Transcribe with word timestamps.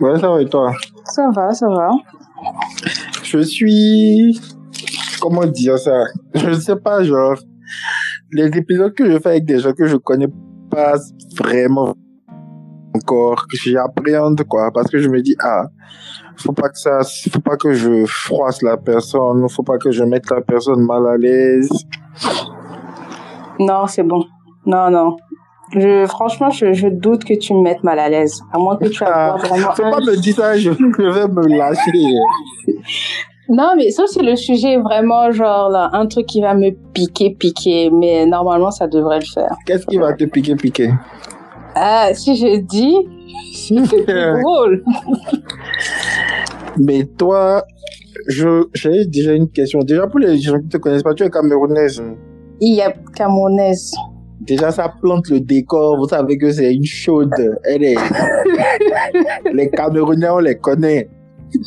Ouais, 0.00 0.18
ça 0.18 0.30
va 0.30 0.40
et 0.40 0.48
toi? 0.48 0.72
Ça 1.04 1.28
va, 1.34 1.52
ça 1.52 1.68
va. 1.68 1.90
Je 3.22 3.40
suis. 3.40 4.40
Comment 5.20 5.44
dire 5.46 5.78
ça? 5.78 6.04
Je 6.34 6.52
sais 6.54 6.76
pas, 6.76 7.02
genre. 7.02 7.36
Les 8.32 8.46
épisodes 8.56 8.94
que 8.94 9.10
je 9.10 9.18
fais 9.18 9.30
avec 9.30 9.44
des 9.44 9.58
gens 9.58 9.72
que 9.72 9.86
je 9.86 9.96
connais 9.96 10.28
pas 10.70 10.94
vraiment 11.38 11.94
encore, 12.94 13.46
que 13.46 13.56
j'appréhende, 13.56 14.42
quoi. 14.44 14.70
Parce 14.72 14.90
que 14.90 14.98
je 14.98 15.08
me 15.08 15.20
dis, 15.20 15.36
ah, 15.42 15.66
faut 16.36 16.52
pas 16.52 16.68
que 16.68 16.78
ça, 16.78 17.00
faut 17.30 17.40
pas 17.40 17.56
que 17.56 17.72
je 17.72 18.04
froisse 18.06 18.62
la 18.62 18.76
personne, 18.76 19.46
faut 19.48 19.62
pas 19.62 19.78
que 19.78 19.90
je 19.90 20.04
mette 20.04 20.30
la 20.30 20.40
personne 20.40 20.84
mal 20.84 21.06
à 21.06 21.16
l'aise. 21.16 21.68
Non, 23.58 23.86
c'est 23.86 24.02
bon. 24.02 24.24
Non, 24.64 24.90
non. 24.90 25.16
Je, 25.72 26.04
franchement, 26.06 26.50
je, 26.50 26.72
je 26.72 26.88
doute 26.88 27.24
que 27.24 27.34
tu 27.34 27.54
me 27.54 27.62
mettes 27.62 27.84
mal 27.84 27.98
à 27.98 28.08
l'aise. 28.08 28.40
À 28.52 28.58
moins 28.58 28.76
que 28.76 28.86
tu 28.88 29.04
aies 29.04 29.06
Ah, 29.08 29.36
vraiment 29.38 29.70
faut 29.72 29.84
un- 29.84 29.90
pas 29.90 30.00
me 30.00 30.16
dire 30.16 30.34
ça, 30.34 30.56
je, 30.56 30.72
je 30.72 30.76
vais 31.12 31.28
me 31.28 31.56
lâcher. 31.56 31.90
Non, 33.48 33.74
mais 33.76 33.90
ça, 33.90 34.04
c'est 34.06 34.22
le 34.22 34.36
sujet 34.36 34.76
vraiment, 34.78 35.30
genre, 35.32 35.68
là, 35.70 35.90
un 35.92 36.06
truc 36.06 36.26
qui 36.26 36.40
va 36.40 36.54
me 36.54 36.70
piquer, 36.92 37.30
piquer. 37.38 37.90
Mais 37.90 38.26
normalement, 38.26 38.70
ça 38.70 38.86
devrait 38.86 39.18
le 39.20 39.24
faire. 39.26 39.54
Qu'est-ce 39.66 39.86
qui 39.86 39.96
va 39.98 40.12
te 40.12 40.24
piquer, 40.24 40.54
piquer? 40.56 40.90
Ah, 41.74 42.08
si 42.14 42.34
je 42.36 42.60
dis, 42.60 42.96
c'est 43.54 43.74
drôle. 44.42 44.82
Mais 46.78 47.04
toi, 47.18 47.64
je, 48.28 48.64
j'ai 48.74 49.04
déjà 49.06 49.32
une 49.34 49.48
question. 49.50 49.80
Déjà, 49.80 50.06
pour 50.06 50.20
les 50.20 50.38
gens 50.38 50.58
qui 50.60 50.68
te 50.68 50.76
connaissent 50.78 51.02
pas, 51.02 51.14
tu 51.14 51.24
es 51.24 51.30
camerounaise. 51.30 52.02
Il 52.60 52.74
y 52.74 52.82
a 52.82 52.92
Camerounaise. 53.14 53.92
Déjà, 54.40 54.70
ça 54.70 54.92
plante 55.00 55.28
le 55.28 55.40
décor. 55.40 55.98
Vous 55.98 56.08
savez 56.08 56.38
que 56.38 56.50
c'est 56.50 56.74
une 56.74 56.84
chaude. 56.84 57.34
Elle 57.64 57.84
est... 57.84 57.96
les 59.52 59.70
Camerounais, 59.70 60.28
on 60.30 60.38
les 60.38 60.56
connaît. 60.56 61.08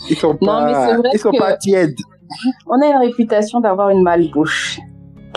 Ils 0.09 0.17
sont 0.17 0.37
Non, 0.41 0.47
pas, 0.47 0.97
ils 1.13 1.19
sont 1.19 1.31
pas 1.31 1.55
tièdes. 1.57 1.95
On 2.67 2.81
a 2.81 2.87
une 2.87 3.07
réputation 3.07 3.59
d'avoir 3.59 3.89
une 3.89 4.01
malbouche. 4.01 4.79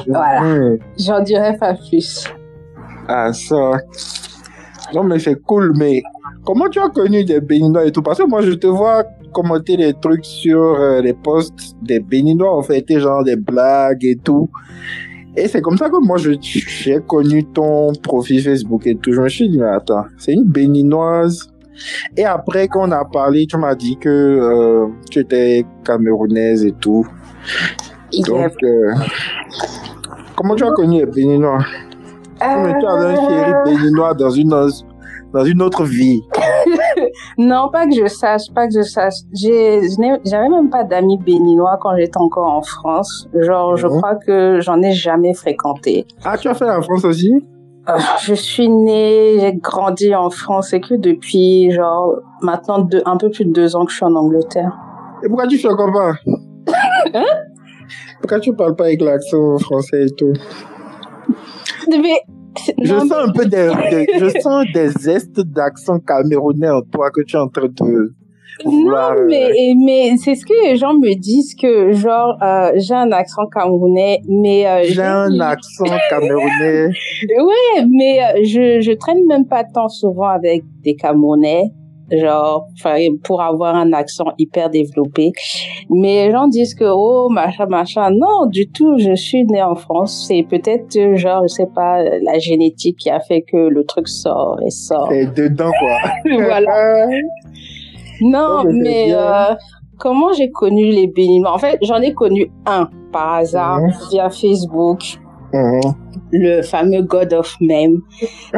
Voilà. 0.06 0.76
J'en 0.98 1.20
dirais 1.20 1.56
pas 1.58 1.74
plus. 1.74 2.26
Ah, 3.08 3.32
ça. 3.32 3.72
Non, 4.94 5.04
mais 5.04 5.18
c'est 5.18 5.40
cool, 5.42 5.72
mais 5.76 6.02
comment 6.44 6.68
tu 6.68 6.78
as 6.78 6.88
connu 6.88 7.24
des 7.24 7.40
Béninois 7.40 7.86
et 7.86 7.92
tout? 7.92 8.02
Parce 8.02 8.18
que 8.18 8.26
moi, 8.26 8.40
je 8.42 8.52
te 8.52 8.66
vois 8.66 9.04
commenter 9.32 9.76
des 9.76 9.94
trucs 9.94 10.24
sur 10.24 10.60
euh, 10.60 11.02
les 11.02 11.12
posts 11.12 11.76
des 11.82 12.00
Béninois, 12.00 12.56
en 12.56 12.62
fait, 12.62 12.84
genre 12.98 13.24
des 13.24 13.36
blagues 13.36 14.04
et 14.04 14.16
tout. 14.16 14.48
Et 15.36 15.48
c'est 15.48 15.60
comme 15.60 15.76
ça 15.76 15.90
que 15.90 16.02
moi, 16.02 16.16
j'ai 16.18 16.98
connu 17.06 17.44
ton 17.44 17.92
profil 18.02 18.42
Facebook 18.42 18.86
et 18.86 18.96
tout. 18.96 19.12
Je 19.12 19.20
me 19.20 19.28
suis 19.28 19.48
dit, 19.48 19.58
mais 19.58 19.68
attends, 19.68 20.04
c'est 20.18 20.32
une 20.32 20.44
Béninoise. 20.44 21.50
Et 22.16 22.24
après, 22.24 22.68
quand 22.68 22.88
on 22.88 22.92
a 22.92 23.04
parlé, 23.04 23.46
tu 23.46 23.58
m'as 23.58 23.74
dit 23.74 23.98
que 23.98 24.08
euh, 24.08 24.86
tu 25.10 25.18
étais 25.20 25.66
camerounaise 25.84 26.64
et 26.64 26.72
tout. 26.72 27.06
Donc, 28.26 28.52
euh, 28.62 28.94
comment 30.36 30.54
tu 30.54 30.64
as 30.64 30.70
connu 30.70 31.00
les 31.00 31.06
Béninois? 31.06 31.58
Mais 32.40 32.74
tu 32.80 32.86
avais 32.86 33.04
un 33.04 33.16
chéri 33.16 33.52
Euh, 33.52 33.64
béninois 33.64 34.14
dans 34.14 34.30
une, 34.30 34.50
dans 35.32 35.44
une 35.44 35.62
autre 35.62 35.84
vie. 35.84 36.22
Non, 37.38 37.68
pas 37.70 37.86
que 37.86 37.94
je 37.94 38.06
sache, 38.06 38.42
pas 38.54 38.66
que 38.66 38.72
je 38.74 38.82
sache. 38.82 39.14
J'avais 40.24 40.48
même 40.48 40.70
pas 40.70 40.84
d'amis 40.84 41.18
béninois 41.18 41.78
quand 41.80 41.94
j'étais 41.96 42.16
encore 42.18 42.48
en 42.50 42.62
France. 42.62 43.28
Genre, 43.34 43.76
je 43.76 43.86
Mhm. 43.86 43.96
crois 43.98 44.14
que 44.16 44.60
j'en 44.60 44.80
ai 44.82 44.92
jamais 44.92 45.34
fréquenté. 45.34 46.06
Ah, 46.24 46.38
tu 46.38 46.48
as 46.48 46.54
fait 46.54 46.64
la 46.66 46.80
France 46.80 47.04
aussi? 47.04 47.30
Euh, 47.88 47.98
je 48.22 48.34
suis 48.34 48.68
née, 48.68 49.36
j'ai 49.38 49.52
grandi 49.54 50.14
en 50.14 50.30
France 50.30 50.72
et 50.72 50.80
que 50.80 50.94
depuis, 50.94 51.70
genre, 51.70 52.14
maintenant 52.42 52.78
deux, 52.80 53.02
un 53.06 53.16
peu 53.16 53.30
plus 53.30 53.44
de 53.44 53.52
deux 53.52 53.76
ans 53.76 53.84
que 53.84 53.90
je 53.92 53.96
suis 53.96 54.04
en 54.04 54.14
Angleterre. 54.16 54.76
Et 55.22 55.28
pourquoi 55.28 55.46
tu 55.46 55.58
fais 55.58 55.68
comme 55.68 55.92
pas? 55.92 56.14
Pourquoi 58.20 58.40
tu 58.40 58.52
parles 58.54 58.74
pas 58.74 58.84
avec 58.86 59.00
l'accent 59.02 59.56
français 59.58 60.06
et 60.06 60.10
tout? 60.16 60.32
Mais, 61.88 62.20
Je 62.82 62.92
non, 62.94 63.00
sens 63.00 63.12
un 63.12 63.32
peu 63.32 63.44
des, 63.46 63.70
des- 63.90 64.06
je 64.18 64.40
sens 64.40 64.64
des 64.74 64.88
zestes 64.88 65.40
d'accent 65.40 65.98
camerounais 66.00 66.70
en 66.70 66.82
toi 66.82 67.10
que 67.10 67.22
tu 67.22 67.36
es 67.36 67.38
en 67.38 67.48
train 67.48 67.68
de 67.68 68.14
vouloir, 68.64 69.14
Non, 69.14 69.20
euh, 69.20 69.26
mais, 69.28 69.74
mais 69.84 70.16
c'est 70.16 70.34
ce 70.34 70.46
que 70.46 70.54
les 70.68 70.76
gens 70.76 70.94
me 70.94 71.14
disent 71.18 71.54
que, 71.54 71.92
genre, 71.92 72.36
euh, 72.42 72.70
j'ai 72.76 72.94
un 72.94 73.12
accent 73.12 73.46
camerounais, 73.52 74.20
mais... 74.28 74.66
euh, 74.66 74.82
J'ai 74.84 75.02
un 75.02 75.38
accent 75.40 75.84
camerounais. 76.08 76.88
Ouais, 77.38 77.84
mais 77.90 78.20
euh, 78.22 78.44
je, 78.44 78.80
je 78.80 78.92
traîne 78.92 79.26
même 79.26 79.46
pas 79.46 79.62
tant 79.64 79.88
souvent 79.88 80.28
avec 80.28 80.62
des 80.82 80.94
Camerounais, 80.94 81.64
genre, 82.10 82.68
pour 83.24 83.42
avoir 83.42 83.74
un 83.74 83.92
accent 83.92 84.26
hyper 84.38 84.70
développé. 84.70 85.32
Mais 85.90 86.26
les 86.26 86.32
gens 86.32 86.48
disent 86.48 86.74
que, 86.74 86.84
oh, 86.84 87.28
machin, 87.28 87.66
machin. 87.66 88.10
Non, 88.10 88.46
du 88.46 88.68
tout, 88.70 88.98
je 88.98 89.14
suis 89.14 89.44
née 89.44 89.62
en 89.62 89.74
France. 89.74 90.26
C'est 90.28 90.44
peut-être, 90.48 91.16
genre, 91.16 91.42
je 91.42 91.48
sais 91.48 91.68
pas, 91.74 92.02
la 92.02 92.38
génétique 92.38 92.98
qui 92.98 93.10
a 93.10 93.20
fait 93.20 93.42
que 93.42 93.56
le 93.56 93.84
truc 93.84 94.08
sort 94.08 94.58
et 94.64 94.70
sort. 94.70 95.08
C'est 95.10 95.34
dedans, 95.34 95.70
quoi. 95.78 95.98
voilà. 96.44 97.08
Non, 98.20 98.64
mais 98.64 99.12
euh, 99.12 99.54
comment 99.98 100.32
j'ai 100.32 100.50
connu 100.50 100.86
les 100.86 101.06
Béninois? 101.06 101.52
En 101.52 101.58
fait, 101.58 101.78
j'en 101.82 102.00
ai 102.00 102.14
connu 102.14 102.50
un 102.64 102.88
par 103.12 103.34
hasard 103.34 103.80
via 104.10 104.30
Facebook, 104.30 105.18
Mhm. 105.52 105.80
le 106.32 106.62
fameux 106.62 107.02
God 107.02 107.32
of 107.32 107.54
Meme. 107.60 108.00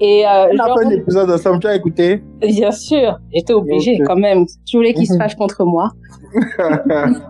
Et 0.00 0.26
euh, 0.26 0.46
On 0.52 0.58
a 0.58 0.66
genre, 0.66 0.78
fait 0.80 0.86
un 0.86 0.90
épisode 0.90 1.30
ensemble, 1.30 1.60
tu 1.60 1.66
as 1.68 1.76
écouté 1.76 2.22
bien 2.40 2.70
sûr, 2.72 3.18
j'étais 3.34 3.52
obligée 3.52 3.98
quand 4.04 4.16
même. 4.16 4.44
Tu 4.66 4.76
voulais 4.76 4.94
qu'il 4.94 5.06
se 5.06 5.14
Mhm. 5.14 5.18
fâche 5.20 5.36
contre 5.36 5.64
moi. 5.64 5.90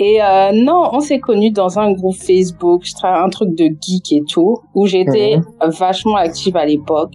Et 0.00 0.22
euh, 0.22 0.52
non, 0.52 0.90
on 0.92 1.00
s'est 1.00 1.18
connus 1.18 1.50
dans 1.50 1.76
un 1.80 1.92
groupe 1.92 2.14
Facebook, 2.14 2.82
un 3.02 3.28
truc 3.30 3.56
de 3.56 3.64
geek 3.80 4.12
et 4.12 4.22
tout, 4.28 4.58
où 4.74 4.86
j'étais 4.86 5.40
vachement 5.60 6.14
active 6.14 6.56
à 6.56 6.64
l'époque. 6.66 7.10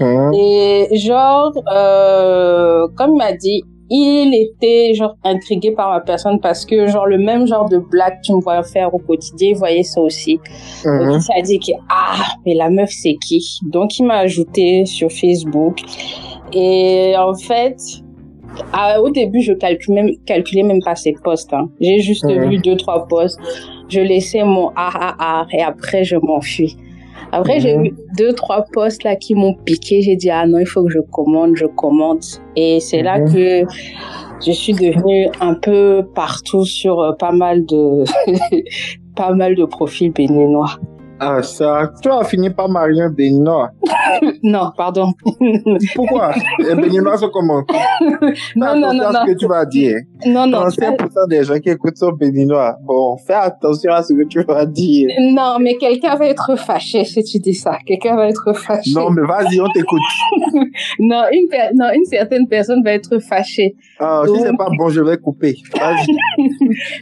Mhm. 0.00 0.32
Et 0.34 0.88
genre, 0.96 1.52
euh, 1.72 2.88
comme 2.96 3.12
il 3.12 3.18
m'a 3.18 3.32
dit, 3.34 3.62
il 3.96 4.34
était 4.34 4.92
genre 4.94 5.14
intrigué 5.22 5.70
par 5.72 5.90
ma 5.90 6.00
personne 6.00 6.40
parce 6.40 6.64
que 6.66 6.86
genre 6.86 7.06
le 7.06 7.18
même 7.18 7.46
genre 7.46 7.68
de 7.68 7.78
blague 7.78 8.16
que 8.18 8.26
tu 8.26 8.32
me 8.34 8.40
voyais 8.40 8.62
faire 8.64 8.92
au 8.94 8.98
quotidien, 8.98 9.50
il 9.50 9.56
voyait 9.56 9.82
ça 9.84 10.00
aussi. 10.00 10.34
Donc 10.84 11.02
Mhm. 11.06 11.10
il 11.18 11.22
s'est 11.22 11.42
dit 11.42 11.58
que 11.60 11.72
ah 11.90 12.16
mais 12.44 12.54
la 12.54 12.70
meuf 12.70 12.90
c'est 12.90 13.16
qui? 13.26 13.40
Donc 13.74 13.98
il 13.98 14.04
m'a 14.06 14.18
ajouté 14.18 14.84
sur 14.86 15.10
Facebook 15.10 15.76
et 16.52 17.14
en 17.16 17.34
fait 17.34 17.76
à- 18.72 19.00
au 19.00 19.10
début 19.10 19.40
je 19.40 19.52
calculais 19.52 20.02
même 20.02 20.10
calculais 20.26 20.62
même 20.62 20.82
pas 20.84 20.94
ses 20.96 21.14
posts. 21.24 21.52
Hein. 21.52 21.68
J'ai 21.80 21.98
juste 22.00 22.24
Mhm. 22.24 22.48
vu 22.50 22.58
deux 22.58 22.76
trois 22.76 23.06
posts, 23.08 23.38
je 23.88 24.00
laissais 24.00 24.44
mon 24.44 24.68
ah 24.76 24.92
ah 25.08 25.14
ah 25.18 25.46
et 25.52 25.62
après 25.62 26.04
je 26.04 26.16
m'enfuis. 26.16 26.76
Après 27.32 27.60
j'ai 27.60 27.76
Mhm. 27.76 27.82
vu 27.84 27.94
deux 28.18 28.32
trois 28.32 28.64
posts 28.72 29.02
là 29.04 29.16
qui 29.16 29.34
m'ont 29.34 29.54
piqué. 29.54 30.02
J'ai 30.02 30.16
dit 30.16 30.30
ah 30.30 30.46
non 30.46 30.58
il 30.58 30.66
faut 30.66 30.84
que 30.84 30.90
je 30.90 31.00
commande, 31.00 31.56
je 31.56 31.66
commande 31.66 32.20
et 32.56 32.80
c'est 32.80 33.02
là 33.02 33.18
Mhm. 33.18 33.32
que 33.32 33.62
je 34.44 34.52
suis 34.52 34.72
devenue 34.72 35.28
un 35.40 35.54
peu 35.54 36.04
partout 36.14 36.64
sur 36.64 37.00
euh, 37.00 37.12
pas 37.12 37.32
mal 37.32 37.64
de 37.66 38.04
pas 39.16 39.32
mal 39.32 39.54
de 39.54 39.64
profils 39.64 40.12
béninois. 40.12 40.70
Ah, 41.20 41.42
ça. 41.42 41.90
Tu 42.02 42.08
as 42.10 42.24
fini 42.24 42.50
par 42.50 42.68
marier 42.68 43.02
un 43.02 43.10
béninois. 43.10 43.70
Non, 44.42 44.70
pardon. 44.76 45.12
Pourquoi? 45.94 46.34
Les 46.58 46.74
béninois 46.74 47.16
sont 47.16 47.30
comment? 47.32 47.62
Non, 48.56 48.76
non, 48.76 48.92
non, 48.92 49.10
ce 49.12 49.32
que 49.32 49.38
tu 49.38 49.46
vas 49.46 49.64
dire. 49.64 49.96
Non, 50.26 50.46
non. 50.46 50.66
35% 50.68 51.28
des 51.28 51.44
gens 51.44 51.58
qui 51.58 51.70
écoutent 51.70 51.96
sont 51.96 52.12
béninois. 52.12 52.76
Bon, 52.82 53.16
fais 53.16 53.34
attention 53.34 53.92
à 53.92 54.02
ce 54.02 54.12
que 54.12 54.26
tu 54.28 54.42
vas 54.44 54.66
dire. 54.66 55.08
Non, 55.20 55.56
mais 55.60 55.74
quelqu'un 55.74 56.14
va 56.16 56.26
être 56.26 56.56
fâché 56.58 57.04
si 57.04 57.22
tu 57.24 57.38
dis 57.38 57.54
ça. 57.54 57.78
Quelqu'un 57.86 58.16
va 58.16 58.28
être 58.28 58.52
fâché. 58.54 58.92
Non, 58.94 59.10
mais 59.10 59.22
vas-y, 59.26 59.60
on 59.60 59.68
t'écoute. 59.72 60.00
non, 60.98 61.22
une, 61.32 61.48
per- 61.48 61.70
non, 61.74 61.86
une 61.94 62.04
certaine 62.04 62.46
personne 62.46 62.82
va 62.84 62.92
être 62.92 63.18
fâchée. 63.18 63.74
Ah, 63.98 64.22
si 64.26 64.32
Donc- 64.32 64.42
c'est 64.42 64.56
pas 64.56 64.68
bon, 64.76 64.88
je 64.90 65.00
vais 65.00 65.16
couper. 65.18 65.56
Vas-y. 65.78 66.16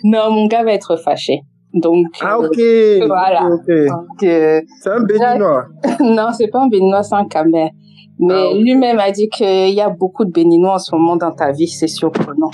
Non, 0.05 0.31
mon 0.31 0.47
gars 0.47 0.63
va 0.65 0.73
être 0.73 0.97
fâché. 0.97 1.41
Donc, 1.75 2.07
Ah, 2.21 2.39
euh. 2.39 3.07
Voilà. 3.07 3.49
Donc, 3.49 4.23
euh, 4.23 4.61
C'est 4.83 4.91
un 4.91 5.01
béninois. 5.03 5.65
non, 6.01 6.29
c'est 6.37 6.49
pas 6.49 6.63
un 6.63 6.69
béninois, 6.69 7.03
c'est 7.03 7.15
un 7.15 7.27
Camer. 7.27 7.71
Mais 8.19 8.35
Ah, 8.35 8.55
lui-même 8.59 8.99
a 8.99 9.11
dit 9.11 9.29
qu'il 9.29 9.71
y 9.75 9.81
a 9.81 9.89
beaucoup 9.89 10.25
de 10.25 10.31
béninois 10.31 10.75
en 10.75 10.79
ce 10.79 10.95
moment 10.95 11.17
dans 11.17 11.33
ta 11.33 11.51
vie, 11.51 11.69
c'est 11.69 11.89
surprenant. 11.89 12.51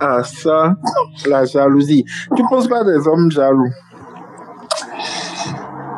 Ah, 0.00 0.22
ça, 0.22 0.74
la 1.26 1.44
jalousie. 1.44 2.04
Tu 2.36 2.42
penses 2.48 2.68
pas 2.68 2.84
des 2.84 3.06
hommes 3.06 3.30
jaloux? 3.30 3.70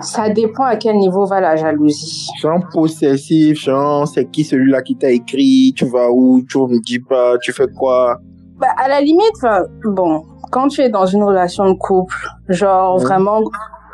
Ça 0.00 0.28
dépend 0.28 0.64
à 0.64 0.76
quel 0.76 0.96
niveau 0.96 1.24
va 1.26 1.40
la 1.40 1.56
jalousie. 1.56 2.28
Genre 2.40 2.60
possessif, 2.72 3.58
genre 3.58 4.06
c'est 4.06 4.30
qui 4.30 4.44
celui-là 4.44 4.82
qui 4.82 4.96
t'a 4.96 5.10
écrit, 5.10 5.72
tu 5.74 5.86
vas 5.86 6.10
où, 6.10 6.42
tu 6.48 6.58
me 6.58 6.80
dis 6.84 7.00
pas, 7.00 7.36
tu 7.38 7.52
fais 7.52 7.66
quoi? 7.76 8.18
Bah, 8.58 8.68
à 8.76 8.88
la 8.88 9.00
limite, 9.00 9.42
bon, 9.84 10.22
quand 10.50 10.68
tu 10.68 10.80
es 10.80 10.88
dans 10.88 11.06
une 11.06 11.22
relation 11.22 11.64
de 11.66 11.74
couple, 11.74 12.16
genre 12.48 12.98
vraiment, 12.98 13.40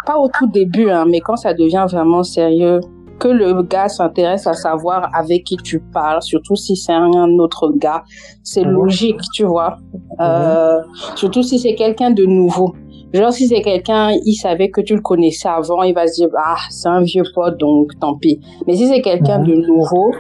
pas 0.07 0.17
au 0.19 0.29
tout 0.29 0.47
début, 0.49 0.91
hein, 0.91 1.05
mais 1.09 1.21
quand 1.21 1.37
ça 1.37 1.55
devient 1.55 1.87
vraiment 1.91 2.23
sérieux, 2.23 2.81
que 3.19 3.29
le 3.29 3.63
gars 3.63 3.89
s'intéresse 3.89 4.49
à 4.49 4.53
savoir 4.55 5.09
avec 5.15 5.45
qui 5.45 5.57
tu 5.57 5.79
parles, 5.79 6.21
surtout 6.23 6.57
si 6.57 6.75
c'est 6.77 6.93
un 6.93 7.39
autre 7.39 7.71
gars. 7.77 8.03
C'est 8.43 8.65
Mhm. 8.65 8.73
logique, 8.73 9.21
tu 9.33 9.45
vois. 9.45 9.77
Euh, 10.21 10.81
Surtout 11.15 11.43
si 11.45 11.61
c'est 11.61 11.77
quelqu'un 11.77 12.11
de 12.11 12.25
nouveau. 12.25 12.75
Genre, 13.15 13.33
si 13.33 13.47
c'est 13.47 13.61
quelqu'un, 13.63 14.11
il 14.25 14.35
savait 14.35 14.71
que 14.71 14.81
tu 14.81 14.95
le 14.97 15.03
connaissais 15.03 15.49
avant, 15.49 15.83
il 15.85 15.95
va 15.95 16.07
se 16.09 16.15
dire, 16.15 16.31
ah, 16.37 16.57
c'est 16.71 16.89
un 16.89 17.03
vieux 17.03 17.23
pote, 17.35 17.59
donc 17.59 17.91
tant 18.01 18.17
pis. 18.17 18.41
Mais 18.67 18.75
si 18.75 18.89
c'est 18.89 19.03
quelqu'un 19.03 19.39
de 19.39 19.55
nouveau, 19.55 20.13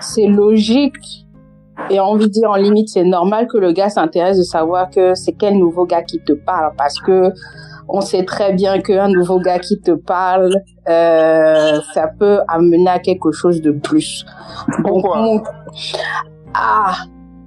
c'est 0.00 0.26
logique. 0.28 1.19
Et 1.88 1.98
on 1.98 2.04
envie 2.04 2.26
de 2.26 2.32
dire, 2.32 2.50
en 2.50 2.56
limite, 2.56 2.88
c'est 2.88 3.04
normal 3.04 3.46
que 3.48 3.56
le 3.58 3.72
gars 3.72 3.88
s'intéresse 3.88 4.38
de 4.38 4.42
savoir 4.42 4.90
que 4.90 5.14
c'est 5.14 5.32
quel 5.32 5.56
nouveau 5.58 5.86
gars 5.86 6.02
qui 6.02 6.20
te 6.20 6.32
parle. 6.32 6.72
Parce 6.76 6.98
que 7.00 7.32
on 7.88 8.00
sait 8.00 8.24
très 8.24 8.52
bien 8.52 8.80
qu'un 8.80 9.08
nouveau 9.08 9.40
gars 9.40 9.58
qui 9.58 9.80
te 9.80 9.90
parle, 9.92 10.54
euh, 10.88 11.80
ça 11.94 12.08
peut 12.18 12.38
amener 12.46 12.88
à 12.88 12.98
quelque 13.00 13.32
chose 13.32 13.60
de 13.60 13.72
plus. 13.72 14.24
Donc, 14.84 14.86
Pourquoi? 15.02 15.16
mon- 15.22 15.42
Ah, 16.54 16.94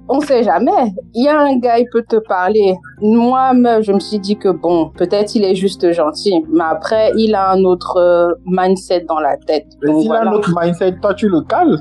on 0.08 0.20
sait 0.20 0.42
jamais. 0.42 0.92
Il 1.14 1.24
y 1.24 1.28
a 1.28 1.40
un 1.40 1.56
gars, 1.58 1.78
il 1.78 1.86
peut 1.90 2.04
te 2.06 2.16
parler. 2.16 2.74
Moi, 3.00 3.52
je 3.80 3.92
me 3.92 4.00
suis 4.00 4.18
dit 4.18 4.36
que 4.36 4.50
bon, 4.50 4.90
peut-être 4.90 5.34
il 5.34 5.44
est 5.44 5.54
juste 5.54 5.90
gentil, 5.92 6.44
mais 6.50 6.64
après, 6.68 7.12
il 7.16 7.34
a 7.34 7.50
un 7.52 7.64
autre 7.64 7.96
euh, 7.96 8.32
mindset 8.44 9.06
dans 9.08 9.20
la 9.20 9.36
tête. 9.38 9.66
Donc 9.82 10.02
s'il 10.02 10.12
a 10.12 10.20
un 10.28 10.32
autre 10.32 10.50
mindset, 10.54 10.96
toi, 11.00 11.14
tu 11.14 11.28
le 11.30 11.40
cales? 11.42 11.78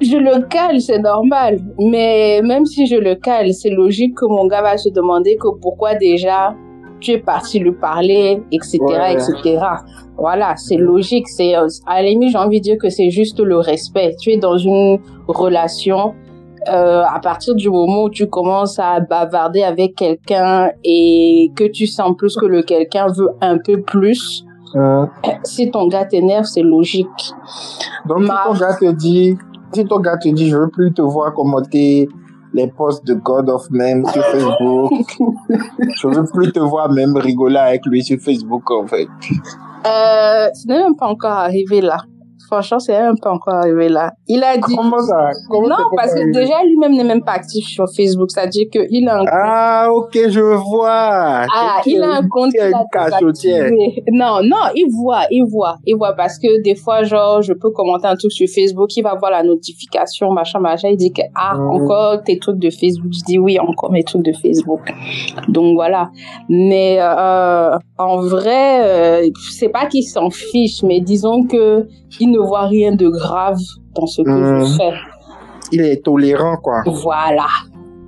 Je 0.00 0.16
le 0.16 0.42
cale, 0.46 0.80
c'est 0.80 0.98
normal. 0.98 1.58
Mais 1.78 2.40
même 2.42 2.64
si 2.66 2.86
je 2.86 2.96
le 2.96 3.14
cale, 3.16 3.52
c'est 3.52 3.70
logique 3.70 4.14
que 4.16 4.26
mon 4.26 4.46
gars 4.46 4.62
va 4.62 4.76
se 4.76 4.88
demander 4.90 5.36
que 5.36 5.48
pourquoi 5.60 5.94
déjà 5.94 6.54
tu 7.00 7.12
es 7.12 7.18
parti 7.18 7.58
lui 7.60 7.72
parler, 7.72 8.42
etc., 8.50 8.78
Ouais. 8.80 9.12
etc. 9.14 9.58
Voilà, 10.16 10.56
c'est 10.56 10.76
logique. 10.76 11.28
C'est 11.28 11.56
euh, 11.56 11.66
à 11.86 12.02
la 12.02 12.08
limite, 12.08 12.32
j'ai 12.32 12.38
envie 12.38 12.58
de 12.58 12.64
dire 12.64 12.76
que 12.78 12.88
c'est 12.90 13.10
juste 13.10 13.38
le 13.40 13.56
respect. 13.58 14.16
Tu 14.20 14.30
es 14.30 14.36
dans 14.36 14.56
une 14.58 14.98
relation. 15.28 16.14
euh, 16.68 17.02
à 17.04 17.20
partir 17.20 17.54
du 17.54 17.70
moment 17.70 18.02
où 18.04 18.10
tu 18.10 18.26
commences 18.26 18.78
à 18.80 18.98
bavarder 19.00 19.62
avec 19.62 19.94
quelqu'un 19.94 20.70
et 20.84 21.50
que 21.56 21.64
tu 21.64 21.86
sens 21.86 22.14
plus 22.18 22.36
que 22.36 22.44
le 22.46 22.62
quelqu'un 22.62 23.06
veut 23.06 23.30
un 23.40 23.58
peu 23.58 23.80
plus, 23.80 24.44
Hein. 24.74 25.08
si 25.44 25.70
ton 25.70 25.86
gars 25.86 26.04
t'énerve, 26.04 26.44
c'est 26.44 26.60
logique. 26.62 27.06
Donc, 28.06 28.18
si 28.22 28.26
Ma- 28.26 28.42
ton 28.44 28.54
gars 28.54 28.74
te 28.78 28.90
dit, 28.92 29.36
si 29.72 29.84
ton 29.84 30.00
gars 30.00 30.16
te 30.16 30.28
dit, 30.28 30.48
je 30.48 30.56
veux 30.56 30.68
plus 30.68 30.92
te 30.92 31.02
voir 31.02 31.34
commenter 31.34 32.08
les 32.54 32.68
posts 32.68 33.06
de 33.06 33.14
God 33.14 33.50
of 33.50 33.70
Men 33.70 34.04
sur 34.06 34.24
Facebook, 34.24 34.92
je 36.00 36.08
veux 36.08 36.24
plus 36.24 36.52
te 36.52 36.60
voir 36.60 36.90
même 36.90 37.16
rigoler 37.16 37.58
avec 37.58 37.86
lui 37.86 38.02
sur 38.02 38.18
Facebook, 38.18 38.70
en 38.70 38.86
fait. 38.86 39.08
Euh, 39.86 40.48
ce 40.54 40.66
n'est 40.66 40.82
même 40.82 40.96
pas 40.96 41.06
encore 41.06 41.32
arrivé 41.32 41.80
là. 41.80 41.98
Franchement, 42.46 42.78
c'est 42.78 42.98
même 42.98 43.18
pas 43.20 43.30
encore 43.30 43.54
arrivé 43.54 43.88
là. 43.88 44.12
Il 44.26 44.42
a 44.42 44.56
dit. 44.56 44.74
Comment 44.76 44.98
ça? 45.00 45.30
Comment 45.50 45.68
non, 45.68 45.76
parce 45.96 46.14
que 46.14 46.32
déjà 46.32 46.62
lui-même 46.64 46.94
n'est 46.96 47.04
même 47.04 47.22
pas 47.22 47.32
actif 47.32 47.66
sur 47.66 47.84
Facebook. 47.94 48.30
C'est-à-dire 48.30 48.66
qu'il 48.70 49.08
a 49.08 49.18
un 49.20 49.24
Ah, 49.30 49.88
ok, 49.92 50.16
je 50.28 50.40
vois. 50.40 51.46
Ah, 51.54 51.80
il 51.84 52.02
a 52.02 52.16
un 52.16 52.28
compte 52.28 52.52
désactivé. 52.52 54.02
Non, 54.12 54.40
non, 54.42 54.56
il 54.74 54.88
voit, 54.90 55.22
il 55.30 55.44
voit, 55.50 55.76
il 55.86 55.96
voit 55.96 56.12
parce 56.14 56.38
que 56.38 56.62
des 56.62 56.74
fois, 56.74 57.02
genre, 57.02 57.42
je 57.42 57.52
peux 57.52 57.70
commenter 57.70 58.06
un 58.06 58.16
truc 58.16 58.32
sur 58.32 58.46
Facebook, 58.48 58.96
il 58.96 59.02
va 59.02 59.14
voir 59.14 59.30
la 59.30 59.42
notification, 59.42 60.30
machin, 60.32 60.60
machin, 60.60 60.88
il 60.90 60.96
dit 60.96 61.12
que, 61.12 61.22
ah, 61.34 61.54
Mhm. 61.56 61.70
encore 61.70 62.22
tes 62.24 62.38
trucs 62.38 62.58
de 62.58 62.70
Facebook. 62.70 63.12
Je 63.12 63.24
dis 63.26 63.38
oui, 63.38 63.58
encore 63.58 63.90
mes 63.92 64.04
trucs 64.04 64.22
de 64.22 64.32
Facebook. 64.32 64.80
Donc 65.48 65.74
voilà. 65.74 66.10
Mais, 66.48 66.98
euh, 67.00 67.76
en 67.98 68.16
vrai, 68.18 68.80
euh, 68.82 69.28
c'est 69.50 69.68
pas 69.68 69.86
qu'il 69.86 70.04
s'en 70.04 70.30
fiche, 70.30 70.82
mais 70.82 71.00
disons 71.00 71.42
que 71.44 71.86
il 72.20 72.27
ne 72.30 72.38
voit 72.38 72.66
rien 72.66 72.94
de 72.94 73.08
grave 73.08 73.58
dans 73.94 74.06
ce 74.06 74.22
que 74.22 74.30
Mhm. 74.30 74.64
je 74.66 74.76
fais. 74.76 74.92
Il 75.72 75.80
est 75.82 76.02
tolérant, 76.04 76.56
quoi. 76.56 76.82
Voilà. 76.86 77.46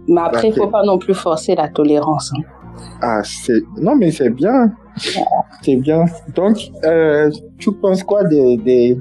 Mais 0.08 0.20
après, 0.20 0.48
il 0.48 0.52
Ok. 0.52 0.58
faut 0.58 0.68
pas 0.68 0.82
non 0.84 0.98
plus 0.98 1.14
forcer 1.14 1.54
la 1.54 1.68
tolérance. 1.68 2.32
hein. 2.36 2.42
Ah, 3.02 3.20
c'est, 3.22 3.62
non, 3.80 3.94
mais 3.96 4.10
c'est 4.10 4.30
bien. 4.30 4.72
C'est 5.62 5.76
bien. 5.76 6.04
Donc, 6.34 6.56
euh, 6.84 7.30
tu 7.58 7.72
penses 7.72 8.02
quoi 8.02 8.24
des, 8.24 8.56
des 8.56 8.98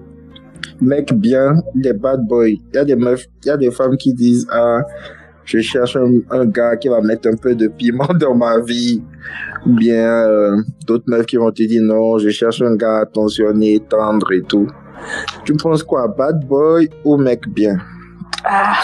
mecs 0.82 1.14
bien, 1.14 1.54
des 1.76 1.94
bad 1.94 2.22
boys? 2.28 2.48
Il 2.50 2.60
y 2.74 2.78
a 2.78 2.86
des 2.86 2.96
meufs, 2.96 3.26
il 3.44 3.48
y 3.48 3.52
a 3.52 3.58
des 3.58 3.72
femmes 3.72 3.98
qui 3.98 4.14
disent, 4.14 4.48
ah, 4.52 4.82
je 5.46 5.60
cherche 5.60 5.96
un, 5.96 6.12
un 6.32 6.46
gars 6.46 6.76
qui 6.78 6.90
va 6.90 7.02
mettre 7.02 7.28
un 7.30 7.36
peu 7.36 7.56
de 7.56 7.68
piment 7.68 8.08
dans 8.20 8.36
ma 8.36 8.60
vie. 8.60 9.02
Ou 9.66 9.74
bien, 9.74 10.06
euh, 10.28 10.58
d'autres 10.88 11.06
meufs 11.08 11.26
qui 11.26 11.36
vont 11.38 11.52
te 11.52 11.64
dire, 11.64 11.82
non, 11.84 12.18
je 12.18 12.30
cherche 12.30 12.62
un 12.62 12.76
gars 12.76 13.00
attentionné, 13.00 13.80
tendre 13.90 14.32
et 14.32 14.42
tout. 14.42 14.68
Tu 15.46 15.54
penses 15.54 15.84
quoi, 15.84 16.08
bad 16.08 16.46
boy 16.48 16.90
ou 17.06 17.18
mec 17.18 17.48
bien? 17.50 17.78
Ah, 18.46 18.76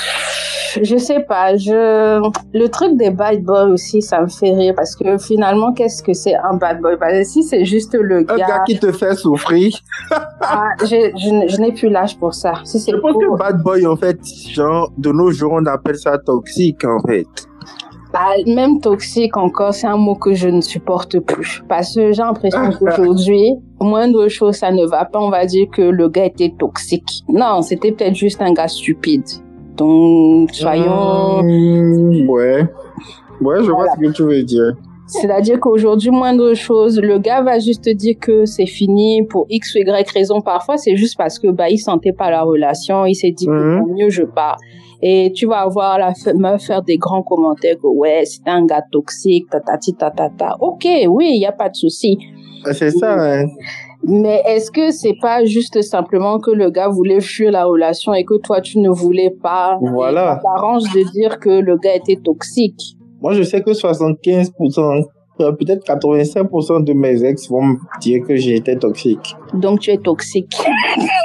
je 0.82 0.98
sais 0.98 1.22
pas. 1.22 1.56
Je 1.56 2.20
le 2.54 2.68
truc 2.68 2.98
des 2.98 3.10
bad 3.10 3.42
boys 3.44 3.70
aussi, 3.70 4.02
ça 4.02 4.22
me 4.22 4.28
fait 4.28 4.52
rire 4.52 4.74
parce 4.76 4.96
que 4.96 5.18
finalement, 5.18 5.72
qu'est-ce 5.74 6.04
que 6.04 6.14
c'est 6.14 6.36
un 6.36 6.56
bad 6.56 6.82
boy? 6.82 6.98
Parce 7.00 7.14
que 7.14 7.24
si 7.24 7.44
c'est 7.44 7.64
juste 7.66 7.94
le 7.96 8.18
Un 8.18 8.24
gars, 8.24 8.48
gars 8.48 8.64
qui 8.66 8.78
te 8.78 8.92
fait 8.92 9.16
souffrir. 9.16 9.74
ah, 10.42 10.70
je, 10.82 10.86
je, 11.16 11.48
je 11.56 11.62
n'ai 11.62 11.72
plus 11.72 11.90
l'âge 11.90 12.18
pour 12.20 12.34
ça. 12.34 12.54
Si 12.66 12.80
Je 12.92 12.98
pense 12.98 13.14
pour- 13.14 13.22
que 13.22 13.38
bad 13.40 13.62
boy, 13.64 13.86
en 13.88 13.96
fait, 13.96 14.20
genre, 14.52 14.92
de 14.98 15.12
nos 15.12 15.32
jours, 15.32 15.54
on 15.54 15.66
appelle 15.66 15.98
ça 15.98 16.18
toxique, 16.18 16.84
en 16.86 17.00
fait. 17.08 17.26
Ah, 18.18 18.34
même 18.48 18.80
toxique 18.80 19.36
encore, 19.36 19.74
c'est 19.74 19.88
un 19.88 19.98
mot 19.98 20.16
que 20.16 20.34
je 20.34 20.48
ne 20.48 20.62
supporte 20.62 21.20
plus. 21.20 21.64
Parce 21.68 21.94
que 21.96 22.14
j'ai 22.14 22.22
l'impression 22.22 22.70
qu'aujourd'hui, 22.80 23.56
moindre 23.82 24.28
chose, 24.30 24.56
ça 24.56 24.72
ne 24.72 24.86
va 24.86 25.04
pas. 25.06 25.20
On 25.20 25.30
va 25.30 25.46
dire 25.46 25.68
que 25.72 25.82
le 25.82 26.08
gars 26.08 26.26
était 26.26 26.54
toxique. 26.58 27.24
Non, 27.28 27.62
c'était 27.62 27.92
peut-être 27.92 28.16
juste 28.16 28.42
un 28.42 28.54
gars 28.54 28.70
stupide. 28.70 29.26
Donc, 29.76 30.52
soyons... 30.54 31.44
Mmh, 31.44 32.30
ouais. 32.30 32.66
Ouais, 33.42 33.58
je 33.64 33.70
vois 33.72 33.88
ce 33.94 34.00
que 34.00 34.12
tu 34.14 34.24
veux 34.24 34.44
dire. 34.44 34.74
C'est-à-dire 35.08 35.60
qu'aujourd'hui, 35.60 36.10
moindre 36.10 36.54
chose, 36.56 37.00
le 37.00 37.20
gars 37.20 37.42
va 37.44 37.60
juste 37.60 37.84
te 37.84 37.92
dire 37.94 38.16
que 38.20 38.46
c'est 38.46 38.66
fini 38.66 39.22
pour 39.30 39.46
X 39.50 39.76
ou 39.76 39.80
Y 39.80 40.10
raison. 40.12 40.42
Parfois, 40.42 40.78
c'est 40.78 40.96
juste 40.96 41.16
parce 41.18 41.38
que, 41.38 41.50
bah, 41.52 41.70
il 41.70 41.78
sentait 41.78 42.14
pas 42.14 42.32
la 42.32 42.42
relation, 42.44 43.06
il 43.06 43.14
s'est 43.14 43.32
dit 43.32 43.46
que 43.46 43.52
Mhm. 43.52 43.94
mieux 43.94 44.10
je 44.10 44.24
pars. 44.24 44.58
Et 45.08 45.32
tu 45.36 45.46
vas 45.46 45.68
voir 45.68 46.00
la 46.00 46.14
meuf 46.34 46.64
faire 46.66 46.82
des 46.82 46.98
grands 46.98 47.22
commentaires 47.22 47.76
que, 47.80 47.86
ouais, 47.86 48.26
c'était 48.26 48.50
un 48.50 48.66
gars 48.66 48.82
toxique, 48.92 49.48
tatati, 49.52 49.94
tatata. 49.94 50.56
Ok, 50.60 50.88
oui, 51.10 51.30
il 51.36 51.42
y 51.42 51.46
a 51.46 51.52
pas 51.52 51.70
de 51.70 51.76
souci. 51.76 52.18
Ah, 52.66 52.74
C'est 52.74 52.90
ça, 52.90 53.14
hein. 53.14 53.46
Mais 54.04 54.42
est-ce 54.48 54.72
que 54.72 54.90
c'est 54.90 55.14
pas 55.22 55.46
juste 55.46 55.80
simplement 55.84 56.40
que 56.40 56.50
le 56.50 56.72
gars 56.72 56.90
voulait 56.90 57.22
fuir 57.22 57.52
la 57.52 57.66
relation 57.66 58.16
et 58.16 58.24
que 58.24 58.34
toi, 58.40 58.62
tu 58.62 58.80
ne 58.80 58.90
voulais 58.90 59.30
pas? 59.30 59.78
Voilà. 59.80 60.24
Et 60.24 60.26
ça 60.26 60.42
t'arrange 60.42 60.84
de 60.96 61.12
dire 61.12 61.38
que 61.40 61.52
le 61.52 61.78
gars 61.78 61.94
était 61.96 62.20
toxique. 62.24 62.98
Moi, 63.22 63.34
je 63.34 63.44
sais 63.44 63.62
que 63.62 63.74
75%, 63.74 64.80
euh, 64.80 65.02
peut-être 65.38 65.86
85% 65.86 66.84
de 66.84 66.94
mes 66.94 67.24
ex 67.24 67.50
vont 67.50 67.64
me 67.64 67.76
dire 68.02 68.26
que 68.26 68.36
j'étais 68.36 68.76
toxique. 68.76 69.36
Donc, 69.54 69.80
tu 69.80 69.92
es 69.92 69.98
toxique. 69.98 70.56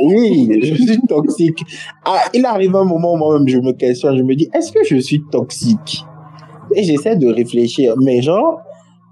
Oui, 0.05 0.59
je 0.62 0.75
suis 0.75 1.00
toxique. 1.09 1.62
Ah, 2.05 2.23
il 2.35 2.45
arrive 2.45 2.75
un 2.76 2.85
moment 2.85 3.14
où 3.14 3.17
moi-même 3.17 3.49
je 3.49 3.59
me 3.59 3.73
questionne, 3.73 4.17
je 4.17 4.23
me 4.23 4.35
dis, 4.35 4.49
est-ce 4.55 4.73
que 4.73 4.85
je 4.85 4.97
suis 4.97 5.23
toxique? 5.31 6.05
Et 6.75 6.83
j'essaie 6.85 7.17
de 7.17 7.29
réfléchir. 7.29 7.95
Mais 7.99 8.23
genre, 8.23 8.61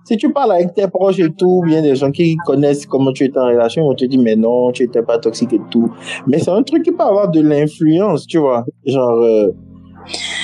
si 0.05 0.17
tu 0.17 0.33
parles 0.33 0.53
avec 0.53 0.75
tes 0.75 0.89
proches 0.89 1.19
et 1.19 1.31
tout, 1.31 1.63
bien 1.67 1.83
des 1.83 1.95
gens 1.95 2.11
qui 2.11 2.37
connaissent 2.47 2.87
comment 2.87 3.13
tu 3.13 3.25
es 3.25 3.39
en 3.39 3.47
relation, 3.47 3.85
vont 3.85 3.95
te 3.95 4.07
dire, 4.07 4.21
mais 4.21 4.37
non, 4.37 4.73
tu 4.73 4.85
n'étais 4.85 5.03
pas 5.03 5.19
toxique 5.19 5.53
et 5.53 5.61
tout. 5.71 5.93
Mais 6.27 6.39
c'est 6.39 6.51
un 6.51 6.63
truc 6.63 6.83
qui 6.83 6.93
peut 6.93 7.03
avoir 7.03 7.31
de 7.31 7.41
l'influence, 7.41 8.27
tu 8.27 8.39
vois. 8.39 8.65
Genre, 8.87 9.19
euh, 9.23 9.49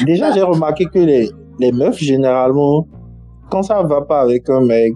déjà, 0.04 0.32
j'ai 0.32 0.42
remarqué 0.42 0.84
que 0.84 0.99
les, 0.99 1.30
les 1.61 1.73
meufs, 1.73 1.99
généralement, 1.99 2.87
quand 3.50 3.62
ça 3.62 3.82
va 3.82 4.02
pas 4.02 4.20
avec 4.20 4.48
un 4.50 4.60
mec, 4.60 4.94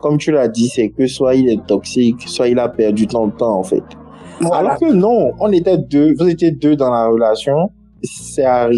comme 0.00 0.18
tu 0.18 0.30
l'as 0.30 0.48
dit, 0.48 0.68
c'est 0.68 0.90
que 0.90 1.06
soit 1.06 1.34
il 1.34 1.48
est 1.48 1.66
toxique, 1.66 2.22
soit 2.26 2.48
il 2.48 2.58
a 2.58 2.68
perdu 2.68 3.06
ton 3.06 3.30
temps, 3.30 3.58
en 3.58 3.64
fait. 3.64 3.82
Alors 4.52 4.78
que 4.78 4.92
non, 4.92 5.32
on 5.40 5.50
était 5.50 5.78
deux, 5.78 6.14
vous 6.16 6.28
étiez 6.28 6.52
deux 6.52 6.76
dans 6.76 6.90
la 6.90 7.08
relation, 7.08 7.72
ça 8.02 8.68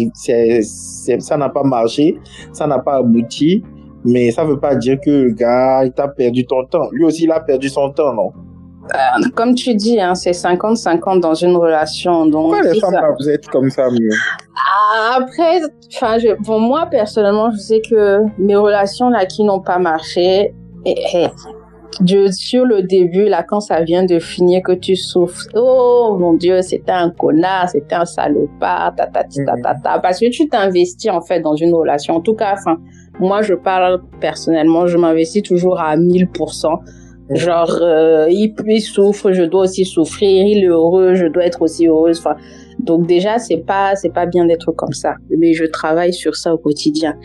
n'a 1.37 1.49
pas 1.49 1.63
marché, 1.63 2.17
ça 2.51 2.65
n'a 2.65 2.79
pas 2.79 2.95
abouti, 2.95 3.63
mais 4.03 4.31
ça 4.31 4.43
veut 4.43 4.59
pas 4.59 4.75
dire 4.75 4.99
que 4.99 5.11
le 5.11 5.33
gars, 5.33 5.85
il 5.85 5.91
t'a 5.91 6.07
perdu 6.07 6.45
ton 6.45 6.65
temps. 6.65 6.89
Lui 6.91 7.05
aussi, 7.05 7.25
il 7.25 7.31
a 7.31 7.39
perdu 7.39 7.69
son 7.69 7.91
temps, 7.91 8.13
non? 8.13 8.31
Comme 9.35 9.55
tu 9.55 9.75
dis, 9.75 9.99
hein, 10.01 10.15
c'est 10.15 10.31
50-50 10.33 11.19
dans 11.21 11.33
une 11.33 11.55
relation. 11.55 12.25
Donc, 12.25 12.51
Pourquoi 12.53 12.61
les 12.63 12.79
femmes, 12.79 12.91
ça- 12.93 13.15
vous 13.19 13.29
êtes 13.29 13.47
comme 13.47 13.69
ça, 13.69 13.89
mieux? 13.89 14.09
Ah, 14.55 15.17
Après, 15.19 15.59
je, 16.19 16.35
bon, 16.43 16.59
moi, 16.59 16.87
personnellement, 16.89 17.51
je 17.51 17.57
sais 17.57 17.81
que 17.87 18.19
mes 18.37 18.55
relations 18.55 19.09
là 19.09 19.25
qui 19.25 19.43
n'ont 19.43 19.59
pas 19.61 19.77
marché, 19.77 20.53
eh, 20.85 20.95
eh, 21.13 21.27
de- 22.01 22.27
sur 22.31 22.65
le 22.65 22.81
début, 22.83 23.25
là, 23.29 23.43
quand 23.43 23.59
ça 23.59 23.81
vient 23.81 24.03
de 24.03 24.17
finir, 24.19 24.61
que 24.63 24.71
tu 24.71 24.95
souffres, 24.95 25.45
oh 25.55 26.17
mon 26.19 26.33
Dieu, 26.33 26.61
c'était 26.61 26.91
un 26.91 27.11
connard, 27.11 27.69
c'était 27.69 27.95
un 27.95 28.05
salopard, 28.05 28.95
ta, 28.95 29.07
ta, 29.07 29.23
ti, 29.23 29.39
ta, 29.45 29.53
ta, 29.61 29.75
ta, 29.75 29.99
parce 29.99 30.19
que 30.19 30.29
tu 30.29 30.47
t'investis 30.49 31.11
en 31.11 31.21
fait 31.21 31.39
dans 31.41 31.55
une 31.55 31.73
relation. 31.73 32.15
En 32.15 32.21
tout 32.21 32.35
cas, 32.35 32.53
enfin, 32.57 32.77
moi, 33.19 33.41
je 33.41 33.53
parle 33.53 34.01
personnellement, 34.19 34.87
je 34.87 34.97
m'investis 34.97 35.43
toujours 35.43 35.79
à 35.79 35.95
1000%. 35.97 36.79
Genre, 37.33 37.77
euh, 37.81 38.27
il, 38.29 38.53
il 38.67 38.81
souffre, 38.81 39.31
je 39.31 39.43
dois 39.43 39.63
aussi 39.63 39.85
souffrir. 39.85 40.45
Il 40.45 40.63
est 40.63 40.67
heureux, 40.67 41.15
je 41.15 41.27
dois 41.27 41.45
être 41.45 41.61
aussi 41.61 41.87
heureuse. 41.87 42.19
Enfin, 42.19 42.35
donc 42.79 43.07
déjà, 43.07 43.37
c'est 43.37 43.63
pas, 43.65 43.95
c'est 43.95 44.13
pas 44.13 44.25
bien 44.25 44.45
d'être 44.45 44.71
comme 44.71 44.93
ça. 44.93 45.15
Mais 45.37 45.53
je 45.53 45.65
travaille 45.65 46.13
sur 46.13 46.35
ça 46.35 46.53
au 46.53 46.57
quotidien. 46.57 47.15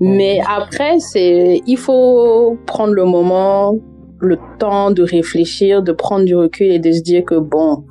Mais 0.00 0.40
après, 0.48 0.98
c'est, 0.98 1.62
il 1.66 1.76
faut 1.76 2.58
prendre 2.66 2.92
le 2.92 3.04
moment, 3.04 3.78
le 4.18 4.38
temps 4.58 4.90
de 4.90 5.02
réfléchir, 5.02 5.82
de 5.82 5.92
prendre 5.92 6.24
du 6.24 6.34
recul 6.34 6.70
et 6.70 6.78
de 6.78 6.92
se 6.92 7.02
dire 7.02 7.24
que 7.24 7.36
bon, 7.36 7.84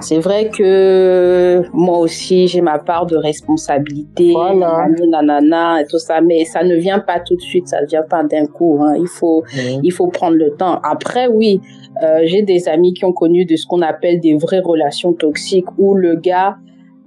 c'est 0.00 0.18
vrai 0.18 0.50
que 0.50 1.62
moi 1.72 1.98
aussi 1.98 2.48
j'ai 2.48 2.60
ma 2.60 2.78
part 2.78 3.06
de 3.06 3.16
responsabilité, 3.16 4.32
Voilà. 4.32 4.86
nanana 5.08 5.80
et 5.80 5.86
tout 5.86 5.98
ça, 5.98 6.20
mais 6.20 6.44
ça 6.44 6.62
ne 6.64 6.74
vient 6.76 6.98
pas 6.98 7.20
tout 7.20 7.36
de 7.36 7.40
suite, 7.40 7.68
ça 7.68 7.80
ne 7.80 7.86
vient 7.86 8.02
pas 8.02 8.22
d'un 8.22 8.46
coup. 8.46 8.80
Hein. 8.82 8.94
Il 8.98 9.06
faut, 9.06 9.44
il 9.82 9.92
faut 9.92 10.08
prendre 10.08 10.36
le 10.36 10.50
temps. 10.56 10.80
Après, 10.82 11.26
oui, 11.26 11.60
euh, 12.02 12.20
j'ai 12.24 12.42
des 12.42 12.68
amis 12.68 12.92
qui 12.92 13.04
ont 13.04 13.12
connu 13.12 13.44
de 13.44 13.56
ce 13.56 13.66
qu'on 13.66 13.82
appelle 13.82 14.20
des 14.20 14.34
vraies 14.34 14.60
relations 14.64 15.12
toxiques 15.12 15.66
où 15.78 15.94
le 15.94 16.16
gars 16.16 16.56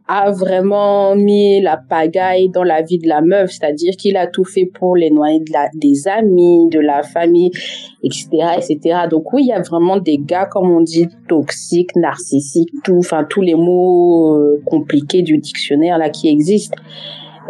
a 0.08 0.32
vraiment 0.32 1.16
mis 1.16 1.62
la 1.62 1.78
pagaille 1.78 2.50
dans 2.50 2.64
la 2.64 2.82
vie 2.82 2.98
de 2.98 3.08
la 3.08 3.22
meuf, 3.22 3.52
c'est-à-dire 3.52 3.94
qu'il 3.98 4.18
a 4.18 4.28
tout 4.28 4.44
fait 4.44 4.66
pour 4.66 4.96
les 4.96 5.10
noyer 5.10 5.40
de 5.40 5.52
la, 5.52 5.68
des 5.74 6.08
amis, 6.08 6.70
de 6.70 6.80
la 6.80 7.04
famille, 7.04 7.52
etc., 8.04 8.28
etc. 8.58 8.80
Donc 9.10 9.34
oui, 9.34 9.44
il 9.44 9.48
y 9.48 9.54
a 9.54 9.62
vraiment 9.62 9.98
des 9.98 10.18
gars, 10.18 10.46
comme 10.46 10.72
on 10.72 10.82
dit, 10.82 11.08
toxiques, 11.28 11.96
narcissiques, 11.96 12.72
tout, 12.84 12.98
enfin 13.00 13.26
tous 13.30 13.42
les 13.42 13.56
mots 13.56 14.36
euh, 14.36 14.62
compliqués 14.66 15.22
du 15.22 15.38
dictionnaire 15.38 15.98
là 15.98 16.10
qui 16.10 16.30
existent. 16.30 16.78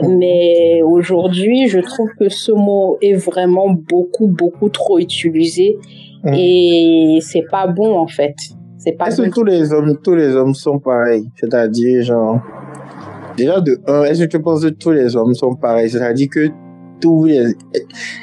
Mais 0.04 0.82
aujourd'hui, 0.84 1.68
je 1.68 1.80
trouve 1.80 2.10
que 2.20 2.30
ce 2.30 2.52
mot 2.52 2.98
est 3.02 3.16
vraiment 3.16 3.70
beaucoup, 3.70 4.28
beaucoup 4.28 4.70
trop 4.70 5.00
utilisé 5.00 5.78
Mhm. 6.24 6.34
et 6.34 7.20
c'est 7.22 7.46
pas 7.50 7.68
bon 7.68 7.96
en 7.98 8.08
fait. 8.08 8.36
C'est 8.88 8.94
pas 8.94 9.08
Est-ce 9.08 9.22
que 9.22 9.30
tous 9.30 9.44
les 9.44 9.74
hommes, 9.74 9.98
tous 10.02 10.16
les 10.16 10.34
hommes 10.34 10.54
sont 10.54 10.80
pareils? 10.80 11.30
C'est-à-dire, 11.36 12.04
genre, 12.04 12.40
déjà 13.36 13.60
de 13.60 13.78
un, 13.86 14.04
est-ce 14.04 14.24
que 14.24 14.30
tu 14.30 14.42
penses 14.42 14.64
que 14.64 14.70
tous 14.70 14.92
les 14.92 15.14
hommes 15.14 15.34
sont 15.34 15.56
pareils? 15.56 15.90
C'est-à-dire 15.90 16.30
que 16.32 16.48
tous 17.02 17.26
les, 17.26 17.54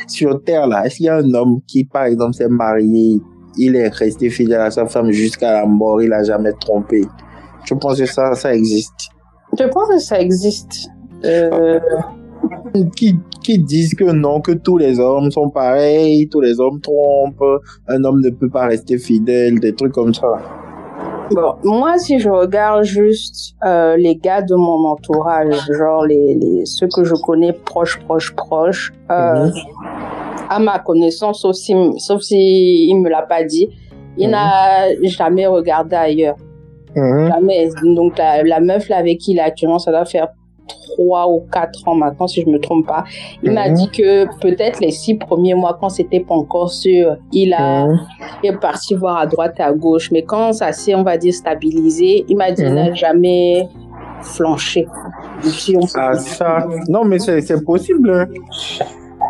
sur 0.08 0.42
Terre, 0.42 0.66
là, 0.66 0.86
est-ce 0.86 0.96
qu'il 0.96 1.04
y 1.04 1.10
a 1.10 1.16
un 1.16 1.34
homme 1.34 1.60
qui, 1.66 1.84
par 1.84 2.04
exemple, 2.04 2.32
s'est 2.32 2.48
marié, 2.48 3.20
il 3.58 3.76
est 3.76 3.88
resté 3.88 4.30
fidèle 4.30 4.62
à 4.62 4.70
sa 4.70 4.86
femme 4.86 5.10
jusqu'à 5.10 5.52
la 5.52 5.66
mort, 5.66 6.00
il 6.00 6.14
a 6.14 6.22
jamais 6.22 6.54
trompé? 6.58 7.02
Je 7.66 7.74
pense 7.74 7.98
que 7.98 8.06
ça, 8.06 8.34
ça 8.34 8.54
existe? 8.54 9.10
Je 9.58 9.64
pense 9.64 9.88
que 9.90 9.98
ça 9.98 10.18
existe. 10.18 10.88
Euh, 11.26 11.78
Qui, 12.96 13.16
qui 13.44 13.58
disent 13.58 13.94
que 13.94 14.10
non, 14.10 14.40
que 14.40 14.50
tous 14.50 14.78
les 14.78 14.98
hommes 14.98 15.30
sont 15.30 15.48
pareils, 15.48 16.28
tous 16.28 16.40
les 16.40 16.58
hommes 16.58 16.80
trompent, 16.80 17.60
un 17.86 18.02
homme 18.02 18.20
ne 18.20 18.30
peut 18.30 18.48
pas 18.50 18.66
rester 18.66 18.98
fidèle, 18.98 19.60
des 19.60 19.72
trucs 19.74 19.92
comme 19.92 20.12
ça. 20.12 20.26
Bon, 21.30 21.54
moi, 21.62 21.98
si 21.98 22.18
je 22.18 22.28
regarde 22.28 22.82
juste 22.82 23.54
euh, 23.64 23.96
les 23.96 24.16
gars 24.16 24.42
de 24.42 24.56
mon 24.56 24.84
entourage, 24.88 25.54
genre 25.70 26.04
les, 26.04 26.34
les 26.34 26.66
ceux 26.66 26.88
que 26.92 27.04
je 27.04 27.14
connais 27.14 27.52
proches, 27.52 28.00
proches, 28.06 28.34
proches, 28.34 28.92
euh, 29.08 29.44
Mhm. 29.46 29.52
à 30.50 30.58
ma 30.58 30.80
connaissance, 30.80 31.42
sauf 31.42 31.54
si, 31.54 31.74
sauf 31.98 32.22
si 32.22 32.88
il 32.88 32.96
me 33.00 33.08
l'a 33.08 33.22
pas 33.22 33.44
dit, 33.44 33.68
il 34.18 34.26
Mhm. 34.26 34.32
n'a 34.32 34.94
jamais 35.04 35.46
regardé 35.46 35.94
ailleurs. 35.94 36.36
Mhm. 36.96 37.28
Jamais. 37.28 37.68
Donc 37.94 38.18
la, 38.18 38.42
la 38.42 38.58
meuf 38.60 38.88
là 38.88 38.96
avec 38.96 39.18
qui 39.18 39.30
il 39.32 39.38
est 39.38 39.42
actuellement, 39.42 39.78
ça 39.78 39.92
doit 39.92 40.04
faire 40.04 40.28
trois 40.66 41.28
ou 41.28 41.40
quatre 41.52 41.86
ans 41.88 41.94
maintenant, 41.94 42.26
si 42.26 42.42
je 42.42 42.48
me 42.48 42.58
trompe 42.58 42.86
pas. 42.86 43.04
Il 43.42 43.50
m'a 43.52 43.68
Mhm. 43.68 43.74
dit 43.74 43.88
que 43.90 44.24
peut-être 44.40 44.80
les 44.80 44.90
six 44.90 45.14
premiers 45.16 45.54
mois, 45.54 45.76
quand 45.80 45.88
c'était 45.88 46.20
pas 46.20 46.34
encore 46.34 46.70
sûr, 46.70 47.16
il 47.32 47.52
a 47.54 47.86
Mhm. 47.86 48.00
il 48.42 48.50
est 48.50 48.56
parti 48.58 48.94
voir 48.94 49.16
à 49.18 49.26
droite 49.26 49.54
et 49.58 49.62
à 49.62 49.72
gauche. 49.72 50.10
Mais 50.12 50.22
quand 50.22 50.52
ça 50.52 50.72
s'est, 50.72 50.94
on 50.94 51.02
va 51.02 51.16
dire, 51.18 51.34
stabilisé, 51.34 52.24
il 52.28 52.36
m'a 52.36 52.50
dit 52.50 52.62
qu'il 52.62 52.70
Mhm. 52.72 52.74
n'a 52.74 52.94
jamais 52.94 53.68
flanché. 54.22 54.86
Si 55.42 55.76
on 55.76 55.80
peut 55.80 55.86
Ah, 55.96 56.14
ça. 56.14 56.66
Non, 56.88 57.04
mais 57.04 57.18
c'est 57.18 57.40
c'est 57.42 57.62
possible. 57.64 58.28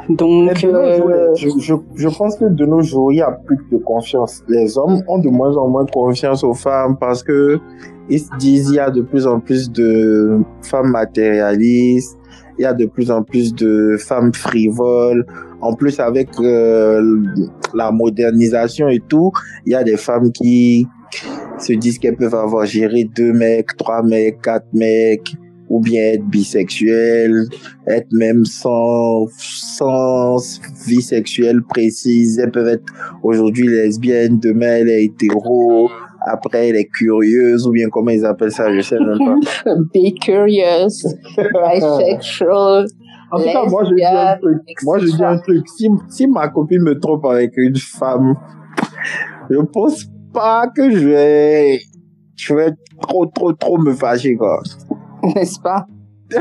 Donc, 0.09 0.57
jours, 0.57 0.75
euh, 0.75 1.35
je, 1.35 1.49
je, 1.59 1.75
je 1.95 2.09
pense 2.09 2.37
que 2.37 2.45
de 2.45 2.67
nos 2.67 2.83
jours, 2.83 3.13
il 3.13 3.17
y 3.17 3.23
a 3.23 3.31
plus 3.31 3.59
de 3.73 3.79
confiance. 3.79 4.43
Les 4.49 4.77
hommes 4.77 5.03
ont 5.09 5.19
de 5.19 5.29
moins 5.29 5.57
en 5.57 5.69
moins 5.69 5.87
confiance 5.87 6.45
aux 6.45 6.55
femmes 6.55 6.97
parce 6.99 7.23
que 7.23 7.59
ils 8.11 8.21
se 8.21 8.29
disent 8.39 8.69
il 8.69 8.77
y 8.77 8.79
a 8.79 8.91
de 8.91 9.01
plus 9.01 9.27
en 9.27 9.41
plus 9.41 9.71
de 9.71 10.41
femmes 10.63 10.91
matérialistes, 10.91 12.19
il 12.59 12.63
y 12.63 12.67
a 12.67 12.75
de 12.75 12.87
plus 12.87 13.11
en 13.11 13.23
plus 13.23 13.55
de 13.55 13.97
femmes 13.99 14.33
frivoles. 14.35 15.25
En 15.61 15.73
plus, 15.75 15.99
avec 15.99 16.29
euh, 16.41 17.23
la 17.73 17.91
modernisation 17.91 18.89
et 18.89 19.01
tout, 19.09 19.33
il 19.65 19.73
y 19.73 19.75
a 19.75 19.83
des 19.83 19.97
femmes 19.97 20.31
qui 20.31 20.87
se 21.59 21.73
disent 21.73 21.99
qu'elles 21.99 22.17
peuvent 22.17 22.35
avoir 22.35 22.67
géré 22.67 23.05
deux 23.05 23.33
mecs, 23.33 23.75
trois 23.79 24.03
mecs, 24.03 24.43
quatre 24.43 24.67
mecs, 24.75 25.35
ou 25.75 25.81
bien 25.81 26.13
être 26.13 26.25
bisexuelles, 26.25 27.49
être 27.89 28.07
même 28.13 28.45
sans, 28.45 29.27
sans 29.37 30.37
vie 30.87 31.03
sexuelle 31.03 31.63
précise. 31.65 32.39
Elles 32.39 32.53
peuvent 32.53 32.69
être 32.69 32.85
aujourd'hui 33.25 33.67
lesbiennes, 33.67 34.39
demain 34.39 34.77
elle 34.79 34.89
est 34.89 35.05
hétéro, 35.07 35.91
après 36.25 36.69
elle 36.69 36.77
est 36.77 36.89
curieuse, 36.89 37.67
ou 37.67 37.73
bien 37.73 37.89
comment 37.91 38.13
ils 38.13 38.25
appellent 38.25 38.53
ça, 38.53 38.73
je 38.73 38.83
sais 38.83 39.01
même 39.01 39.19
pas. 39.19 39.75
be 39.93 40.15
curious, 40.23 41.05
bisexual. 41.37 42.87
En 43.33 43.39
tout 43.39 43.45
cas, 43.45 43.67
moi 43.67 43.83
je 43.83 43.95
dis 43.97 44.05
un 44.05 44.37
truc. 44.37 44.61
Moi 44.85 44.99
je 45.01 45.07
dis 45.07 45.25
un 45.25 45.39
truc. 45.39 45.69
Si, 45.77 45.89
si 46.09 46.29
ma 46.29 46.51
copine 46.51 46.83
me 46.83 47.01
trompe 47.01 47.25
avec 47.25 47.51
une 47.57 47.75
femme, 47.75 48.37
je 49.51 49.59
pense 49.73 50.05
pas 50.33 50.69
que 50.69 50.89
je 50.89 51.09
vais, 51.09 51.81
je 52.37 52.55
vais 52.55 52.71
trop, 53.01 53.27
trop, 53.27 53.53
trop 53.53 53.77
me 53.79 53.93
fâcher, 53.93 54.37
quoi. 54.37 54.63
N'est-ce 55.35 55.61
pas? 55.61 55.87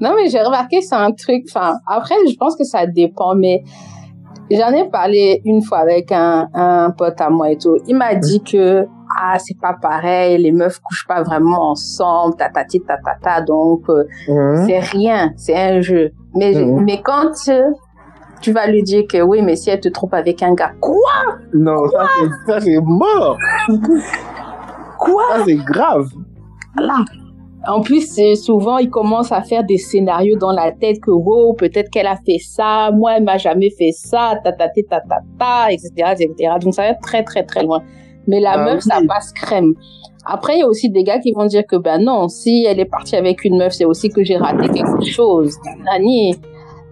Non, 0.00 0.12
mais 0.16 0.28
j'ai 0.30 0.40
remarqué, 0.40 0.80
c'est 0.80 0.94
un 0.94 1.10
truc, 1.12 1.44
enfin, 1.48 1.74
après, 1.86 2.14
je 2.26 2.34
pense 2.36 2.56
que 2.56 2.64
ça 2.64 2.86
dépend, 2.86 3.34
mais 3.34 3.62
j'en 4.50 4.70
ai 4.72 4.88
parlé 4.88 5.42
une 5.44 5.62
fois 5.62 5.78
avec 5.78 6.10
un, 6.10 6.48
un 6.54 6.90
pote 6.90 7.20
à 7.20 7.28
moi 7.28 7.50
et 7.50 7.58
tout. 7.58 7.76
Il 7.86 7.96
m'a 7.96 8.14
dit 8.14 8.40
que, 8.42 8.86
ah, 9.20 9.38
c'est 9.38 9.58
pas 9.60 9.74
pareil, 9.74 10.38
les 10.38 10.52
meufs 10.52 10.78
couchent 10.80 11.06
pas 11.06 11.22
vraiment 11.22 11.72
ensemble, 11.72 12.34
tatati, 12.36 12.80
tatata, 12.80 13.42
donc, 13.42 13.82
euh, 13.90 14.04
Mhm. 14.28 14.66
c'est 14.66 14.78
rien, 14.78 15.32
c'est 15.36 15.56
un 15.56 15.80
jeu. 15.82 16.12
Mais, 16.34 16.54
Mhm. 16.54 16.82
mais 16.84 17.02
quand 17.02 17.32
euh, 17.48 17.60
tu 18.40 18.52
vas 18.52 18.68
lui 18.68 18.82
dire 18.82 19.02
que 19.06 19.20
oui, 19.20 19.42
mais 19.42 19.56
si 19.56 19.68
elle 19.68 19.80
te 19.80 19.88
trompe 19.90 20.14
avec 20.14 20.42
un 20.42 20.54
gars, 20.54 20.72
quoi? 20.80 20.96
Non, 21.52 21.76
ça 21.88 22.06
c'est, 22.46 22.52
ça 22.52 22.60
c'est 22.60 22.80
mort. 22.80 23.36
Quoi? 24.98 25.22
Ça 25.30 25.44
c'est 25.44 25.56
grave. 25.56 26.06
En 27.66 27.82
plus, 27.82 28.18
souvent, 28.36 28.78
ils 28.78 28.88
commencent 28.88 29.32
à 29.32 29.42
faire 29.42 29.64
des 29.64 29.76
scénarios 29.76 30.36
dans 30.36 30.52
la 30.52 30.72
tête 30.72 31.00
que, 31.00 31.10
oh, 31.10 31.54
peut-être 31.58 31.90
qu'elle 31.90 32.06
a 32.06 32.16
fait 32.16 32.38
ça, 32.38 32.90
moi, 32.90 33.16
elle 33.16 33.24
m'a 33.24 33.36
jamais 33.36 33.70
fait 33.70 33.92
ça, 33.92 34.40
ta, 34.42 34.52
ta, 34.52 34.68
ta, 34.68 34.82
ta, 34.88 35.00
ta, 35.00 35.16
ta, 35.38 35.70
etc., 35.70 35.90
etc. 36.18 36.54
Donc, 36.60 36.74
ça 36.74 36.82
va 36.82 36.88
être 36.88 37.02
très, 37.02 37.22
très, 37.22 37.44
très 37.44 37.62
loin. 37.62 37.82
Mais 38.26 38.40
la 38.40 38.52
Ah 38.52 38.64
meuf, 38.64 38.80
ça 38.80 39.00
passe 39.06 39.32
crème. 39.32 39.74
Après, 40.24 40.56
il 40.56 40.60
y 40.60 40.62
a 40.62 40.68
aussi 40.68 40.90
des 40.90 41.02
gars 41.02 41.18
qui 41.18 41.32
vont 41.32 41.46
dire 41.46 41.66
que, 41.66 41.76
ben 41.76 41.98
non, 42.02 42.28
si 42.28 42.64
elle 42.66 42.80
est 42.80 42.86
partie 42.86 43.16
avec 43.16 43.44
une 43.44 43.58
meuf, 43.58 43.72
c'est 43.72 43.84
aussi 43.84 44.08
que 44.08 44.22
j'ai 44.24 44.36
raté 44.36 44.68
quelque 44.68 45.04
chose. 45.04 45.56
Nani. 45.84 46.36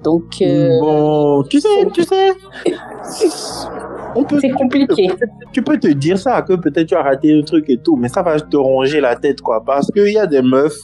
Donc, 0.03 0.25
euh, 0.43 0.81
Bon, 0.81 1.43
tu 1.45 1.61
sais, 1.61 1.87
tu 1.93 2.03
sais. 2.03 2.33
C'est 4.41 4.51
compliqué. 4.51 5.09
tu 5.53 5.63
peux 5.63 5.79
te 5.79 5.89
dire 5.89 6.19
ça, 6.19 6.43
que 6.43 6.55
peut-être 6.55 6.89
tu 6.89 6.95
as 6.95 7.03
raté 7.03 7.33
le 7.33 7.43
truc 7.43 7.69
et 7.69 7.79
tout, 7.79 7.97
mais 7.97 8.09
ça 8.09 8.23
va 8.23 8.39
te 8.41 8.57
ronger 8.57 9.01
la 9.01 9.17
tête, 9.17 9.41
quoi. 9.41 9.63
Parce 9.65 9.91
qu'il 9.91 10.13
y 10.13 10.19
a 10.19 10.27
des 10.27 10.43
meufs, 10.43 10.79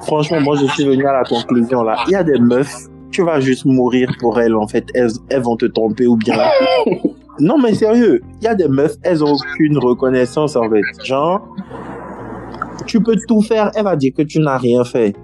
franchement, 0.00 0.40
moi 0.40 0.56
je 0.56 0.66
suis 0.66 0.84
venu 0.84 1.06
à 1.06 1.12
la 1.12 1.24
conclusion 1.24 1.82
là. 1.82 1.96
Il 2.06 2.12
y 2.12 2.16
a 2.16 2.24
des 2.24 2.38
meufs, 2.38 2.88
tu 3.10 3.22
vas 3.22 3.40
juste 3.40 3.64
mourir 3.64 4.10
pour 4.20 4.40
elles, 4.40 4.54
en 4.54 4.66
fait. 4.66 4.86
Elles, 4.94 5.10
elles 5.30 5.42
vont 5.42 5.56
te 5.56 5.66
tromper 5.66 6.06
ou 6.06 6.16
bien. 6.16 6.36
non, 7.38 7.58
mais 7.58 7.74
sérieux, 7.74 8.22
il 8.40 8.44
y 8.44 8.48
a 8.48 8.54
des 8.54 8.68
meufs, 8.68 8.96
elles 9.02 9.24
ont 9.24 9.32
aucune 9.32 9.78
reconnaissance, 9.78 10.56
en 10.56 10.68
fait. 10.68 10.82
Genre, 11.04 11.40
tu 12.86 13.00
peux 13.00 13.16
tout 13.28 13.40
faire, 13.42 13.70
elle 13.74 13.84
va 13.84 13.96
dire 13.96 14.12
que 14.16 14.22
tu 14.22 14.40
n'as 14.40 14.58
rien 14.58 14.84
fait, 14.84 15.14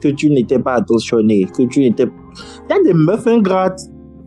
que 0.00 0.08
tu 0.08 0.30
n'étais 0.30 0.58
pas 0.58 0.74
attentionné, 0.74 1.46
que 1.46 1.64
tu 1.64 1.80
n'étais. 1.80 2.06
Il 2.68 2.76
y 2.76 2.78
a 2.78 2.82
des 2.82 2.94
meufs 2.94 3.26
ingrates. 3.26 3.80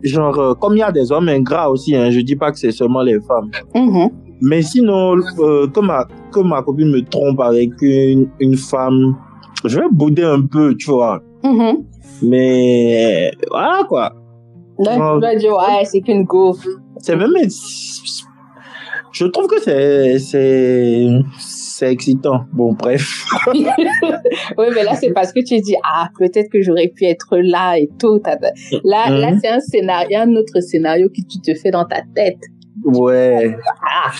Genre, 0.06 0.38
euh, 0.38 0.54
comme 0.54 0.74
il 0.76 0.80
y 0.80 0.82
a 0.82 0.92
des 0.92 1.10
hommes 1.10 1.28
ingrats 1.28 1.70
aussi, 1.70 1.94
hein, 1.94 2.10
je 2.10 2.20
dis 2.20 2.36
pas 2.36 2.52
que 2.52 2.58
c'est 2.58 2.72
seulement 2.72 3.02
les 3.02 3.18
femmes. 3.20 3.50
Mhm. 3.74 4.10
Mais 4.40 4.62
sinon, 4.62 5.16
euh, 5.38 5.66
que, 5.66 5.80
ma, 5.80 6.06
que 6.32 6.40
ma 6.40 6.62
copine 6.62 6.90
me 6.90 7.02
trompe 7.02 7.40
avec 7.40 7.70
une, 7.80 8.28
une 8.38 8.56
femme, 8.56 9.16
je 9.64 9.80
vais 9.80 9.86
bouder 9.90 10.24
un 10.24 10.42
peu, 10.42 10.74
tu 10.76 10.90
vois. 10.90 11.20
Mhm. 11.42 11.84
Mais 12.22 13.32
voilà 13.50 13.84
quoi. 13.88 14.12
Non. 14.78 15.16
tu 15.16 15.20
vas 15.20 15.34
dire, 15.34 15.52
ouais, 15.52 15.84
c'est 15.84 16.00
qu'une 16.00 16.24
gaufre. 16.24 16.66
C'est 16.98 17.16
même. 17.16 17.32
Je 19.12 19.24
trouve 19.26 19.46
que 19.46 19.60
c'est. 19.60 20.18
C'est. 21.78 21.92
excitant. 21.92 22.44
Bon, 22.52 22.72
bref. 22.72 23.26
oui, 23.54 23.66
mais 24.74 24.84
là, 24.84 24.94
c'est 24.94 25.12
parce 25.12 25.32
que 25.32 25.40
tu 25.40 25.60
dis, 25.60 25.74
ah, 25.84 26.08
peut-être 26.18 26.50
que 26.50 26.62
j'aurais 26.62 26.88
pu 26.88 27.04
être 27.04 27.36
là 27.38 27.78
et 27.78 27.88
tout. 27.98 28.20
Là, 28.84 29.10
là 29.10 29.30
mhm. 29.32 29.40
c'est 29.42 29.48
un 29.48 29.60
scénario, 29.60 30.18
un 30.18 30.34
autre 30.36 30.60
scénario 30.60 31.08
que 31.08 31.22
tu 31.28 31.40
te 31.40 31.54
fais 31.58 31.70
dans 31.70 31.84
ta 31.84 32.02
tête. 32.14 32.40
Ouais. 32.84 33.56
Ah. 33.82 34.12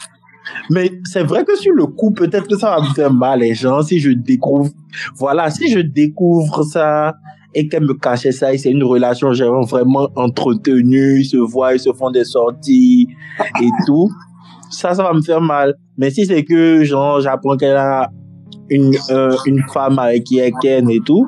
Mais 0.71 0.91
c'est 1.05 1.23
vrai 1.23 1.45
que 1.45 1.57
sur 1.57 1.73
le 1.73 1.87
coup, 1.87 2.13
peut-être 2.13 2.47
que 2.49 2.57
ça 2.57 2.77
va 2.77 2.89
me 2.89 2.95
faire 2.95 3.13
mal, 3.13 3.41
les 3.41 3.55
gens, 3.55 3.83
si 3.83 3.99
je 3.99 4.11
découvre, 4.11 4.71
voilà, 5.17 5.51
si 5.51 5.71
je 5.71 5.81
découvre 5.81 6.63
ça 6.63 7.15
et 7.55 7.69
qu'elle 7.69 7.85
me 7.85 7.95
cachait 7.95 8.33
ça 8.33 8.53
et 8.53 8.59
c'est 8.59 8.71
une 8.71 8.85
relation 8.85 9.33
vraiment 9.63 10.09
entretenue, 10.15 11.21
ils 11.21 11.25
se 11.25 11.37
voient, 11.37 11.75
ils 11.75 11.81
se 11.81 11.93
font 11.93 12.11
des 12.11 12.25
sorties 12.25 13.09
et 13.63 13.69
tout, 13.87 14.11
ça, 14.71 14.95
ça 14.95 15.03
va 15.03 15.13
me 15.13 15.23
faire 15.23 15.41
mal. 15.41 15.75
Mais 15.97 16.11
si 16.11 16.27
c'est 16.27 16.45
que, 16.45 16.85
genre, 16.85 17.21
j'apprends 17.21 17.57
qu'elle 17.57 17.77
a 17.77 18.11
une, 18.71 18.95
euh, 19.11 19.37
une 19.47 19.63
femme 19.73 19.99
avec 19.99 20.25
qui 20.25 20.39
elle 20.39 20.53
ken 20.61 20.91
et 20.91 21.01
tout, 21.05 21.27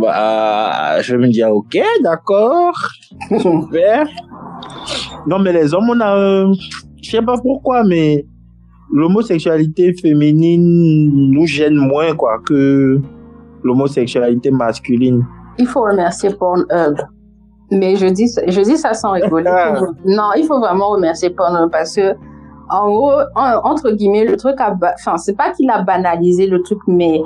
bah, 0.00 1.00
je 1.00 1.16
vais 1.16 1.26
me 1.26 1.32
dire, 1.32 1.50
ok, 1.50 1.78
d'accord, 2.02 2.74
super. 3.40 4.06
Non, 5.26 5.38
mais 5.38 5.52
les 5.52 5.74
hommes, 5.74 5.90
on 5.90 6.00
a, 6.00 6.16
euh, 6.16 6.52
je 7.02 7.10
sais 7.10 7.22
pas 7.22 7.36
pourquoi, 7.38 7.84
mais 7.84 8.24
l'homosexualité 8.92 9.92
féminine 10.00 11.30
nous 11.32 11.46
gêne 11.46 11.74
moins, 11.74 12.14
quoi, 12.14 12.38
que 12.46 13.00
l'homosexualité 13.62 14.50
masculine. 14.50 15.26
Il 15.58 15.66
faut 15.66 15.82
remercier 15.82 16.30
Pornhub. 16.30 16.96
Mais 17.70 17.96
je 17.96 18.06
dis, 18.06 18.30
je 18.46 18.60
dis 18.62 18.76
ça 18.76 18.94
sans 18.94 19.12
rigoler. 19.12 19.50
non, 20.04 20.30
il 20.36 20.44
faut 20.44 20.58
vraiment 20.58 20.90
remercier 20.90 21.30
Pornhub 21.30 21.70
parce 21.70 21.94
que, 21.94 22.14
en 22.70 22.88
gros, 22.88 23.12
entre 23.36 23.90
guillemets, 23.90 24.24
le 24.24 24.36
truc 24.36 24.60
a, 24.60 24.74
enfin, 24.94 25.16
c'est 25.18 25.36
pas 25.36 25.52
qu'il 25.52 25.70
a 25.70 25.82
banalisé 25.82 26.46
le 26.46 26.62
truc, 26.62 26.78
mais 26.86 27.22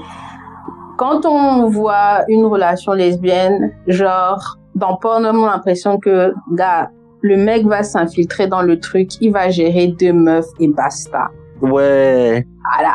quand 0.97 1.25
on 1.27 1.69
voit 1.69 2.23
une 2.29 2.45
relation 2.47 2.93
lesbienne, 2.93 3.73
genre, 3.87 4.57
dans 4.75 4.97
Pornhub, 4.97 5.35
on 5.35 5.47
a 5.47 5.53
l'impression 5.53 5.99
que, 5.99 6.33
gars, 6.53 6.91
le 7.21 7.37
mec 7.37 7.67
va 7.67 7.83
s'infiltrer 7.83 8.49
dans 8.49 8.63
le 8.63 8.81
truc, 8.81 9.11
il 9.21 9.33
va 9.33 9.49
gérer 9.49 9.89
deux 9.89 10.13
meufs 10.13 10.47
et 10.59 10.69
basta. 10.69 11.29
Ouais. 11.61 12.45
Voilà. 12.75 12.95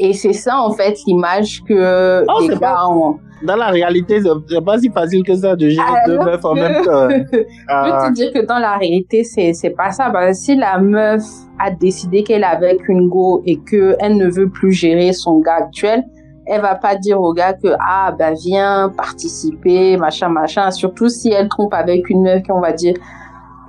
Et 0.00 0.12
c'est 0.12 0.32
ça, 0.32 0.60
en 0.60 0.72
fait, 0.72 0.96
l'image 1.06 1.62
que 1.64 2.24
oh, 2.28 2.48
les 2.48 2.56
gars 2.56 2.86
ont. 2.88 3.18
Dans 3.42 3.56
la 3.56 3.68
réalité, 3.68 4.20
c'est 4.20 4.64
pas 4.64 4.78
si 4.78 4.90
facile 4.90 5.22
que 5.22 5.34
ça 5.34 5.54
de 5.54 5.68
gérer 5.68 5.86
deux 6.06 6.18
meufs 6.18 6.44
en 6.44 6.54
même 6.54 6.84
temps. 6.84 7.08
Je 7.10 7.28
peux 7.28 8.08
te 8.08 8.12
dire 8.14 8.32
que 8.32 8.44
dans 8.44 8.58
la 8.58 8.76
réalité, 8.76 9.22
c'est, 9.22 9.70
pas 9.76 9.92
ça. 9.92 10.10
Parce 10.10 10.26
que 10.26 10.32
si 10.32 10.56
la 10.56 10.78
meuf 10.78 11.22
a 11.60 11.70
décidé 11.70 12.24
qu'elle 12.24 12.42
est 12.42 12.46
avec 12.46 12.88
une 12.88 13.08
go 13.08 13.42
et 13.46 13.58
qu'elle 13.60 14.16
ne 14.16 14.28
veut 14.28 14.48
plus 14.48 14.72
gérer 14.72 15.12
son 15.12 15.38
gars 15.38 15.56
actuel, 15.58 16.04
elle 16.46 16.62
va 16.62 16.74
pas 16.74 16.96
dire 16.96 17.20
au 17.20 17.32
gars 17.32 17.52
que, 17.52 17.68
ah, 17.78 18.12
ben, 18.18 18.34
viens 18.34 18.92
participer, 18.96 19.96
machin, 19.96 20.28
machin. 20.30 20.70
Surtout 20.70 21.08
si 21.08 21.30
elle 21.30 21.48
trompe 21.48 21.74
avec 21.74 22.08
une 22.10 22.22
meuf 22.22 22.42
qui, 22.42 22.50
on 22.50 22.60
va 22.60 22.72
dire, 22.72 22.94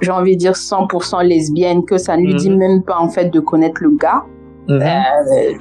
j'ai 0.01 0.11
envie 0.11 0.35
de 0.35 0.39
dire 0.39 0.53
100% 0.53 1.23
lesbienne, 1.25 1.83
que 1.83 1.97
ça 1.97 2.17
ne 2.17 2.23
lui 2.23 2.35
dit 2.35 2.49
mhm. 2.49 2.57
même 2.57 2.83
pas 2.83 2.97
en 2.97 3.09
fait 3.09 3.25
de 3.25 3.39
connaître 3.39 3.83
le 3.83 3.91
gars, 3.97 4.23
mhm. 4.69 4.81
euh, 4.81 5.53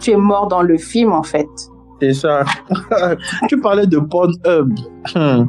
tu 0.00 0.10
es 0.10 0.16
mort 0.16 0.48
dans 0.48 0.62
le 0.62 0.78
film 0.78 1.12
en 1.12 1.22
fait. 1.22 1.48
C'est 2.00 2.12
ça. 2.12 2.44
tu 3.48 3.60
parlais 3.60 3.86
de 3.86 3.98
Pornhub. 3.98 4.72
Hmm. 5.14 5.46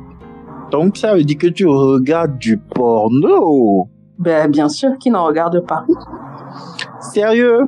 Donc 0.71 0.97
ça 0.97 1.13
veut 1.13 1.23
dire 1.23 1.37
que 1.37 1.47
tu 1.47 1.65
regardes 1.65 2.37
du 2.37 2.57
porno. 2.57 3.89
Ben 4.19 4.49
bien 4.49 4.69
sûr, 4.69 4.97
qui 4.99 5.09
n'en 5.09 5.25
regarde 5.25 5.65
pas. 5.65 5.85
Sérieux? 6.99 7.67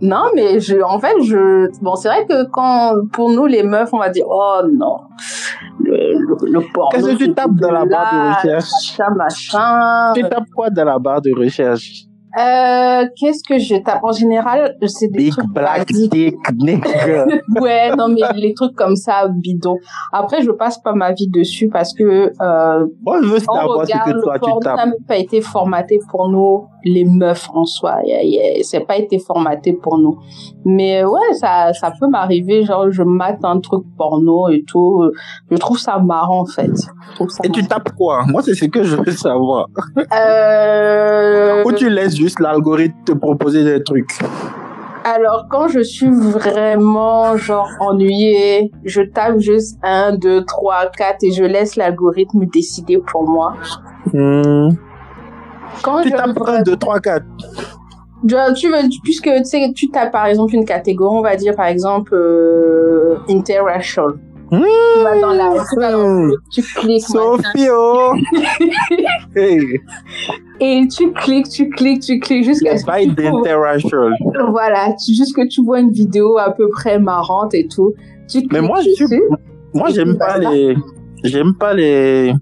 Non, 0.00 0.24
mais 0.34 0.58
je, 0.58 0.82
en 0.82 0.98
fait, 0.98 1.14
je, 1.22 1.70
bon, 1.80 1.94
c'est 1.94 2.08
vrai 2.08 2.26
que 2.26 2.44
quand, 2.50 2.94
pour 3.12 3.30
nous, 3.30 3.46
les 3.46 3.62
meufs, 3.62 3.92
on 3.94 3.98
va 3.98 4.08
dire, 4.08 4.26
oh 4.28 4.60
non, 4.68 4.98
le, 5.78 6.18
le, 6.50 6.60
porno. 6.74 6.90
Qu'est-ce 6.90 7.10
que 7.10 7.24
tu 7.24 7.32
tapes 7.32 7.54
dans 7.54 7.70
la 7.70 7.84
barre 7.84 8.12
de 8.12 8.48
recherche? 8.48 8.98
Machin, 8.98 9.14
machin. 9.16 10.12
Tu 10.14 10.22
tapes 10.22 10.50
quoi 10.54 10.70
dans 10.70 10.84
la 10.84 10.98
barre 10.98 11.22
de 11.22 11.30
recherche? 11.38 12.04
Euh, 12.38 13.06
qu'est-ce 13.18 13.42
que 13.44 13.58
je 13.58 13.76
tape 13.76 14.02
en 14.02 14.12
général? 14.12 14.76
C'est 14.86 15.08
des 15.08 15.18
Big 15.18 15.32
trucs 15.32 15.52
black 15.52 15.86
dick 15.86 16.36
nigga. 16.58 17.26
ouais, 17.60 17.94
non 17.94 18.08
mais 18.08 18.22
les 18.36 18.54
trucs 18.54 18.74
comme 18.74 18.96
ça 18.96 19.28
bidon. 19.28 19.76
Après, 20.12 20.42
je 20.42 20.50
passe 20.50 20.78
pas 20.78 20.94
ma 20.94 21.12
vie 21.12 21.28
dessus 21.28 21.68
parce 21.68 21.92
que 21.92 22.32
euh, 22.40 22.86
Moi, 23.02 23.20
je 23.22 23.28
veux 23.28 23.38
savoir 23.38 23.86
ce 23.86 23.92
que 23.92 24.22
toi 24.22 24.38
tu 24.38 24.50
tapes. 24.62 24.76
N'a 24.76 24.92
pas 25.06 25.16
été 25.16 25.40
formaté 25.40 26.00
pour 26.10 26.28
nous 26.28 26.66
les 26.84 27.04
meufs 27.04 27.48
en 27.54 27.64
soi. 27.64 27.98
C'est 28.62 28.86
pas 28.86 28.96
été 28.96 29.18
formaté 29.18 29.74
pour 29.74 29.98
nous. 29.98 30.18
Mais 30.64 31.04
ouais, 31.04 31.34
ça 31.34 31.72
ça 31.74 31.92
peut 31.98 32.08
m'arriver 32.08 32.64
genre 32.64 32.90
je 32.90 33.02
mate 33.02 33.44
un 33.44 33.60
truc 33.60 33.84
porno 33.96 34.48
et 34.48 34.64
tout. 34.66 35.10
Je 35.50 35.56
trouve 35.56 35.78
ça 35.78 35.98
marrant 35.98 36.40
en 36.40 36.46
fait. 36.46 36.70
et 37.44 37.50
tu 37.50 37.66
tapes 37.66 37.92
quoi? 37.96 38.24
Moi, 38.26 38.42
c'est 38.42 38.54
ce 38.54 38.64
que 38.66 38.82
je 38.82 38.96
veux 38.96 39.12
savoir. 39.12 39.68
Euh... 40.12 41.62
Ou 41.64 41.72
tu 41.72 41.88
laisses 41.90 42.14
juste 42.22 42.40
l'algorithme 42.40 42.96
te 43.04 43.12
proposer 43.12 43.64
des 43.64 43.82
trucs 43.82 44.18
alors, 45.04 45.46
quand 45.50 45.66
je 45.66 45.80
suis 45.80 46.08
vraiment, 46.08 47.36
genre, 47.36 47.68
ennuyée, 47.80 48.70
je 48.84 49.02
tape 49.02 49.40
juste 49.40 49.76
1, 49.82 50.14
2, 50.18 50.44
3, 50.44 50.92
4 50.96 51.24
et 51.24 51.32
je 51.32 51.42
laisse 51.42 51.74
l'algorithme 51.74 52.46
décider 52.46 52.98
pour 52.98 53.28
moi. 53.28 53.54
Hmm. 54.12 54.68
Quand 55.82 56.02
tu 56.02 56.12
tapes 56.12 56.40
1, 56.46 56.62
2, 56.62 56.76
3, 56.76 57.00
4 57.00 57.24
tu 58.54 58.68
veux, 58.68 58.88
puisque 59.02 59.24
tu 59.24 59.44
sais, 59.44 59.72
tu 59.74 59.90
tapes 59.90 60.12
par 60.12 60.26
exemple 60.26 60.54
une 60.54 60.64
catégorie, 60.64 61.16
on 61.18 61.22
va 61.22 61.36
dire 61.36 61.56
par 61.56 61.66
exemple 61.66 62.14
euh, 62.14 63.16
interracial. 63.28 64.12
Mmh, 64.52 64.58
tu 64.58 65.02
vas 65.02 65.18
dans 65.18 65.32
la, 65.32 65.64
tu, 65.64 65.80
vas 65.80 65.92
dans, 65.92 66.30
tu 66.50 66.62
cliques. 66.62 67.04
Sophio. 67.04 68.12
hey. 69.34 69.80
Et 70.60 70.86
tu 70.88 71.10
cliques, 71.12 71.48
tu 71.48 71.70
cliques, 71.70 72.02
tu 72.02 72.20
cliques 72.20 72.44
jusqu'à 72.44 72.76
ce 72.76 72.84
que 72.84 73.14
d'interracial. 73.14 74.12
Voilà, 74.50 74.94
juste 75.08 75.34
que 75.34 75.48
tu 75.48 75.64
vois 75.64 75.80
une 75.80 75.90
vidéo 75.90 76.36
à 76.36 76.50
peu 76.50 76.68
près 76.68 76.98
marrante 76.98 77.54
et 77.54 77.66
tout. 77.66 77.94
Tu 78.28 78.42
Mais 78.52 78.60
moi, 78.60 78.80
je 78.82 78.90
suis, 78.90 79.20
moi, 79.72 79.88
j'aime 79.88 80.18
pas 80.18 80.36
les, 80.36 80.76
j'aime 81.24 81.54
pas 81.54 81.72
les, 81.72 82.34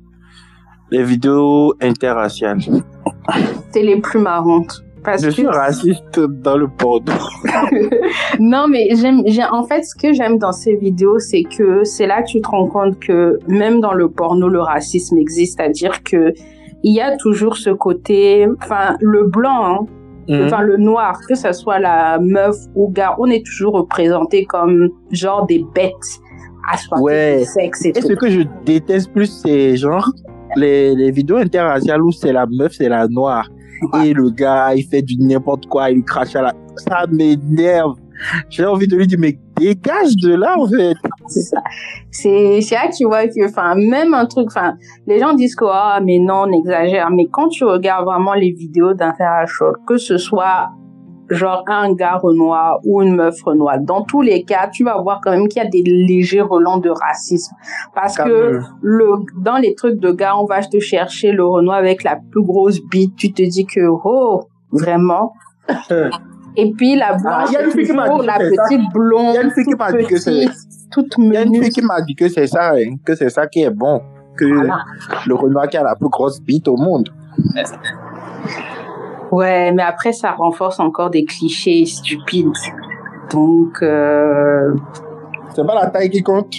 les 0.91 1.03
vidéos 1.05 1.75
interraciales. 1.81 2.61
C'est 3.71 3.83
les 3.83 4.01
plus 4.01 4.19
marrantes. 4.19 4.83
Parce 5.03 5.23
je 5.25 5.31
suis 5.31 5.47
raciste 5.47 6.21
dans 6.21 6.57
le 6.57 6.69
porno. 6.69 7.13
non, 8.39 8.69
mais 8.69 8.89
j'aime, 8.95 9.23
en 9.51 9.65
fait, 9.65 9.83
ce 9.83 9.95
que 9.95 10.13
j'aime 10.13 10.39
dans 10.39 10.53
ces 10.53 10.77
vidéos, 10.77 11.19
c'est 11.19 11.43
que 11.43 11.85
c'est 11.85 12.07
là 12.07 12.23
que 12.23 12.29
tu 12.29 12.41
te 12.41 12.49
rends 12.49 12.67
compte 12.67 12.99
que 12.99 13.39
même 13.49 13.81
dans 13.81 13.95
le 13.95 14.11
porno, 14.11 14.49
le 14.49 14.61
racisme 14.61 15.17
existe. 15.17 15.59
C'est-à-dire 15.59 16.03
que 16.03 16.35
il 16.83 16.95
y 16.95 17.01
a 17.01 17.17
toujours 17.17 17.57
ce 17.57 17.71
côté, 17.71 18.47
enfin, 18.63 18.97
le 19.01 19.25
blanc, 19.25 19.65
hein, 19.65 19.87
mhm. 20.29 20.47
enfin, 20.47 20.63
le 20.63 20.77
noir, 20.77 21.19
que 21.29 21.35
ce 21.35 21.53
soit 21.53 21.79
la 21.79 22.19
meuf 22.19 22.57
ou 22.75 22.91
gars, 22.91 23.15
on 23.19 23.27
est 23.27 23.45
toujours 23.45 23.75
représenté 23.75 24.45
comme 24.45 24.89
genre 25.11 25.47
des 25.47 25.65
bêtes 25.75 26.21
à 26.71 27.01
ouais. 27.01 27.45
sexe 27.45 27.85
et, 27.87 27.93
et 27.97 28.01
ce 28.01 28.13
que 28.13 28.29
je 28.29 28.43
déteste 28.65 29.13
plus, 29.13 29.27
c'est 29.27 29.77
genre 29.77 30.11
les, 30.57 30.95
les 30.95 31.11
vidéos 31.11 31.39
interraciales 31.39 32.03
où 32.03 32.13
c'est 32.13 32.33
la 32.33 32.47
meuf, 32.47 32.73
c'est 32.73 32.89
la 32.89 33.09
noire 33.09 33.49
et 34.05 34.13
le 34.13 34.31
gars, 34.31 34.75
il 34.75 34.85
fait 34.85 35.03
du 35.03 35.17
n'importe 35.19 35.67
quoi, 35.67 35.91
il 35.91 36.03
crache 36.05 36.37
à 36.37 36.43
la... 36.43 36.53
Ça 36.77 37.07
m'énerve. 37.11 37.95
J'ai 38.49 38.65
envie 38.65 38.87
de 38.87 38.97
lui 38.97 39.07
dire, 39.07 39.19
mais 39.19 39.39
dégage 39.57 40.17
de 40.23 40.35
là, 40.35 40.57
en 40.59 40.69
fait. 40.69 40.95
C'est 41.27 41.41
ça. 41.41 41.63
C'est, 42.11 42.61
là 42.73 42.89
que 42.89 42.97
tu 42.97 43.05
vois 43.05 43.27
que, 43.27 43.49
enfin, 43.49 43.75
même 43.75 44.15
un 44.15 44.27
truc, 44.27 44.47
enfin, 44.49 44.75
les 45.07 45.19
gens 45.19 45.33
disent 45.35 45.55
que, 45.55 45.65
ah, 45.69 46.01
mais 46.05 46.19
non, 46.19 46.45
on 46.47 46.53
exagère. 46.53 47.11
Mais 47.11 47.27
quand 47.31 47.49
tu 47.49 47.65
regardes 47.65 48.05
vraiment 48.05 48.35
les 48.35 48.53
vidéos 48.53 48.95
d'Interracial, 48.95 49.73
que 49.87 49.97
ce 49.97 50.19
soit 50.19 50.71
genre 51.31 51.65
un 51.67 51.93
gars 51.95 52.17
renoir 52.17 52.81
ou 52.85 53.03
une 53.03 53.15
meuf 53.15 53.43
renoir. 53.43 53.79
Dans 53.81 54.03
tous 54.03 54.23
les 54.23 54.43
cas, 54.43 54.69
tu 54.69 54.85
vas 54.85 55.01
voir 55.01 55.21
quand 55.23 55.31
même 55.31 55.49
qu'il 55.49 55.63
y 55.63 55.67
a 55.67 55.69
des 55.69 55.83
légers 55.83 56.41
relents 56.41 56.79
de 56.79 56.91
racisme. 56.91 57.55
Parce 57.95 58.17
que 58.17 58.61
le, 58.83 59.13
dans 59.39 59.57
les 59.57 59.75
trucs 59.75 59.99
de 59.99 60.11
gars, 60.11 60.37
on 60.37 60.45
va 60.45 60.61
te 60.63 60.79
chercher 60.81 61.33
le 61.33 61.45
renoir 61.45 61.77
avec 61.77 62.03
la 62.03 62.17
plus 62.17 62.43
grosse 62.43 62.81
bite. 62.91 63.17
Tu 63.17 63.33
te 63.33 63.43
dis 63.43 63.65
que, 63.65 63.81
oh, 64.05 64.45
vraiment? 64.73 65.33
Et 66.57 66.73
puis 66.73 66.97
la 66.97 67.15
blanche, 67.15 67.51
ah, 67.57 67.63
la 68.25 68.39
petite 68.39 68.93
blonde, 68.93 69.29
il 69.29 69.35
y 69.35 69.39
a 69.39 69.43
une 69.43 69.51
fille 69.53 69.65
qui 69.65 69.75
m'a 69.77 69.93
dit 69.93 70.07
que 70.07 70.19
c'est 70.19 70.47
toute 70.91 71.15
Il 71.19 71.33
y 71.33 71.37
a 71.37 71.43
une 71.43 71.63
fille 71.63 71.71
qui 71.71 71.83
m'a 71.83 72.01
dit 72.03 72.17
que 72.17 72.29
c'est 72.29 72.49
ça, 72.49 72.73
hein, 72.75 72.97
que 73.05 73.15
c'est 73.15 73.31
ça 73.31 73.47
qui 73.47 73.63
est 73.63 73.71
bon, 73.71 74.03
que 74.37 74.45
le 74.45 75.35
renoir 75.35 75.69
qui 75.69 75.77
a 75.77 75.85
la 75.85 75.95
plus 75.95 76.09
grosse 76.09 76.41
bite 76.41 76.67
au 76.67 76.77
monde. 76.77 77.09
Ouais, 79.31 79.73
mais 79.73 79.83
après, 79.83 80.13
ça 80.13 80.33
renforce 80.33 80.81
encore 80.81 81.11
des 81.11 81.25
clichés 81.25 81.85
stupides. 81.87 82.49
Donc... 83.33 83.83
Euh... 83.83 84.75
C'est 85.55 85.67
pas 85.67 85.75
la 85.75 85.87
taille 85.91 86.11
qui 86.11 86.23
compte 86.23 86.55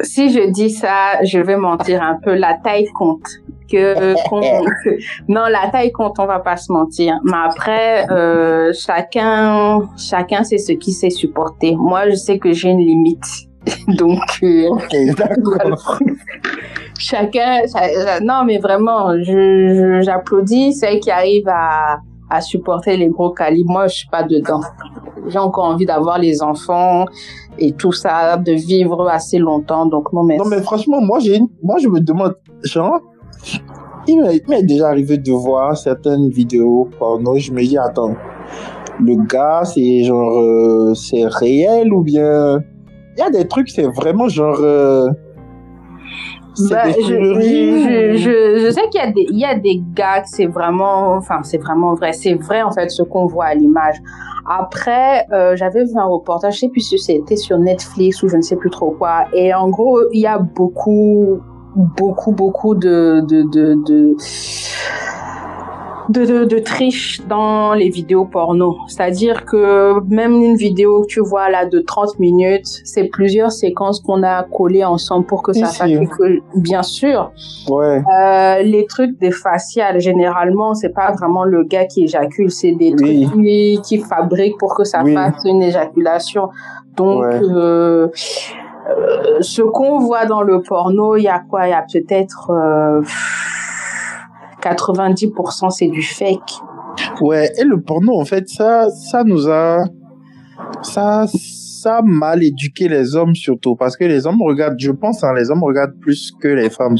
Si 0.00 0.30
je 0.30 0.50
dis 0.50 0.70
ça, 0.70 1.22
je 1.22 1.38
vais 1.38 1.56
mentir 1.56 2.02
un 2.02 2.18
peu. 2.22 2.34
La 2.34 2.54
taille 2.54 2.86
compte. 2.94 3.26
que 3.70 4.14
non 5.28 5.44
la 5.50 5.68
taille 5.70 5.92
compte 5.92 6.18
on 6.18 6.26
va 6.26 6.38
pas 6.38 6.56
se 6.56 6.72
mentir 6.72 7.18
mais 7.22 7.36
après 7.44 8.10
euh, 8.10 8.72
chacun 8.72 9.80
chacun 9.98 10.42
sait 10.42 10.56
ce 10.56 10.72
qui 10.72 10.92
sait 10.92 11.10
supporter 11.10 11.76
moi 11.76 12.08
je 12.08 12.14
sais 12.14 12.38
que 12.38 12.52
j'ai 12.52 12.70
une 12.70 12.78
limite 12.78 13.47
donc 13.98 14.20
euh, 14.42 14.68
d'accord. 15.16 15.98
chacun 16.98 17.66
ça- 17.66 18.20
non 18.20 18.44
mais 18.46 18.58
vraiment 18.58 19.12
je 19.18 19.24
je- 19.24 20.00
j'applaudis 20.02 20.72
celles 20.72 21.00
qui 21.00 21.10
arrivent 21.10 21.48
à 21.48 21.98
à 22.30 22.40
supporter 22.42 22.96
les 22.96 23.08
gros 23.08 23.30
calibres 23.30 23.70
moi 23.72 23.86
je 23.86 23.94
suis 23.96 24.08
pas 24.08 24.22
dedans 24.22 24.60
j'ai 25.28 25.38
encore 25.38 25.64
envie 25.66 25.86
d'avoir 25.86 26.18
les 26.18 26.42
enfants 26.42 27.04
et 27.58 27.72
tout 27.72 27.92
ça 27.92 28.36
de 28.36 28.52
vivre 28.52 29.08
assez 29.08 29.38
longtemps 29.38 29.86
donc 29.86 30.12
non 30.12 30.22
merci 30.22 30.42
Non, 30.42 30.48
mais 30.56 30.62
franchement, 30.62 31.00
moi, 31.00 31.18
j'ai 31.18 31.40
moi, 31.62 31.76
je 31.82 31.88
me 31.88 32.00
demande, 32.00 32.34
genre, 32.62 33.00
il 34.06 34.22
m'est 34.22 34.36
il 34.36 34.44
m'est 34.48 34.62
déjà 34.62 34.88
arrivé 34.88 35.18
de 35.18 35.32
voir 35.32 35.76
certaines 35.76 36.28
vidéos 36.30 36.88
porno. 36.98 37.36
Je 37.36 37.50
me 37.52 37.60
dis, 37.60 37.76
attends, 37.76 38.14
le 39.00 39.16
gars, 39.26 39.62
c'est 39.64 40.04
genre, 40.04 40.38
euh, 40.38 40.94
c'est 40.94 41.26
réel 41.26 41.92
ou 41.92 42.02
bien. 42.02 42.60
Y 43.18 43.22
a 43.22 43.30
des 43.30 43.46
trucs, 43.48 43.68
c'est 43.68 43.86
vraiment 43.86 44.28
genre. 44.28 44.58
euh, 44.60 45.08
c'est 46.54 46.74
Bah, 46.74 46.86
des 46.86 47.02
je, 47.02 47.08
je, 47.08 48.16
je, 48.16 48.58
je 48.64 48.70
sais 48.70 48.88
qu'il 48.90 49.00
y 49.00 49.04
a 49.04 49.10
des, 49.10 49.26
il 49.30 49.38
y 49.38 49.44
a 49.44 49.54
des 49.58 49.82
gars 49.94 50.20
que 50.20 50.28
c'est 50.28 50.46
vraiment, 50.46 51.12
enfin, 51.14 51.42
c'est 51.42 51.58
vraiment 51.58 51.94
vrai. 51.94 52.12
C'est 52.12 52.34
vrai, 52.34 52.62
en 52.62 52.70
fait, 52.72 52.90
ce 52.90 53.02
qu'on 53.02 53.26
voit 53.26 53.46
à 53.46 53.54
l'image. 53.54 53.96
Après, 54.50 55.26
euh, 55.32 55.56
j'avais 55.56 55.84
vu 55.84 55.90
un 55.96 56.04
reportage, 56.06 56.54
je 56.54 56.60
sais 56.60 56.68
plus 56.68 56.80
si 56.80 56.98
c'était 56.98 57.36
sur 57.36 57.58
Netflix 57.58 58.22
ou 58.22 58.28
je 58.28 58.36
ne 58.36 58.42
sais 58.42 58.56
plus 58.56 58.70
trop 58.70 58.92
quoi. 58.92 59.26
Et 59.34 59.52
en 59.52 59.68
gros, 59.68 60.00
il 60.12 60.20
y 60.20 60.26
a 60.26 60.38
beaucoup, 60.38 61.38
beaucoup, 61.76 62.32
beaucoup 62.32 62.74
de, 62.74 63.20
de, 63.28 63.42
de, 63.42 63.74
de, 63.86 64.16
de, 66.08 66.24
de, 66.24 66.44
de 66.44 66.58
triche 66.58 67.20
dans 67.28 67.74
les 67.74 67.90
vidéos 67.90 68.24
porno. 68.24 68.76
C'est-à-dire 68.86 69.44
que 69.44 70.00
même 70.08 70.32
une 70.32 70.56
vidéo 70.56 71.02
que 71.02 71.06
tu 71.06 71.20
vois 71.20 71.50
là 71.50 71.66
de 71.66 71.80
30 71.80 72.18
minutes, 72.18 72.66
c'est 72.84 73.04
plusieurs 73.04 73.52
séquences 73.52 74.00
qu'on 74.00 74.22
a 74.22 74.42
collées 74.44 74.84
ensemble 74.84 75.26
pour 75.26 75.42
que 75.42 75.52
ça 75.52 75.66
fasse 75.66 75.88
quelque... 75.88 76.40
Bien 76.56 76.82
sûr, 76.82 77.30
Ouais. 77.68 78.02
euh, 78.20 78.62
les 78.62 78.86
trucs 78.86 79.18
des 79.18 79.30
faciales, 79.30 80.00
généralement, 80.00 80.74
c'est 80.74 80.94
pas 80.94 81.12
vraiment 81.12 81.44
le 81.44 81.64
gars 81.64 81.84
qui 81.84 82.04
éjacule, 82.04 82.50
c'est 82.50 82.72
des 82.72 82.94
Oui. 82.98 83.26
trucs 83.26 83.42
qui, 83.44 83.80
qui 83.84 83.98
fabriquent 83.98 84.58
pour 84.58 84.74
que 84.74 84.84
ça 84.84 85.02
Oui. 85.04 85.14
fasse 85.14 85.42
une 85.44 85.62
éjaculation. 85.62 86.48
Donc, 86.96 87.22
Ouais. 87.22 87.40
euh, 87.42 88.08
euh, 88.88 89.36
ce 89.40 89.60
qu'on 89.62 89.98
voit 89.98 90.24
dans 90.26 90.40
le 90.42 90.62
porno, 90.62 91.16
il 91.16 91.22
y 91.24 91.28
a 91.28 91.40
quoi? 91.40 91.66
Il 91.66 91.70
y 91.70 91.74
a 91.74 91.84
peut-être 91.92 92.50
euh, 92.50 93.02
90% 94.74 95.70
c'est 95.70 95.88
du 95.88 96.02
fake. 96.02 96.60
Ouais, 97.20 97.50
et 97.58 97.64
le 97.64 97.80
porno, 97.80 98.18
en 98.18 98.24
fait, 98.24 98.48
ça, 98.48 98.88
ça 98.90 99.22
nous 99.24 99.48
a, 99.48 99.84
ça, 100.82 101.26
ça 101.28 101.98
a 101.98 102.02
mal 102.02 102.42
éduqué 102.42 102.88
les 102.88 103.14
hommes 103.14 103.34
surtout, 103.34 103.76
parce 103.76 103.96
que 103.96 104.04
les 104.04 104.26
hommes 104.26 104.42
regardent, 104.42 104.78
je 104.78 104.90
pense, 104.90 105.22
hein, 105.22 105.32
les 105.34 105.50
hommes 105.50 105.62
regardent 105.62 105.98
plus 106.00 106.32
que 106.40 106.48
les 106.48 106.70
femmes. 106.70 106.96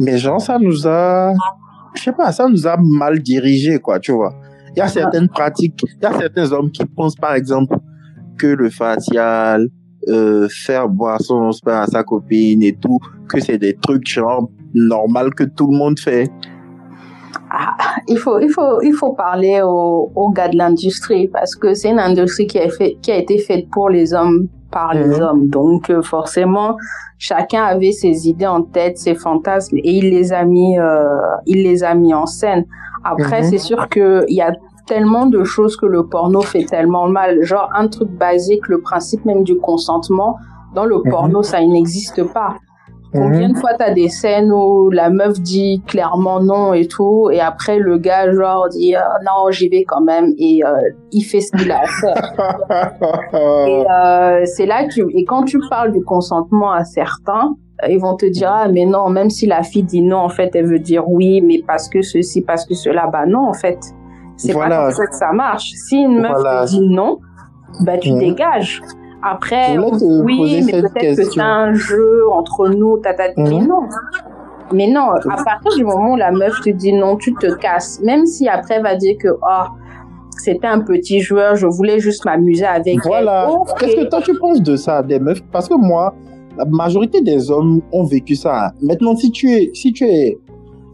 Mais 0.00 0.18
genre, 0.18 0.40
ça 0.40 0.58
nous 0.58 0.86
a, 0.86 1.32
je 1.94 2.02
sais 2.02 2.12
pas, 2.12 2.32
ça 2.32 2.48
nous 2.48 2.66
a 2.66 2.76
mal 2.78 3.20
dirigé, 3.20 3.78
quoi, 3.78 4.00
tu 4.00 4.12
vois. 4.12 4.34
Il 4.74 4.78
y 4.78 4.82
a 4.82 4.88
certaines 4.88 5.28
pratiques, 5.28 5.80
il 5.84 6.02
y 6.02 6.06
a 6.06 6.18
certains 6.18 6.50
hommes 6.52 6.70
qui 6.70 6.84
pensent, 6.84 7.16
par 7.16 7.34
exemple, 7.34 7.76
que 8.38 8.46
le 8.46 8.70
facial, 8.70 9.68
euh, 10.08 10.48
faire 10.48 10.88
boire 10.88 11.20
son 11.20 11.52
sperme 11.52 11.82
à 11.82 11.86
sa 11.86 12.02
copine 12.02 12.62
et 12.62 12.72
tout, 12.72 12.98
que 13.28 13.38
c'est 13.38 13.58
des 13.58 13.74
trucs 13.74 14.08
genre 14.08 14.48
normal 14.74 15.34
que 15.34 15.44
tout 15.44 15.70
le 15.70 15.76
monde 15.76 15.98
fait. 15.98 16.30
Ah, 17.50 17.76
il 18.08 18.18
faut, 18.18 18.38
il 18.38 18.50
faut, 18.50 18.80
il 18.82 18.92
faut 18.92 19.12
parler 19.12 19.60
aux, 19.62 20.10
aux 20.14 20.30
gars 20.30 20.48
de 20.48 20.56
l'industrie 20.56 21.28
parce 21.28 21.54
que 21.54 21.74
c'est 21.74 21.90
une 21.90 21.98
industrie 21.98 22.46
qui 22.46 22.58
a, 22.58 22.68
fait, 22.70 22.96
qui 23.02 23.10
a 23.12 23.16
été 23.16 23.38
faite 23.38 23.68
pour 23.70 23.88
les 23.90 24.14
hommes 24.14 24.48
par 24.70 24.94
les 24.94 25.04
Mhm. 25.18 25.22
hommes. 25.22 25.48
Donc 25.48 25.90
euh, 25.90 26.00
forcément, 26.00 26.76
chacun 27.18 27.62
avait 27.64 27.92
ses 27.92 28.26
idées 28.28 28.46
en 28.46 28.62
tête, 28.62 28.96
ses 28.96 29.14
fantasmes 29.14 29.76
et 29.76 29.90
il 29.98 30.08
les 30.10 30.32
a 30.32 30.44
mis, 30.44 30.78
euh, 30.78 31.04
il 31.46 31.62
les 31.62 31.84
a 31.84 31.94
mis 31.94 32.14
en 32.14 32.24
scène. 32.24 32.64
Après, 33.04 33.42
Mhm. 33.42 33.48
c'est 33.50 33.58
sûr 33.58 33.88
que 33.90 34.24
il 34.28 34.36
y 34.36 34.40
a 34.40 34.52
tellement 34.86 35.26
de 35.26 35.44
choses 35.44 35.76
que 35.76 35.84
le 35.86 36.06
porno 36.06 36.40
fait 36.40 36.64
tellement 36.64 37.06
mal. 37.08 37.42
Genre 37.42 37.68
un 37.76 37.88
truc 37.88 38.08
basique, 38.10 38.66
le 38.68 38.80
principe 38.80 39.24
même 39.26 39.44
du 39.44 39.58
consentement 39.58 40.36
dans 40.74 40.86
le 40.86 40.96
Mhm. 40.96 41.10
porno, 41.10 41.42
ça 41.42 41.60
n'existe 41.60 42.22
pas. 42.32 42.54
Combien 43.14 43.50
de 43.50 43.56
fois 43.58 43.70
t'as 43.78 43.92
des 43.92 44.08
scènes 44.08 44.50
où 44.52 44.90
la 44.90 45.10
meuf 45.10 45.38
dit 45.40 45.82
clairement 45.86 46.40
non 46.40 46.72
et 46.72 46.86
tout, 46.86 47.28
et 47.30 47.40
après 47.40 47.78
le 47.78 47.98
gars 47.98 48.32
genre 48.32 48.68
dit 48.70 48.96
euh, 48.96 49.00
non 49.26 49.50
j'y 49.50 49.68
vais 49.68 49.84
quand 49.84 50.00
même 50.00 50.32
et 50.38 50.64
euh, 50.64 50.68
il 51.10 51.22
fait 51.22 51.40
ce 51.40 51.50
qu'il 51.56 51.70
a 51.70 51.80
à 51.82 51.86
faire. 51.86 52.96
Et 53.68 53.84
euh, 53.90 54.44
c'est 54.46 54.66
là 54.66 54.84
que 54.86 55.00
et 55.16 55.24
quand 55.24 55.44
tu 55.44 55.58
parles 55.68 55.92
du 55.92 56.02
consentement 56.02 56.72
à 56.72 56.84
certains, 56.84 57.54
ils 57.88 57.98
vont 58.00 58.16
te 58.16 58.26
dire 58.26 58.50
ah 58.52 58.68
mais 58.68 58.86
non 58.86 59.08
même 59.10 59.28
si 59.30 59.46
la 59.46 59.62
fille 59.62 59.82
dit 59.82 60.02
non 60.02 60.18
en 60.18 60.28
fait 60.28 60.50
elle 60.54 60.66
veut 60.66 60.78
dire 60.78 61.08
oui 61.08 61.40
mais 61.42 61.62
parce 61.66 61.88
que 61.88 62.00
ceci 62.02 62.42
parce 62.42 62.64
que 62.64 62.74
cela 62.74 63.08
bah 63.12 63.26
non 63.26 63.48
en 63.48 63.52
fait 63.54 63.78
c'est 64.36 64.52
Voilà. 64.52 64.76
pas 64.76 64.82
comme 64.86 64.94
ça 64.94 65.06
que 65.06 65.14
ça 65.16 65.32
marche. 65.32 65.70
Si 65.72 65.96
une 65.96 66.20
meuf 66.20 66.32
Voilà. 66.32 66.64
te 66.64 66.70
dit 66.70 66.80
non, 66.88 67.18
bah 67.84 67.98
tu 67.98 68.10
Mhm. 68.12 68.18
dégages. 68.18 68.80
Après, 69.22 69.76
oui, 69.78 70.62
mais 70.66 70.72
peut-être 70.82 71.16
que 71.16 71.24
c'est 71.30 71.40
un 71.40 71.72
jeu 71.74 72.22
entre 72.30 72.68
nous, 72.68 72.98
tata. 72.98 73.24
Mais 73.36 73.50
Mhm. 73.60 73.66
non. 73.68 73.80
Mais 74.72 74.86
non, 74.90 75.10
à 75.10 75.44
partir 75.44 75.76
du 75.76 75.84
moment 75.84 76.12
où 76.12 76.16
la 76.16 76.30
meuf 76.32 76.60
te 76.62 76.70
dit 76.70 76.92
non, 76.94 77.16
tu 77.16 77.34
te 77.34 77.54
casses. 77.56 78.00
Même 78.02 78.24
si 78.26 78.48
après 78.48 78.76
elle 78.76 78.82
va 78.82 78.94
dire 78.96 79.16
que, 79.20 79.28
oh, 79.28 79.64
c'était 80.30 80.66
un 80.66 80.80
petit 80.80 81.20
joueur, 81.20 81.56
je 81.56 81.66
voulais 81.66 81.98
juste 82.00 82.24
m'amuser 82.24 82.64
avec 82.64 82.98
Voilà. 83.04 83.48
elle. 83.50 83.74
Qu'est-ce 83.78 83.96
que 83.96 84.08
toi 84.08 84.20
tu 84.22 84.34
penses 84.38 84.62
de 84.62 84.76
ça, 84.76 85.02
des 85.02 85.18
meufs? 85.20 85.42
Parce 85.52 85.68
que 85.68 85.74
moi, 85.74 86.14
la 86.56 86.64
majorité 86.64 87.20
des 87.20 87.50
hommes 87.50 87.82
ont 87.92 88.04
vécu 88.04 88.34
ça. 88.34 88.72
Maintenant, 88.80 89.14
si 89.14 89.30
tu 89.30 89.50
es, 89.50 89.70
si 89.74 89.92
tu 89.92 90.04
es, 90.04 90.38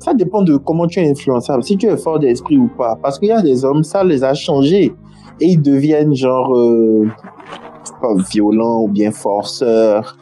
ça 0.00 0.12
dépend 0.12 0.42
de 0.42 0.56
comment 0.56 0.86
tu 0.86 0.98
es 1.00 1.08
influençable, 1.08 1.62
si 1.62 1.76
tu 1.76 1.86
es 1.86 1.96
fort 1.96 2.18
d'esprit 2.18 2.58
ou 2.58 2.68
pas. 2.76 2.96
Parce 3.00 3.18
qu'il 3.18 3.28
y 3.28 3.32
a 3.32 3.42
des 3.42 3.64
hommes, 3.64 3.84
ça 3.84 4.02
les 4.04 4.22
a 4.24 4.34
changés 4.34 4.92
et 5.40 5.46
ils 5.46 5.62
deviennent 5.62 6.14
genre 6.14 6.52
euh, 6.56 7.06
pas 8.00 8.14
violents 8.30 8.82
ou 8.82 8.88
bien 8.88 9.10
forceurs 9.10 10.16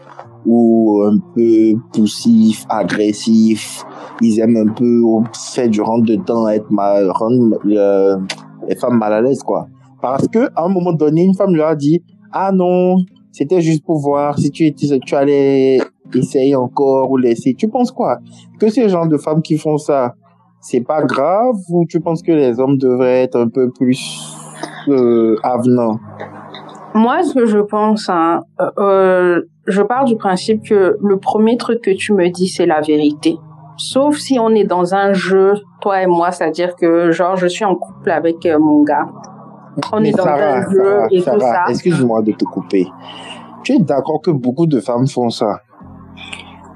ou 0.44 1.02
un 1.04 1.18
peu 1.34 1.74
poussifs, 1.92 2.64
agressifs. 2.68 3.84
Ils 4.20 4.38
aiment 4.40 4.68
un 4.68 4.72
peu 4.72 5.02
faire 5.34 5.68
du 5.68 5.80
rentre 5.80 6.06
dedans, 6.06 6.48
être 6.48 6.70
mal, 6.70 7.10
rendre 7.10 7.58
euh, 7.66 8.16
les 8.68 8.76
femmes 8.76 8.98
mal 8.98 9.12
à 9.12 9.20
l'aise 9.20 9.42
quoi. 9.42 9.66
Parce 10.00 10.28
que 10.28 10.48
à 10.54 10.64
un 10.64 10.68
moment 10.68 10.92
donné, 10.92 11.24
une 11.24 11.34
femme 11.34 11.54
leur 11.54 11.68
a 11.68 11.76
dit 11.76 12.02
ah 12.32 12.52
non, 12.52 12.96
c'était 13.32 13.60
juste 13.60 13.84
pour 13.84 13.98
voir 13.98 14.38
si 14.38 14.50
tu 14.50 14.64
étais, 14.66 14.98
tu 15.04 15.14
allais 15.14 15.80
essayer 16.14 16.54
encore 16.54 17.10
ou 17.10 17.16
laisser. 17.16 17.54
Tu 17.54 17.68
penses 17.68 17.92
quoi? 17.92 18.18
Que 18.58 18.68
ces 18.68 18.88
gens 18.88 19.06
de 19.06 19.16
femmes 19.16 19.42
qui 19.42 19.58
font 19.58 19.78
ça, 19.78 20.14
c'est 20.60 20.80
pas 20.80 21.02
grave 21.02 21.56
ou 21.70 21.84
tu 21.86 22.00
penses 22.00 22.22
que 22.22 22.32
les 22.32 22.58
hommes 22.58 22.78
devraient 22.78 23.22
être 23.22 23.38
un 23.38 23.48
peu 23.48 23.70
plus 23.70 24.36
euh, 24.88 25.36
avenants? 25.42 25.98
Moi, 26.96 27.22
ce 27.22 27.34
que 27.34 27.44
je 27.44 27.58
pense, 27.58 28.08
hein, 28.08 28.40
euh, 28.58 28.70
euh, 28.78 29.42
je 29.66 29.82
pars 29.82 30.06
du 30.06 30.16
principe 30.16 30.62
que 30.66 30.96
le 30.98 31.18
premier 31.18 31.58
truc 31.58 31.82
que 31.82 31.90
tu 31.90 32.14
me 32.14 32.30
dis, 32.30 32.48
c'est 32.48 32.64
la 32.64 32.80
vérité. 32.80 33.36
Sauf 33.76 34.16
si 34.16 34.38
on 34.38 34.48
est 34.54 34.64
dans 34.64 34.94
un 34.94 35.12
jeu, 35.12 35.52
toi 35.82 36.00
et 36.02 36.06
moi, 36.06 36.30
c'est-à-dire 36.30 36.74
que, 36.74 37.10
genre, 37.10 37.36
je 37.36 37.48
suis 37.48 37.66
en 37.66 37.74
couple 37.74 38.10
avec 38.10 38.46
euh, 38.46 38.58
mon 38.58 38.82
gars. 38.82 39.08
On 39.92 40.00
Mais 40.00 40.08
est 40.08 40.12
dans 40.12 40.24
Sarah, 40.24 40.56
un 40.56 40.70
jeu 40.70 40.84
Sarah, 40.84 41.06
et 41.10 41.22
tout 41.22 41.40
ça. 41.40 41.64
excuse-moi 41.68 42.22
de 42.22 42.32
te 42.32 42.46
couper. 42.46 42.86
Tu 43.62 43.74
es 43.74 43.78
d'accord 43.78 44.22
que 44.22 44.30
beaucoup 44.30 44.66
de 44.66 44.80
femmes 44.80 45.06
font 45.06 45.28
ça? 45.28 45.60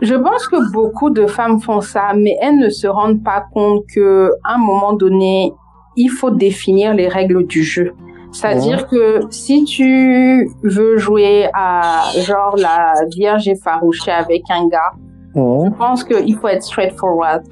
Je 0.02 0.14
pense 0.16 0.48
que 0.48 0.70
beaucoup 0.70 1.08
de 1.08 1.24
femmes 1.26 1.60
font 1.60 1.80
ça, 1.80 2.12
mais 2.14 2.36
elles 2.42 2.58
ne 2.58 2.68
se 2.68 2.86
rendent 2.86 3.24
pas 3.24 3.44
compte 3.54 3.84
que, 3.94 4.32
à 4.44 4.56
un 4.56 4.58
moment 4.58 4.92
donné, 4.92 5.54
il 5.96 6.10
faut 6.10 6.30
définir 6.30 6.92
les 6.92 7.08
règles 7.08 7.46
du 7.46 7.62
jeu. 7.62 7.94
C'est-à-dire 8.32 8.86
que 8.88 9.20
si 9.30 9.64
tu 9.64 10.50
veux 10.62 10.98
jouer 10.98 11.48
à 11.52 12.02
genre 12.20 12.56
la 12.56 12.94
vierge 13.14 13.48
effarouchée 13.48 14.12
avec 14.12 14.42
un 14.50 14.68
gars, 14.68 14.92
Mhm, 15.34 15.66
je 15.66 15.78
pense 15.78 16.04
qu'il 16.04 16.36
faut 16.36 16.48
être 16.48 16.62
straightforward. 16.62 17.44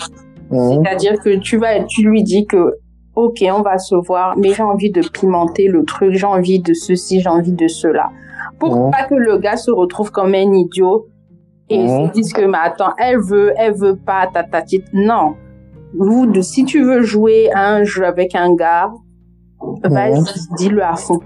C'est-à-dire 0.50 1.20
que 1.20 1.36
tu 1.36 1.58
vas, 1.58 1.84
tu 1.84 2.02
lui 2.02 2.22
dis 2.22 2.46
que, 2.46 2.74
ok, 3.14 3.44
on 3.52 3.60
va 3.60 3.78
se 3.78 3.94
voir, 3.94 4.36
mais 4.36 4.54
j'ai 4.54 4.62
envie 4.62 4.90
de 4.90 5.02
pimenter 5.12 5.68
le 5.68 5.84
truc, 5.84 6.12
j'ai 6.12 6.26
envie 6.26 6.58
de 6.58 6.72
ceci, 6.72 7.20
j'ai 7.20 7.28
envie 7.28 7.52
de 7.52 7.68
cela. 7.68 8.10
Pour 8.58 8.90
pas 8.90 9.04
que 9.04 9.14
le 9.14 9.38
gars 9.38 9.56
se 9.56 9.70
retrouve 9.70 10.10
comme 10.10 10.34
un 10.34 10.52
idiot 10.52 11.06
et 11.68 11.86
se 11.86 12.12
dise 12.12 12.32
que, 12.32 12.44
mais 12.46 12.58
attends, 12.60 12.94
elle 12.98 13.18
veut, 13.18 13.52
elle 13.56 13.74
veut 13.74 13.96
pas, 13.96 14.26
ta, 14.32 14.42
ta, 14.42 14.62
ta. 14.62 14.66
Non. 14.94 15.34
Vous, 15.94 16.32
si 16.42 16.64
tu 16.64 16.82
veux 16.82 17.02
jouer 17.02 17.50
à 17.52 17.74
un 17.74 17.84
jeu 17.84 18.04
avec 18.04 18.34
un 18.34 18.54
gars, 18.54 18.90
vas-y, 19.84 20.22
dis-le 20.56 20.82
à 20.82 20.94
fond. 20.94 21.20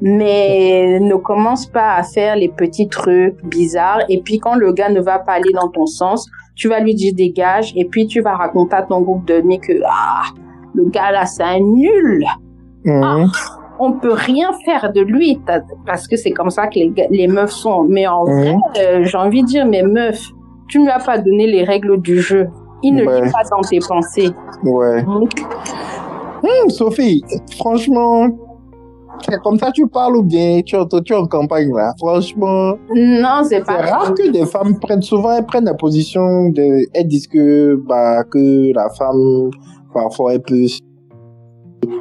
Mais 0.00 0.98
ne 1.00 1.14
commence 1.14 1.66
pas 1.66 1.94
à 1.94 2.02
faire 2.02 2.36
les 2.36 2.48
petits 2.48 2.88
trucs 2.88 3.42
bizarres. 3.44 4.02
Et 4.08 4.20
puis 4.20 4.38
quand 4.38 4.54
le 4.54 4.72
gars 4.72 4.90
ne 4.90 5.00
va 5.00 5.18
pas 5.18 5.32
aller 5.32 5.52
dans 5.52 5.68
ton 5.68 5.86
sens, 5.86 6.28
tu 6.56 6.68
vas 6.68 6.80
lui 6.80 6.94
dire 6.94 7.12
dégage, 7.14 7.72
et 7.76 7.84
puis 7.84 8.06
tu 8.06 8.20
vas 8.20 8.36
raconter 8.36 8.76
à 8.76 8.82
ton 8.82 9.00
groupe 9.00 9.26
d'amis 9.26 9.60
que 9.60 9.72
ah, 9.86 10.22
le 10.74 10.84
gars 10.90 11.10
là, 11.12 11.26
c'est 11.26 11.42
un 11.42 11.60
nul. 11.60 12.24
Mhm. 12.84 13.02
Ah, 13.02 13.24
on 13.78 13.92
peut 13.92 14.12
rien 14.12 14.50
faire 14.64 14.92
de 14.92 15.00
lui 15.00 15.40
parce 15.86 16.06
que 16.06 16.16
c'est 16.16 16.30
comme 16.30 16.50
ça 16.50 16.66
que 16.68 16.78
les, 17.10 17.26
meufs 17.26 17.50
sont. 17.50 17.84
Mais 17.88 18.06
en 18.06 18.24
vrai, 18.24 18.56
euh, 18.78 19.02
j'ai 19.04 19.16
envie 19.18 19.42
de 19.42 19.46
dire, 19.48 19.66
mais 19.66 19.82
meuf, 19.82 20.20
tu 20.68 20.78
ne 20.78 20.84
lui 20.84 20.90
as 20.92 21.00
pas 21.00 21.18
donné 21.18 21.46
les 21.46 21.64
règles 21.64 22.00
du 22.00 22.20
jeu. 22.20 22.48
Il 22.82 22.94
ne 22.94 23.04
Ouais. 23.04 23.22
lit 23.22 23.30
pas 23.32 23.42
dans 23.50 23.62
tes 23.62 23.78
pensées. 23.80 24.30
Ouais. 24.62 25.02
Donc, 25.02 25.30
Hum, 26.44 26.68
Sophie, 26.70 27.22
franchement, 27.56 28.28
c'est 29.26 29.40
comme 29.42 29.58
ça 29.58 29.68
que 29.68 29.72
tu 29.72 29.86
parles 29.86 30.16
ou 30.16 30.22
bien 30.22 30.60
tu, 30.62 30.76
es- 30.76 31.02
tu 31.04 31.12
es 31.12 31.16
en 31.16 31.26
campagne 31.26 31.72
là? 31.74 31.94
Franchement, 31.98 32.74
non, 32.94 33.42
c'est 33.44 33.56
c'est 33.56 33.64
pas 33.64 33.78
rare 33.80 34.14
que 34.14 34.30
des 34.30 34.44
femmes 34.44 34.78
prennent, 34.78 35.00
souvent 35.02 35.32
elles 35.32 35.46
prennent 35.46 35.64
la 35.64 35.74
position 35.74 36.50
de, 36.50 36.86
elles 36.92 37.08
disent 37.08 37.28
que, 37.28 37.76
bah, 37.88 38.24
que 38.24 38.72
la 38.74 38.90
femme, 38.90 39.50
parfois 39.94 40.34
elle 40.34 40.42
peut, 40.42 40.66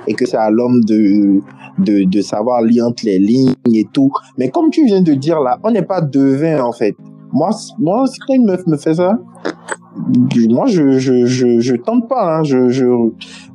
et 0.08 0.13
que 0.13 0.25
c'est 0.25 0.38
à 0.38 0.49
l'homme 0.49 0.82
de, 0.86 1.39
de, 1.79 2.03
de 2.03 2.21
savoir 2.21 2.62
lire 2.63 2.86
entre 2.88 3.06
les 3.06 3.19
lignes 3.19 3.53
et 3.73 3.86
tout. 3.93 4.12
Mais 4.38 4.49
comme 4.49 4.69
tu 4.71 4.86
viens 4.86 5.01
de 5.01 5.13
dire 5.13 5.39
là, 5.39 5.58
on 5.63 5.71
n'est 5.71 5.84
pas 5.84 6.01
devin 6.01 6.62
en 6.63 6.73
fait. 6.73 6.95
Moi, 7.34 7.50
moi, 7.80 8.06
si 8.08 8.19
quand 8.19 8.34
une 8.36 8.46
meuf 8.46 8.65
me 8.67 8.78
fait 8.78 8.93
ça, 8.93 9.17
moi, 10.50 10.65
je, 10.67 11.00
je, 11.00 11.26
je, 11.26 11.60
je 11.60 11.76
tente 11.76 12.08
pas, 12.08 12.38
hein. 12.38 12.43
je, 12.43 12.69
je, 12.69 12.86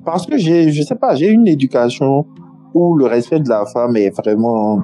parce 0.04 0.26
que 0.26 0.36
j'ai, 0.36 0.70
je 0.70 0.82
sais 0.82 0.94
pas, 0.96 1.14
j'ai 1.14 1.28
une 1.28 1.46
éducation 1.46 2.26
où 2.74 2.96
le 2.96 3.06
respect 3.06 3.40
de 3.40 3.48
la 3.48 3.64
femme 3.66 3.96
est 3.96 4.10
vraiment, 4.10 4.80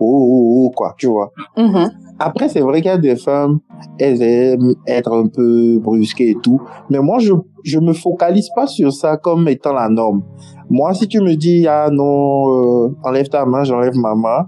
oh, 0.00 0.66
oh, 0.66 0.70
quoi, 0.74 0.94
tu 0.96 1.06
vois. 1.06 1.32
Mhm. 1.56 1.90
Après, 2.18 2.48
c'est 2.48 2.60
vrai 2.60 2.80
qu'il 2.80 2.90
y 2.90 2.94
a 2.94 2.98
des 2.98 3.14
femmes, 3.14 3.60
elles 3.98 4.20
aiment 4.22 4.74
être 4.86 5.12
un 5.12 5.28
peu 5.28 5.78
brusquées 5.78 6.30
et 6.30 6.36
tout. 6.42 6.60
Mais 6.90 6.98
moi, 6.98 7.18
je, 7.20 7.32
je 7.62 7.78
me 7.78 7.92
focalise 7.92 8.48
pas 8.54 8.66
sur 8.66 8.92
ça 8.92 9.16
comme 9.16 9.46
étant 9.46 9.72
la 9.72 9.88
norme. 9.88 10.22
Moi, 10.68 10.92
si 10.94 11.06
tu 11.06 11.20
me 11.20 11.34
dis, 11.36 11.66
ah 11.68 11.88
non, 11.92 12.86
euh, 12.86 12.96
enlève 13.04 13.28
ta 13.28 13.46
main, 13.46 13.62
j'enlève 13.62 13.94
ma 13.96 14.14
main. 14.14 14.46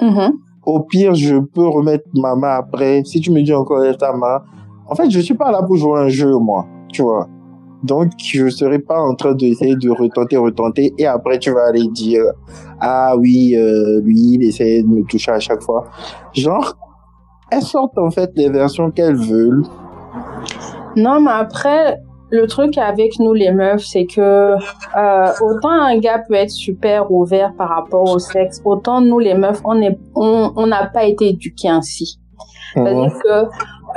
Mhm. 0.00 0.32
Au 0.66 0.80
pire, 0.80 1.14
je 1.14 1.36
peux 1.38 1.66
remettre 1.66 2.04
ma 2.14 2.34
main 2.34 2.56
après. 2.56 3.02
Si 3.04 3.20
tu 3.20 3.30
me 3.30 3.42
dis 3.42 3.52
encore 3.52 3.82
ta 3.98 4.12
main. 4.12 4.42
En 4.86 4.94
fait, 4.94 5.10
je 5.10 5.20
suis 5.20 5.34
pas 5.34 5.50
là 5.50 5.62
pour 5.62 5.76
jouer 5.76 6.00
un 6.00 6.08
jeu, 6.08 6.36
moi. 6.38 6.66
Tu 6.92 7.02
vois. 7.02 7.28
Donc, 7.82 8.12
je 8.16 8.48
serai 8.48 8.78
pas 8.78 8.98
en 8.98 9.14
train 9.14 9.34
d'essayer 9.34 9.76
de 9.76 9.90
retenter, 9.90 10.38
retenter. 10.38 10.94
Et 10.98 11.06
après, 11.06 11.38
tu 11.38 11.50
vas 11.50 11.66
aller 11.68 11.86
dire, 11.88 12.22
ah 12.80 13.14
oui, 13.18 13.54
euh, 13.56 14.00
lui, 14.00 14.34
il 14.34 14.42
essaie 14.42 14.82
de 14.82 14.88
me 14.88 15.04
toucher 15.04 15.32
à 15.32 15.38
chaque 15.38 15.62
fois. 15.62 15.84
Genre, 16.32 16.74
elles 17.50 17.62
sortent 17.62 17.98
en 17.98 18.10
fait 18.10 18.30
les 18.36 18.48
versions 18.48 18.90
qu'elles 18.90 19.16
veulent. 19.16 19.64
Non, 20.96 21.20
mais 21.20 21.32
après, 21.32 21.98
le 22.34 22.46
truc 22.48 22.78
avec 22.78 23.18
nous 23.20 23.32
les 23.32 23.52
meufs, 23.52 23.84
c'est 23.84 24.06
que 24.06 24.56
euh, 24.56 25.32
autant 25.40 25.70
un 25.70 25.98
gars 25.98 26.18
peut 26.18 26.34
être 26.34 26.50
super 26.50 27.10
ouvert 27.12 27.54
par 27.56 27.68
rapport 27.68 28.10
au 28.10 28.18
sexe, 28.18 28.60
autant 28.64 29.00
nous 29.00 29.20
les 29.20 29.34
meufs, 29.34 29.60
on 29.64 29.80
est, 29.80 29.96
on 30.16 30.66
n'a 30.66 30.86
pas 30.86 31.04
été 31.04 31.28
éduqués 31.28 31.68
ainsi. 31.68 32.18
C'est-à-dire 32.74 33.12
que 33.22 33.44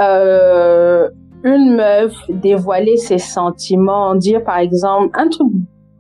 euh, 0.02 1.10
une 1.44 1.76
meuf 1.76 2.14
dévoiler 2.30 2.98
ses 2.98 3.18
sentiments, 3.18 4.14
dire 4.14 4.44
par 4.44 4.60
exemple 4.60 5.10
un 5.20 5.30
truc 5.30 5.48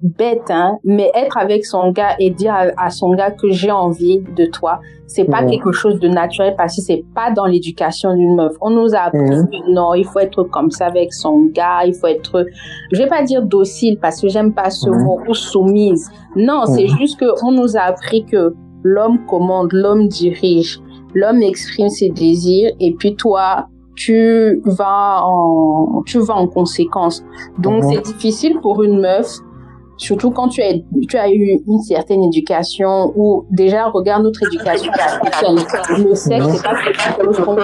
bête, 0.01 0.49
hein, 0.49 0.77
mais 0.83 1.10
être 1.15 1.38
avec 1.38 1.65
son 1.65 1.91
gars 1.91 2.15
et 2.19 2.29
dire 2.29 2.53
à, 2.53 2.65
à 2.77 2.89
son 2.89 3.12
gars 3.15 3.31
que 3.31 3.49
j'ai 3.49 3.71
envie 3.71 4.19
de 4.36 4.45
toi, 4.45 4.79
c'est 5.07 5.23
pas 5.25 5.43
quelque 5.43 5.71
chose 5.71 5.99
de 5.99 6.07
naturel 6.07 6.53
parce 6.57 6.75
que 6.75 6.81
c'est 6.81 7.03
pas 7.15 7.31
dans 7.31 7.45
l'éducation 7.45 8.13
d'une 8.13 8.36
meuf. 8.36 8.53
On 8.62 8.69
nous 8.69 8.93
a 8.93 8.99
appris 8.99 9.19
Mhm. 9.21 9.47
que 9.49 9.71
non, 9.71 9.93
il 9.93 10.05
faut 10.05 10.19
être 10.19 10.43
comme 10.43 10.69
ça 10.69 10.88
avec 10.88 11.13
son 11.13 11.45
gars, 11.53 11.86
il 11.86 11.93
faut 11.95 12.07
être, 12.07 12.45
je 12.91 12.97
vais 13.01 13.07
pas 13.07 13.23
dire 13.23 13.41
docile 13.41 13.97
parce 13.99 14.21
que 14.21 14.27
j'aime 14.27 14.53
pas 14.53 14.69
ce 14.69 14.89
Mhm. 14.89 15.03
mot 15.03 15.19
ou 15.27 15.33
soumise. 15.33 16.12
Non, 16.36 16.65
c'est 16.65 16.83
Mhm. 16.83 16.97
juste 16.99 17.19
que 17.19 17.25
on 17.45 17.51
nous 17.51 17.75
a 17.77 17.81
appris 17.81 18.25
que 18.25 18.53
l'homme 18.83 19.25
commande, 19.25 19.71
l'homme 19.73 20.07
dirige, 20.10 20.79
l'homme 21.15 21.41
exprime 21.41 21.89
ses 21.89 22.10
désirs 22.10 22.71
et 22.79 22.93
puis 22.93 23.15
toi, 23.15 23.67
tu 23.95 24.62
vas 24.65 25.23
en, 25.23 26.03
tu 26.05 26.19
vas 26.19 26.36
en 26.36 26.47
conséquence. 26.47 27.23
Donc 27.57 27.83
c'est 27.86 28.01
difficile 28.03 28.60
pour 28.62 28.83
une 28.83 28.99
meuf 28.99 29.27
surtout 29.97 30.31
quand 30.31 30.47
tu 30.47 30.62
as, 30.62 30.73
tu 31.10 31.17
as 31.17 31.29
eu 31.31 31.60
une 31.67 31.79
certaine 31.81 32.23
éducation 32.23 33.12
ou 33.15 33.45
déjà 33.51 33.86
regarde 33.89 34.23
notre 34.23 34.41
éducation. 34.45 34.91
Le 35.97 36.13
sexe, 36.15 36.45
c'est 36.53 36.63
pas 36.63 36.75
quelque 36.83 37.23
chose 37.23 37.39
qu'on. 37.39 37.57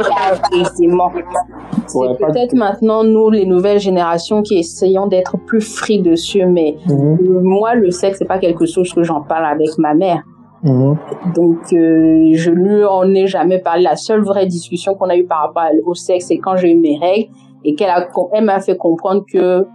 C'est 1.87 2.17
peut-être 2.25 2.53
maintenant 2.55 3.03
nous, 3.03 3.29
les 3.29 3.45
nouvelles 3.45 3.79
générations, 3.79 4.41
qui 4.41 4.57
essayons 4.57 5.07
d'être 5.07 5.37
plus 5.37 5.61
free 5.61 6.01
dessus, 6.01 6.45
mais 6.45 6.75
Mhm, 6.87 7.17
euh, 7.21 7.39
moi, 7.41 7.75
le 7.75 7.91
sexe, 7.91 8.19
c'est 8.19 8.25
pas 8.27 8.39
quelque 8.39 8.65
chose 8.65 8.91
que 8.93 9.03
j'en 9.03 9.21
parle 9.21 9.45
avec 9.45 9.69
ma 9.77 9.93
mère. 9.93 10.23
mhm. 10.63 10.97
Donc, 11.35 11.59
euh, 11.73 12.29
je 12.33 12.51
lui 12.51 12.83
en 12.85 13.13
ai 13.13 13.27
jamais 13.27 13.59
parlé. 13.59 13.83
La 13.83 13.95
seule 13.95 14.21
vraie 14.23 14.45
discussion 14.45 14.95
qu'on 14.95 15.09
a 15.09 15.15
eue 15.17 15.25
par 15.25 15.39
rapport 15.47 15.63
au 15.85 15.93
sexe, 15.93 16.27
c'est 16.27 16.37
quand 16.37 16.55
j'ai 16.55 16.71
eu 16.71 16.77
mes 16.77 16.97
règles 16.97 17.29
et 17.65 17.75
qu'elle 17.75 17.89
elle 18.33 18.43
m'a 18.45 18.59
fait 18.59 18.77
comprendre 18.77 19.23
que 19.31 19.65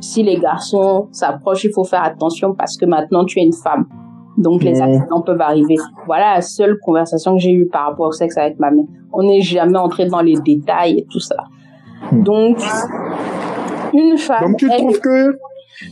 si 0.00 0.22
les 0.22 0.36
garçons 0.38 1.08
s'approchent, 1.12 1.64
il 1.64 1.72
faut 1.72 1.84
faire 1.84 2.02
attention 2.02 2.54
parce 2.54 2.76
que 2.76 2.84
maintenant 2.86 3.24
tu 3.24 3.40
es 3.40 3.42
une 3.44 3.52
femme. 3.52 3.86
Donc, 4.38 4.62
les 4.62 4.78
accidents 4.82 5.22
peuvent 5.22 5.40
arriver. 5.40 5.76
Voilà 6.04 6.34
la 6.34 6.40
seule 6.42 6.76
conversation 6.84 7.36
que 7.36 7.40
j'ai 7.40 7.52
eue 7.52 7.68
par 7.68 7.86
rapport 7.88 8.08
au 8.08 8.12
sexe 8.12 8.36
avec 8.36 8.58
ma 8.58 8.70
mère. 8.70 8.84
On 9.10 9.22
n'est 9.22 9.40
jamais 9.40 9.78
entré 9.78 10.04
dans 10.04 10.20
les 10.20 10.34
détails 10.44 10.98
et 10.98 11.06
tout 11.10 11.20
ça. 11.20 11.36
Mhm. 12.12 12.22
Donc, 12.22 12.58
une 13.94 14.18
femme. 14.18 14.42
Donc 14.50 14.58
tu 14.58 14.70
elle- 14.70 14.76
trouves 14.78 15.00
que 15.00 15.38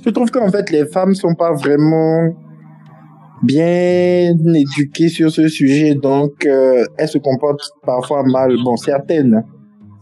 tu 0.03 0.13
trouves 0.13 0.31
qu'en 0.31 0.51
fait 0.51 0.71
les 0.71 0.85
femmes 0.87 1.15
sont 1.15 1.35
pas 1.35 1.53
vraiment 1.55 2.29
bien 3.43 4.35
éduquées 4.55 5.09
sur 5.09 5.31
ce 5.31 5.49
sujet, 5.49 5.95
donc 5.95 6.45
euh, 6.47 6.85
elles 6.99 7.09
se 7.09 7.19
comportent 7.19 7.71
parfois 7.85 8.23
mal. 8.25 8.55
Bon, 8.65 8.77
certaines. 8.77 9.43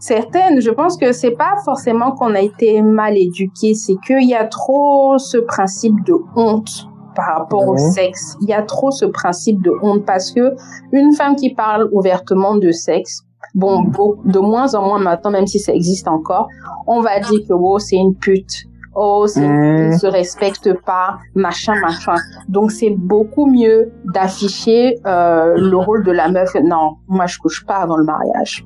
Certaines, 0.03 0.59
je 0.59 0.69
pense 0.69 0.97
que 0.97 1.11
c'est 1.13 1.31
pas 1.45 1.55
forcément 1.63 2.11
qu'on 2.11 2.35
a 2.35 2.41
été 2.41 2.81
mal 2.81 3.17
éduqué, 3.17 3.73
c'est 3.73 3.95
qu'il 4.05 4.27
y 4.27 4.35
a 4.35 4.45
trop 4.45 5.17
ce 5.17 5.37
principe 5.37 6.03
de 6.05 6.15
honte 6.35 6.87
par 7.15 7.37
rapport 7.37 7.67
au 7.67 7.77
sexe. 7.77 8.35
Il 8.41 8.49
y 8.49 8.53
a 8.53 8.63
trop 8.63 8.91
ce 8.91 9.05
principe 9.05 9.61
de 9.63 9.71
honte 9.81 10.03
parce 10.05 10.31
que 10.31 10.55
une 10.91 11.13
femme 11.13 11.35
qui 11.35 11.53
parle 11.53 11.87
ouvertement 11.93 12.55
de 12.55 12.71
sexe, 12.71 13.21
bon, 13.55 13.81
beau- 13.83 14.17
de 14.25 14.39
moins 14.39 14.73
en 14.75 14.81
moins 14.85 14.99
maintenant, 14.99 15.31
même 15.31 15.47
si 15.47 15.59
ça 15.59 15.73
existe 15.73 16.07
encore, 16.07 16.47
on 16.87 16.99
va 17.01 17.19
dire 17.19 17.39
que 17.47 17.53
oh, 17.53 17.79
c'est 17.79 17.95
une 17.97 18.15
pute. 18.15 18.65
Oh, 18.95 19.25
c'est 19.25 19.39
Mhm. 19.47 19.89
ne 19.91 19.97
se 19.97 20.05
respecte 20.05 20.71
pas, 20.85 21.17
machin, 21.33 21.73
machin. 21.81 22.13
Donc 22.47 22.71
c'est 22.71 22.91
beaucoup 22.91 23.45
mieux 23.47 23.91
d'afficher 24.13 24.97
euh, 25.07 25.53
le 25.57 25.77
rôle 25.77 26.03
de 26.03 26.11
la 26.11 26.29
meuf. 26.29 26.53
Non, 26.63 26.97
moi 27.07 27.25
je 27.25 27.37
couche 27.39 27.65
pas 27.65 27.77
avant 27.77 27.97
le 27.97 28.03
mariage. 28.05 28.63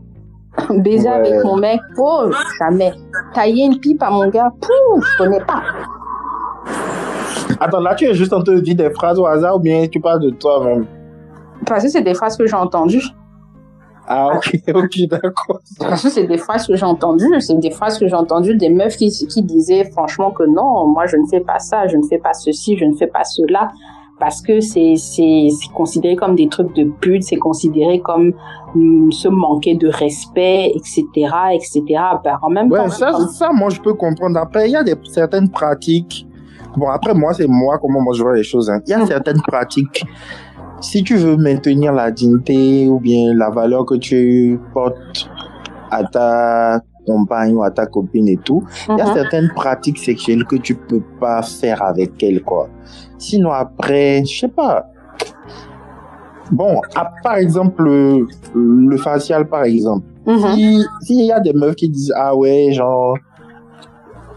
Baiser 0.70 1.08
Ouais. 1.10 1.15
avec 1.15 1.43
mon 1.43 1.58
mec, 1.58 1.80
oh 1.98 2.32
jamais. 2.60 2.93
Tailler 3.34 3.65
une 3.65 3.80
pipe 3.80 4.02
à 4.04 4.10
mon 4.10 4.28
gars, 4.30 4.52
pouf, 4.62 5.06
je 5.06 5.17
connais 5.17 5.39
pas. 5.41 5.62
Attends, 7.60 7.80
là 7.80 7.96
tu 7.96 8.06
es 8.06 8.13
juste 8.13 8.34
en 8.34 8.43
train 8.43 8.56
de 8.56 8.60
dire 8.60 8.76
des 8.76 8.89
phrases 8.91 9.17
au 9.20 9.26
hasard 9.26 9.56
ou 9.56 9.60
bien 9.60 9.88
tu 9.88 10.00
parles 10.00 10.20
de 10.22 10.30
toi-même 10.30 10.86
Parce 11.65 11.84
que 11.84 11.89
c'est 11.89 12.02
des 12.04 12.13
phrases 12.13 12.38
que 12.38 12.46
j'ai 12.46 12.56
entendues. 12.56 13.04
Ah 14.08 14.30
ok, 14.36 14.58
ok, 14.76 14.98
d'accord. 15.10 15.60
Parce 15.80 16.04
que 16.04 16.10
c'est 16.10 16.26
des 16.28 16.38
phrases 16.38 16.65
que 16.67 16.76
j'ai 16.76 16.86
entendues. 16.86 17.41
C'est 17.41 17.60
des 17.60 17.72
phrases 17.72 18.00
que 18.00 18.08
j'ai 18.08 18.15
entendues 18.15 18.56
des 18.56 18.70
meufs 18.70 18.96
qui, 18.96 19.10
qui 19.10 19.41
disaient 19.43 19.84
franchement 19.91 20.32
que 20.32 20.43
non, 20.43 20.88
moi 20.88 21.08
je 21.08 21.17
ne 21.17 21.26
fais 21.28 21.41
pas 21.41 21.60
ça, 21.60 21.88
je 21.88 21.98
ne 21.98 22.04
fais 22.08 22.17
pas 22.17 22.34
ceci, 22.34 22.78
je 22.78 22.86
ne 22.86 22.96
fais 22.96 23.08
pas 23.08 23.24
cela. 23.26 23.70
Parce 24.19 24.41
que 24.41 24.60
c'est, 24.62 24.95
considéré 25.75 26.15
comme 26.15 26.36
des 26.36 26.47
trucs 26.49 26.75
de 26.75 26.86
pute, 27.01 27.23
c'est 27.23 27.36
considéré 27.38 27.99
comme 27.99 28.34
se 29.12 29.27
manquer 29.27 29.75
de 29.75 29.88
respect, 29.89 30.71
etc., 30.75 31.03
etc. 31.53 31.82
Ben, 32.23 32.38
en 32.41 32.49
même 32.49 32.71
Ouais, 32.71 32.80
temps, 32.80 32.89
ça, 32.89 33.12
comme- 33.12 33.27
ça, 33.27 33.49
moi, 33.53 33.69
je 33.69 33.80
peux 33.80 33.93
comprendre. 33.93 34.39
Après, 34.39 34.67
il 34.69 34.71
y 34.71 34.75
a 34.75 34.84
des, 34.84 34.95
certaines 35.03 35.49
pratiques. 35.49 36.27
Bon, 36.75 36.89
après, 36.89 37.13
moi, 37.13 37.34
c'est 37.34 37.47
moi, 37.47 37.77
comment 37.80 38.01
moi 38.01 38.13
je 38.15 38.23
vois 38.23 38.36
les 38.36 38.43
choses. 38.43 38.69
hein. 38.69 38.80
Il 38.88 38.91
y 38.91 38.93
a 38.93 39.06
certaines 39.06 39.41
pratiques. 39.41 40.03
Si 40.82 41.03
tu 41.03 41.15
veux 41.15 41.38
maintenir 41.38 41.91
la 41.93 42.12
dignité 42.12 42.88
ou 42.88 42.99
bien 42.99 43.34
la 43.34 43.49
valeur 43.49 43.86
que 43.86 43.95
tu 43.95 44.60
portes 44.73 45.30
à 45.89 46.03
ta 46.03 46.82
compagne 47.08 47.56
ou 47.56 47.63
à 47.63 47.72
ta 47.72 47.86
copine 47.88 48.28
et 48.28 48.38
tout, 48.38 48.63
il 48.89 48.98
y 48.98 49.02
a 49.02 49.06
Mhm. 49.08 49.13
certaines 49.13 49.50
pratiques 49.56 49.98
sexuelles 49.98 50.43
que 50.46 50.58
tu 50.58 50.76
peux 50.76 51.02
pas 51.20 51.41
faire 51.41 51.82
avec 51.82 52.22
elle, 52.22 52.43
quoi. 52.43 52.67
Sinon, 53.17 53.52
après, 53.52 54.24
je 54.26 54.39
sais 54.41 54.48
pas. 54.50 54.86
Bon, 56.52 56.82
à- 56.96 57.12
par 57.24 57.36
exemple, 57.38 57.84
le, 57.84 58.26
le 58.56 58.98
facial, 58.98 59.48
par 59.48 59.63
exemple. 59.63 60.06
Mhm. 60.26 60.38
Si, 60.56 60.86
s'il 61.02 61.26
y 61.26 61.32
a 61.32 61.39
des 61.39 61.54
meufs 61.54 61.76
qui 61.76 61.89
disent, 61.89 62.13
ah 62.15 62.36
ouais, 62.36 62.72
genre, 62.72 63.17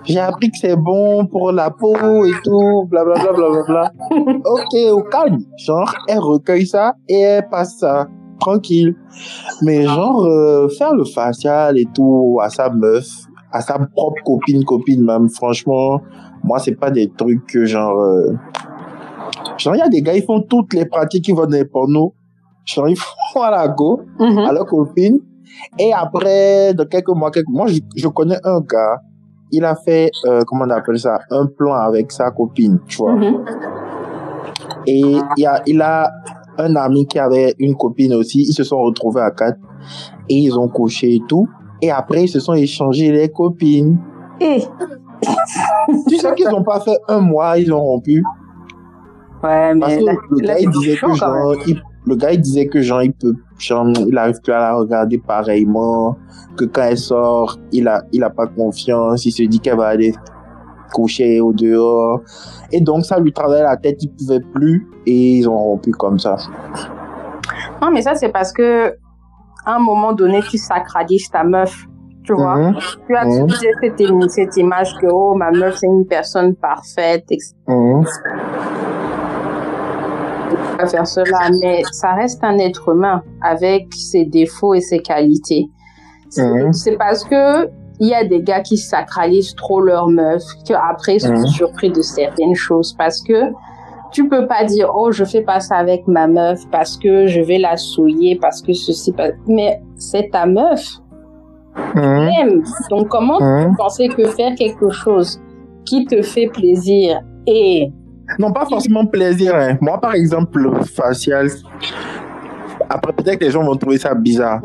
j'ai 0.04 0.18
appris 0.18 0.50
que 0.50 0.56
c'est 0.60 0.76
bon 0.76 1.26
pour 1.26 1.52
la 1.52 1.70
peau 1.70 1.94
et 2.24 2.32
tout, 2.42 2.86
blablabla, 2.88 3.32
blablabla. 3.32 3.92
ok, 4.44 4.92
au 4.92 5.02
calme. 5.02 5.38
Genre, 5.58 5.92
elle 6.08 6.18
recueille 6.18 6.66
ça 6.66 6.94
et 7.08 7.20
elle 7.20 7.48
passe 7.48 7.78
ça. 7.78 8.08
Tranquille. 8.40 8.96
Mais 9.62 9.82
genre, 9.84 10.24
euh, 10.24 10.68
faire 10.68 10.94
le 10.94 11.04
facial 11.04 11.78
et 11.78 11.86
tout 11.94 12.38
à 12.42 12.48
sa 12.50 12.70
meuf, 12.70 13.06
à 13.52 13.60
sa 13.60 13.78
propre 13.78 14.22
copine, 14.24 14.64
copine 14.64 15.04
même. 15.04 15.28
Franchement, 15.28 16.00
moi, 16.42 16.58
c'est 16.58 16.74
pas 16.74 16.90
des 16.90 17.10
trucs 17.10 17.46
que 17.46 17.64
genre... 17.64 17.98
euh, 18.00 18.32
Genre, 19.58 19.74
il 19.74 19.78
y 19.78 19.82
a 19.82 19.88
des 19.88 20.00
gars, 20.02 20.14
ils 20.14 20.24
font 20.24 20.40
toutes 20.40 20.72
les 20.74 20.86
pratiques, 20.86 21.28
ils 21.28 21.34
vont 21.34 21.42
dans 21.44 21.50
les 21.56 21.64
pornos. 21.66 22.12
Genre, 22.64 22.88
ils 22.88 22.96
font 23.32 23.42
à 23.42 23.50
la 23.50 23.68
go 23.68 24.00
Mhm. 24.18 24.38
à 24.38 24.52
leur 24.52 24.64
copine. 24.66 25.20
Et 25.78 25.92
après, 25.92 26.72
de 26.74 26.84
quelques 26.84 27.08
mois, 27.08 27.30
quelques 27.30 27.48
mois, 27.48 27.66
je, 27.66 27.78
je 27.94 28.08
connais 28.08 28.38
un 28.44 28.60
gars, 28.60 29.00
il 29.52 29.64
a 29.64 29.74
fait, 29.76 30.10
euh, 30.26 30.42
comment 30.46 30.64
on 30.64 30.70
appelle 30.70 30.98
ça, 30.98 31.18
un 31.30 31.46
plan 31.46 31.74
avec 31.74 32.10
sa 32.12 32.30
copine, 32.30 32.78
tu 32.86 32.96
vois. 32.98 33.12
Mhm. 33.14 33.44
Et 34.86 35.00
il 35.36 35.46
a, 35.46 35.62
il 35.66 35.82
a 35.82 36.10
un 36.58 36.76
ami 36.76 37.06
qui 37.06 37.18
avait 37.18 37.54
une 37.58 37.74
copine 37.76 38.14
aussi. 38.14 38.40
Ils 38.48 38.52
se 38.52 38.64
sont 38.64 38.80
retrouvés 38.82 39.20
à 39.22 39.30
quatre 39.30 39.58
et 40.28 40.34
ils 40.36 40.58
ont 40.58 40.68
couché 40.68 41.14
et 41.16 41.20
tout. 41.28 41.48
Et 41.82 41.90
après, 41.90 42.24
ils 42.24 42.28
se 42.28 42.40
sont 42.40 42.54
échangés 42.54 43.10
les 43.12 43.28
copines. 43.30 43.98
Et 44.40 44.58
Tu 46.08 46.16
sais 46.16 46.34
qu'ils 46.34 46.48
n'ont 46.48 46.62
pas 46.64 46.80
fait 46.80 46.96
un 47.08 47.20
mois, 47.20 47.58
ils 47.58 47.72
ont 47.72 47.80
rompu. 47.80 48.22
ouais, 49.42 49.74
Parce 49.78 49.94
mais 49.96 50.04
que 50.04 50.10
le 50.30 50.46
gars, 50.46 50.58
il 50.58 50.70
disait 50.70 50.96
que 50.96 51.14
genre, 51.14 51.54
il- 51.66 51.82
le 52.06 52.16
gars, 52.16 52.32
il 52.32 52.40
disait 52.40 52.66
que 52.66 52.80
genre, 52.80 53.02
il 53.02 53.12
peut, 53.12 53.34
genre, 53.58 53.86
il 54.08 54.16
arrive 54.16 54.40
plus 54.42 54.52
à 54.52 54.58
la 54.58 54.74
regarder 54.74 55.18
pareillement, 55.18 56.16
que 56.56 56.64
quand 56.64 56.82
elle 56.82 56.96
sort, 56.98 57.58
il 57.72 57.86
a, 57.88 58.02
il 58.12 58.22
a 58.24 58.30
pas 58.30 58.46
confiance, 58.46 59.24
il 59.26 59.32
se 59.32 59.42
dit 59.42 59.60
qu'elle 59.60 59.76
va 59.76 59.86
aller 59.88 60.14
coucher 60.92 61.40
au 61.40 61.52
dehors. 61.52 62.20
Et 62.72 62.80
donc, 62.80 63.04
ça 63.04 63.18
lui 63.18 63.32
travaillait 63.32 63.62
la 63.64 63.76
tête, 63.76 64.02
il 64.02 64.10
pouvait 64.12 64.40
plus, 64.40 64.86
et 65.06 65.38
ils 65.38 65.48
ont 65.48 65.58
rompu 65.58 65.90
comme 65.92 66.18
ça. 66.18 66.36
Non, 67.82 67.90
mais 67.92 68.02
ça, 68.02 68.14
c'est 68.14 68.28
parce 68.30 68.52
que, 68.52 68.88
à 69.66 69.74
un 69.76 69.78
moment 69.78 70.12
donné, 70.12 70.40
tu 70.48 70.58
sacralises 70.58 71.30
ta 71.30 71.44
meuf. 71.44 71.86
Tu 72.22 72.34
vois? 72.34 72.56
Mhm, 72.56 72.74
Tu 73.06 73.16
as 73.16 73.24
utilisé 73.26 73.68
cette, 73.82 74.00
im- 74.02 74.28
cette 74.28 74.56
image 74.58 74.94
que, 75.00 75.06
oh, 75.10 75.34
ma 75.34 75.50
meuf, 75.50 75.76
c'est 75.78 75.86
une 75.86 76.06
personne 76.06 76.54
parfaite, 76.54 77.24
etc. 77.30 77.54
mhm, 77.66 78.04
à 80.78 80.86
faire 80.86 81.06
cela, 81.06 81.50
mais 81.60 81.82
ça 81.92 82.12
reste 82.14 82.42
un 82.42 82.58
être 82.58 82.88
humain 82.90 83.22
avec 83.42 83.88
ses 83.94 84.24
défauts 84.24 84.74
et 84.74 84.80
ses 84.80 85.00
qualités. 85.00 85.68
C'est 86.28 86.46
Mhm. 86.46 86.72
c'est 86.72 86.96
parce 86.96 87.24
que 87.24 87.68
il 88.00 88.08
y 88.08 88.14
a 88.14 88.24
des 88.24 88.42
gars 88.42 88.60
qui 88.60 88.76
sacralisent 88.78 89.54
trop 89.54 89.80
leur 89.80 90.08
meuf, 90.08 90.42
que 90.66 90.74
après 90.74 91.16
ils 91.16 91.20
sont 91.20 91.32
Mhm. 91.32 91.46
surpris 91.46 91.90
de 91.90 92.02
certaines 92.02 92.54
choses 92.54 92.94
parce 92.96 93.20
que 93.22 93.52
tu 94.12 94.28
peux 94.28 94.46
pas 94.46 94.64
dire 94.64 94.90
oh 94.94 95.12
je 95.12 95.24
fais 95.24 95.42
pas 95.42 95.60
ça 95.60 95.76
avec 95.76 96.08
ma 96.08 96.26
meuf 96.26 96.60
parce 96.72 96.96
que 96.96 97.26
je 97.28 97.40
vais 97.40 97.58
la 97.58 97.76
souiller 97.76 98.36
parce 98.40 98.60
que 98.62 98.72
ceci 98.72 99.14
mais 99.46 99.80
c'est 99.96 100.30
ta 100.32 100.46
meuf 100.46 100.84
mhm, 101.94 102.24
même 102.24 102.62
donc 102.90 103.08
comment 103.08 103.38
tu 103.38 103.44
mhm. 103.44 103.76
penser 103.76 104.08
que 104.08 104.24
faire 104.28 104.54
quelque 104.56 104.90
chose 104.90 105.40
qui 105.84 106.04
te 106.06 106.22
fait 106.22 106.48
plaisir 106.48 107.20
et 107.46 107.92
Non, 108.38 108.52
pas 108.52 108.64
forcément 108.66 109.06
plaisir. 109.06 109.54
hein. 109.56 109.76
Moi, 109.80 110.00
par 110.00 110.14
exemple, 110.14 110.58
le 110.60 110.82
facial, 110.84 111.48
après, 112.88 113.12
peut-être 113.12 113.38
que 113.40 113.44
les 113.46 113.50
gens 113.50 113.64
vont 113.64 113.74
trouver 113.76 113.98
ça 113.98 114.14
bizarre. 114.14 114.60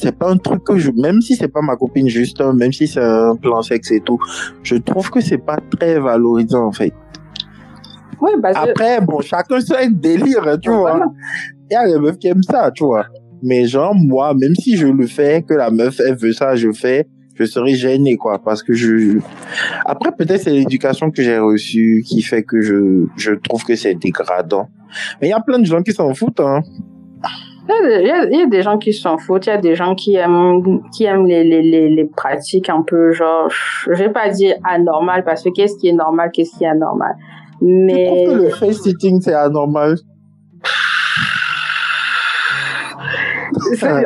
C'est 0.00 0.16
pas 0.16 0.30
un 0.30 0.36
truc 0.36 0.64
que 0.64 0.78
je, 0.78 0.90
même 0.90 1.20
si 1.20 1.36
c'est 1.36 1.48
pas 1.48 1.60
ma 1.60 1.76
copine 1.76 2.08
juste, 2.08 2.40
hein, 2.40 2.52
même 2.54 2.72
si 2.72 2.86
c'est 2.86 3.02
un 3.02 3.36
plan 3.36 3.62
sexe 3.62 3.90
et 3.92 4.00
tout, 4.00 4.18
je 4.62 4.76
trouve 4.76 5.10
que 5.10 5.20
c'est 5.20 5.38
pas 5.38 5.58
très 5.78 5.98
valorisant 5.98 6.66
en 6.66 6.72
fait. 6.72 6.92
oui 8.20 8.30
parce 8.42 8.56
que 8.56 8.70
Après, 8.70 9.00
bon, 9.00 9.20
chacun 9.20 9.60
son 9.60 9.74
délire, 9.90 10.46
hein, 10.46 10.58
tu 10.58 10.70
vois. 10.70 11.00
Il 11.70 11.74
y 11.74 11.76
a 11.76 11.86
des 11.86 11.98
meufs 11.98 12.18
qui 12.18 12.28
aiment 12.28 12.42
ça, 12.42 12.70
tu 12.70 12.84
vois. 12.84 13.06
Mais 13.42 13.66
genre, 13.66 13.94
moi, 13.94 14.34
même 14.34 14.54
si 14.54 14.76
je 14.76 14.86
le 14.86 15.06
fais, 15.06 15.42
que 15.42 15.54
la 15.54 15.70
meuf, 15.70 16.00
elle 16.00 16.16
veut 16.16 16.32
ça, 16.32 16.56
je 16.56 16.72
fais, 16.72 17.06
je 17.34 17.44
serais 17.44 17.74
gêné, 17.74 18.16
quoi, 18.16 18.38
parce 18.42 18.62
que 18.62 18.72
je... 18.74 19.18
Après, 19.86 20.12
peut-être 20.12 20.42
c'est 20.42 20.50
l'éducation 20.50 21.10
que 21.10 21.22
j'ai 21.22 21.38
reçue 21.38 22.02
qui 22.06 22.22
fait 22.22 22.42
que 22.42 22.60
je, 22.60 23.06
je 23.16 23.32
trouve 23.32 23.64
que 23.64 23.76
c'est 23.76 23.94
dégradant. 23.94 24.68
Mais 25.20 25.28
il 25.28 25.30
y 25.30 25.34
a 25.34 25.40
plein 25.40 25.58
de 25.58 25.64
gens 25.64 25.82
qui 25.82 25.92
s'en 25.92 26.12
foutent, 26.14 26.40
hein. 26.40 26.62
Il 27.68 27.72
y, 27.72 27.72
a 27.72 27.88
des, 27.98 28.02
il 28.02 28.06
y 28.06 28.10
a- 28.10 28.24
il 28.30 28.38
y 28.38 28.42
a 28.42 28.46
des 28.46 28.62
gens 28.62 28.78
qui 28.78 28.92
s'en 28.92 29.16
foutent, 29.18 29.46
il 29.46 29.50
y 29.50 29.52
a 29.52 29.58
des 29.58 29.74
gens 29.74 29.94
qui 29.94 30.14
aiment, 30.16 30.80
qui 30.94 31.04
aiment 31.04 31.26
les, 31.26 31.44
les, 31.44 31.62
les, 31.62 31.88
les 31.88 32.04
pratiques 32.04 32.68
un 32.68 32.82
peu 32.82 33.12
genre, 33.12 33.48
je 33.50 33.92
vais 33.92 34.08
pas 34.10 34.28
dire 34.30 34.56
anormal 34.68 35.24
parce 35.24 35.42
que 35.44 35.50
qu'est-ce 35.50 35.76
qui 35.78 35.88
est 35.88 35.92
normal, 35.92 36.30
qu'est-ce 36.32 36.56
qui 36.58 36.64
est 36.64 36.68
anormal. 36.68 37.14
Mais 37.60 38.06
trouves 38.06 38.38
que 38.38 38.42
le 38.44 38.48
face-sitting, 38.50 39.20
c'est 39.20 39.34
anormal? 39.34 39.96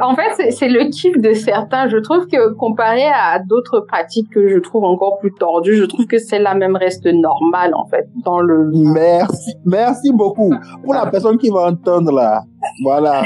En 0.03 0.15
fait, 0.17 0.51
c'est- 0.51 0.69
le 0.69 0.89
kiff 0.91 1.17
de 1.19 1.33
certains. 1.35 1.89
Je 1.89 1.97
trouve 1.99 2.27
que 2.27 2.53
comparé 2.55 3.05
à 3.07 3.39
d'autres 3.39 3.81
pratiques 3.81 4.31
que 4.31 4.49
je 4.49 4.59
trouve 4.59 4.85
encore 4.85 5.19
plus 5.19 5.33
tordues, 5.33 5.77
je 5.77 5.85
trouve 5.85 6.07
que 6.07 6.19
celle-là 6.19 6.55
même 6.55 6.77
reste 6.77 7.07
normale 7.07 7.73
en 7.75 7.87
fait 7.87 8.09
dans 8.25 8.41
le. 8.41 8.71
Merci, 8.75 9.55
merci 9.65 10.13
beaucoup. 10.13 10.53
Pour 10.83 10.95
la 10.95 11.07
personne 11.07 11.39
qui 11.39 11.51
va 11.51 11.69
entendre 11.69 12.13
là, 12.13 12.43
voilà, 12.83 13.23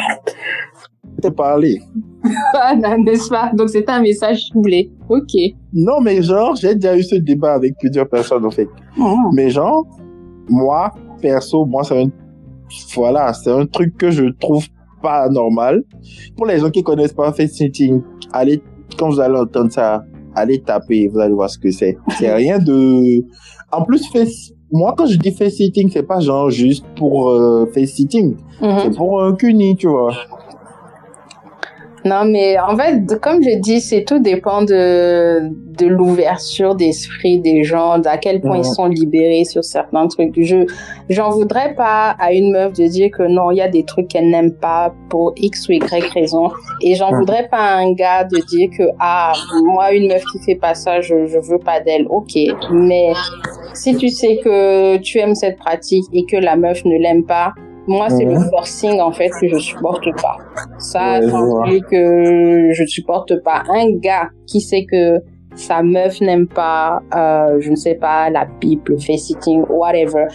t'es 1.22 1.30
parlé. 1.30 1.80
Ah, 2.54 2.74
N'est-ce 2.76 3.28
pas? 3.28 3.50
Donc 3.54 3.68
c'est 3.70 3.88
un 3.88 4.00
message 4.00 4.46
ciblé. 4.46 4.90
Ok. 5.08 5.32
Non, 5.72 6.00
mais 6.00 6.22
genre, 6.22 6.56
j'ai 6.56 6.74
déjà 6.74 6.96
eu 6.96 7.02
ce 7.02 7.14
débat 7.16 7.54
avec 7.54 7.76
plusieurs 7.78 8.08
personnes 8.08 8.44
en 8.44 8.50
fait. 8.50 8.68
Mhm. 8.96 9.30
Mais 9.32 9.50
genre, 9.50 9.86
moi, 10.48 10.90
perso, 11.22 11.64
moi, 11.64 11.84
c'est 11.84 12.02
un, 12.02 12.08
voilà, 12.94 13.32
c'est 13.32 13.50
un 13.52 13.66
truc 13.66 13.96
que 13.96 14.10
je 14.10 14.24
trouve 14.40 14.66
pas 15.02 15.28
normal. 15.28 15.84
Pour 16.36 16.46
les 16.46 16.58
gens 16.58 16.70
qui 16.70 16.82
connaissent 16.82 17.12
pas 17.12 17.32
face 17.32 17.52
sitting, 17.52 18.02
allez, 18.32 18.62
quand 18.98 19.08
vous 19.08 19.20
allez 19.20 19.36
entendre 19.38 19.70
ça, 19.72 20.04
allez 20.34 20.60
taper, 20.60 21.08
vous 21.08 21.18
allez 21.18 21.34
voir 21.34 21.50
ce 21.50 21.58
que 21.58 21.70
c'est. 21.70 21.96
C'est 22.18 22.32
rien 22.32 22.58
de, 22.58 23.24
en 23.72 23.84
plus, 23.84 24.06
face, 24.10 24.52
moi, 24.70 24.94
quand 24.96 25.06
je 25.06 25.16
dis 25.16 25.30
face 25.32 25.54
sitting, 25.54 25.90
c'est 25.90 26.02
pas 26.02 26.20
genre 26.20 26.50
juste 26.50 26.84
pour 26.96 27.30
euh, 27.30 27.66
face 27.74 27.90
sitting. 27.90 28.36
Mhm. 28.60 28.78
C'est 28.82 28.96
pour 28.96 29.22
un 29.22 29.34
cuni, 29.34 29.76
tu 29.76 29.88
vois. 29.88 30.14
Non, 32.04 32.24
mais 32.24 32.56
en 32.58 32.76
fait, 32.76 33.02
comme 33.20 33.42
je 33.42 33.58
dis, 33.58 33.80
c'est 33.80 34.04
tout 34.04 34.18
dépend 34.20 34.62
de, 34.62 35.40
de 35.78 35.86
l'ouverture 35.86 36.74
d'esprit 36.76 37.40
des 37.40 37.64
gens, 37.64 37.98
d'à 37.98 38.16
quel 38.18 38.40
point 38.40 38.56
Mhm. 38.58 38.62
ils 38.62 38.74
sont 38.74 38.86
libérés 38.86 39.44
sur 39.44 39.64
certains 39.64 40.06
trucs. 40.06 40.32
Je, 40.40 40.64
j'en 41.08 41.30
voudrais 41.30 41.74
pas 41.74 42.14
à 42.20 42.32
une 42.32 42.52
meuf 42.52 42.72
de 42.74 42.86
dire 42.86 43.10
que 43.16 43.24
non, 43.24 43.50
il 43.50 43.56
y 43.56 43.60
a 43.62 43.68
des 43.68 43.84
trucs 43.84 44.08
qu'elle 44.08 44.30
n'aime 44.30 44.52
pas 44.52 44.94
pour 45.10 45.32
X 45.36 45.68
ou 45.68 45.72
Y 45.72 46.12
raison. 46.14 46.50
Et 46.82 46.94
j'en 46.94 47.10
Mhm. 47.10 47.18
voudrais 47.18 47.48
pas 47.48 47.58
à 47.58 47.76
un 47.78 47.92
gars 47.92 48.24
de 48.24 48.38
dire 48.46 48.70
que, 48.78 48.84
ah, 49.00 49.32
moi, 49.64 49.92
une 49.92 50.08
meuf 50.08 50.22
qui 50.32 50.38
fait 50.44 50.54
pas 50.58 50.74
ça, 50.74 51.00
je, 51.00 51.26
je 51.26 51.38
veux 51.38 51.58
pas 51.58 51.80
d'elle. 51.80 52.06
Ok. 52.10 52.36
Mais 52.70 53.12
si 53.74 53.96
tu 53.96 54.08
sais 54.08 54.38
que 54.44 54.96
tu 54.98 55.18
aimes 55.18 55.34
cette 55.34 55.58
pratique 55.58 56.04
et 56.12 56.24
que 56.26 56.36
la 56.36 56.56
meuf 56.56 56.84
ne 56.84 56.96
l'aime 56.96 57.24
pas, 57.24 57.52
moi, 57.88 58.08
c'est 58.10 58.24
le 58.24 58.38
forcing, 58.50 59.00
en 59.00 59.10
fait, 59.12 59.30
que 59.40 59.48
je 59.48 59.58
supporte 59.58 60.04
pas. 60.22 60.36
Ça, 60.78 61.18
Ouais, 61.18 61.22
je 61.22 61.28
c'est 61.28 61.34
un 61.34 61.44
vois. 61.46 61.64
truc 61.66 61.84
que 61.90 62.68
je 62.72 62.84
supporte 62.86 63.42
pas. 63.42 63.62
Un 63.68 63.96
gars 63.96 64.28
qui 64.46 64.60
sait 64.60 64.84
que 64.90 65.18
sa 65.54 65.82
meuf 65.82 66.20
n'aime 66.20 66.46
pas, 66.46 67.00
euh, 67.16 67.56
je 67.60 67.70
ne 67.70 67.76
sais 67.76 67.96
pas, 67.96 68.30
la 68.30 68.46
pipe, 68.60 68.88
le 68.88 68.98
face-sitting, 68.98 69.64
whatever, 69.68 70.26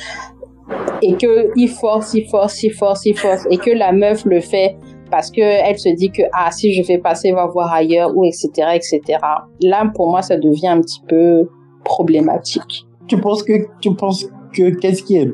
et 1.01 1.15
que 1.15 1.49
il 1.55 1.69
force, 1.69 2.13
il 2.13 2.27
force, 2.29 2.61
il 2.63 2.71
force, 2.71 3.05
il 3.05 3.17
force, 3.17 3.45
et 3.49 3.57
que 3.57 3.71
la 3.71 3.91
meuf 3.93 4.25
le 4.25 4.39
fait 4.41 4.75
parce 5.11 5.29
que 5.29 5.41
elle 5.41 5.77
se 5.77 5.89
dit 5.95 6.09
que 6.09 6.23
ah 6.33 6.49
si 6.51 6.73
je 6.73 6.81
fais 6.81 6.97
passer, 6.97 7.31
va 7.33 7.45
voir 7.45 7.71
ailleurs 7.71 8.11
ou 8.15 8.23
etc 8.25 8.47
etc. 8.73 9.19
Là 9.61 9.91
pour 9.93 10.09
moi 10.09 10.21
ça 10.23 10.37
devient 10.37 10.67
un 10.69 10.81
petit 10.81 11.01
peu 11.07 11.47
problématique. 11.83 12.85
Tu 13.07 13.17
penses 13.19 13.43
que, 13.43 13.53
tu 13.81 13.93
penses 13.95 14.25
que, 14.53 14.69
qu'est-ce 14.79 15.03
qui 15.03 15.17
est, 15.17 15.29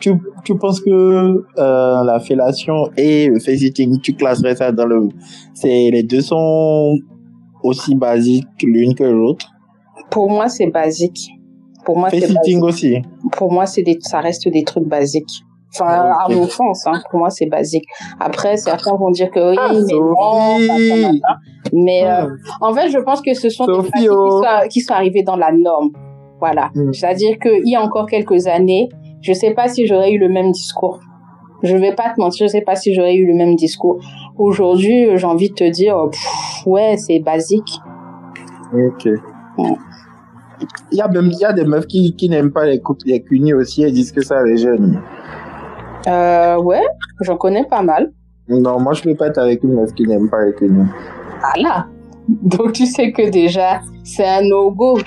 tu, 0.00 0.12
tu 0.44 0.56
penses 0.56 0.80
que, 0.80 0.90
euh, 0.90 2.04
la 2.04 2.20
fellation 2.20 2.90
et 2.96 3.28
le 3.28 3.38
face 3.38 3.58
sitting, 3.58 4.00
tu 4.00 4.14
classerais 4.14 4.56
ça 4.56 4.72
dans 4.72 4.86
le, 4.86 5.08
c'est, 5.54 5.90
les 5.90 6.02
deux 6.02 6.20
sont 6.20 6.96
aussi 7.62 7.94
basiques 7.94 8.62
l'une 8.62 8.94
que 8.94 9.04
l'autre? 9.04 9.46
Pour 10.10 10.30
moi 10.30 10.48
c'est 10.48 10.66
basique. 10.66 11.30
Pour 11.84 11.98
moi 11.98 12.08
aussi. 12.62 13.02
Pour 13.32 13.52
moi 13.52 13.66
c'est 13.66 13.82
des, 13.82 13.98
ça 14.00 14.20
reste 14.20 14.48
des 14.48 14.64
trucs 14.64 14.88
basiques. 14.88 15.44
Enfin, 15.74 15.86
Ah, 15.90 16.26
ok. 16.26 16.32
à 16.32 16.36
mon 16.36 16.46
sens, 16.46 16.86
hein, 16.86 17.00
pour 17.10 17.18
moi, 17.18 17.30
c'est 17.30 17.46
basique. 17.46 17.84
Après, 18.20 18.56
certains 18.56 18.94
vont 18.96 19.10
dire 19.10 19.28
que 19.30 19.50
oui, 19.50 19.56
Ah, 19.58 19.72
mais 19.72 21.00
non. 21.00 21.12
Mais 21.72 22.04
euh, 22.04 22.26
Hmm. 22.26 22.36
En 22.60 22.74
fait, 22.74 22.90
je 22.90 22.98
pense 22.98 23.20
que 23.20 23.34
ce 23.34 23.48
sont 23.48 23.66
des 23.66 23.72
pratiques 23.72 23.94
qui 23.96 24.08
oh. 24.08 24.40
sont, 24.42 24.68
qui 24.68 24.80
sont 24.80 24.94
arrivées 24.94 25.24
dans 25.24 25.36
la 25.36 25.50
norme. 25.50 25.90
Voilà. 26.44 26.70
Mm. 26.74 26.92
C'est-à-dire 26.92 27.38
qu'il 27.38 27.66
y 27.66 27.74
a 27.74 27.80
encore 27.80 28.06
quelques 28.06 28.46
années, 28.46 28.90
je 29.22 29.32
sais 29.32 29.52
pas 29.52 29.66
si 29.66 29.86
j'aurais 29.86 30.12
eu 30.12 30.18
le 30.18 30.28
même 30.28 30.52
discours. 30.52 31.00
Je 31.62 31.74
vais 31.74 31.94
pas 31.94 32.12
te 32.14 32.20
mentir, 32.20 32.46
je 32.46 32.52
sais 32.52 32.60
pas 32.60 32.76
si 32.76 32.92
j'aurais 32.92 33.14
eu 33.14 33.26
le 33.26 33.32
même 33.32 33.56
discours. 33.56 33.98
Aujourd'hui, 34.36 35.16
j'ai 35.16 35.26
envie 35.26 35.48
de 35.48 35.54
te 35.54 35.70
dire, 35.70 35.96
pff, 36.10 36.66
ouais, 36.66 36.96
c'est 36.98 37.20
basique. 37.20 37.80
Ok. 38.74 39.08
Ouais. 39.56 39.76
Il 40.92 40.98
y 40.98 41.00
a 41.00 41.08
même, 41.08 41.30
il 41.32 41.38
y 41.38 41.44
a 41.46 41.54
des 41.54 41.64
meufs 41.64 41.86
qui, 41.86 42.14
qui 42.14 42.28
n'aiment 42.28 42.52
pas 42.52 42.66
les 42.66 42.78
couples, 42.80 43.06
les 43.06 43.22
cunis 43.22 43.54
aussi, 43.54 43.82
elles 43.82 43.92
disent 43.92 44.12
que 44.12 44.22
ça 44.22 44.44
les 44.44 44.58
gêne. 44.58 45.00
Euh, 46.06 46.58
ouais, 46.58 46.84
j'en 47.22 47.38
connais 47.38 47.64
pas 47.64 47.80
mal. 47.80 48.12
Non, 48.48 48.78
moi 48.78 48.92
je 48.92 49.02
peux 49.02 49.14
pas 49.14 49.28
être 49.28 49.38
avec 49.38 49.62
une 49.62 49.72
meuf 49.72 49.94
qui 49.94 50.06
n'aime 50.06 50.28
pas 50.28 50.44
les 50.44 50.52
cunis. 50.52 50.86
Ah 51.42 51.58
là, 51.58 51.86
Donc 52.28 52.72
tu 52.72 52.86
sais 52.86 53.10
que 53.12 53.30
déjà, 53.30 53.80
c'est 54.02 54.26
un 54.26 54.42
no-go. 54.42 54.98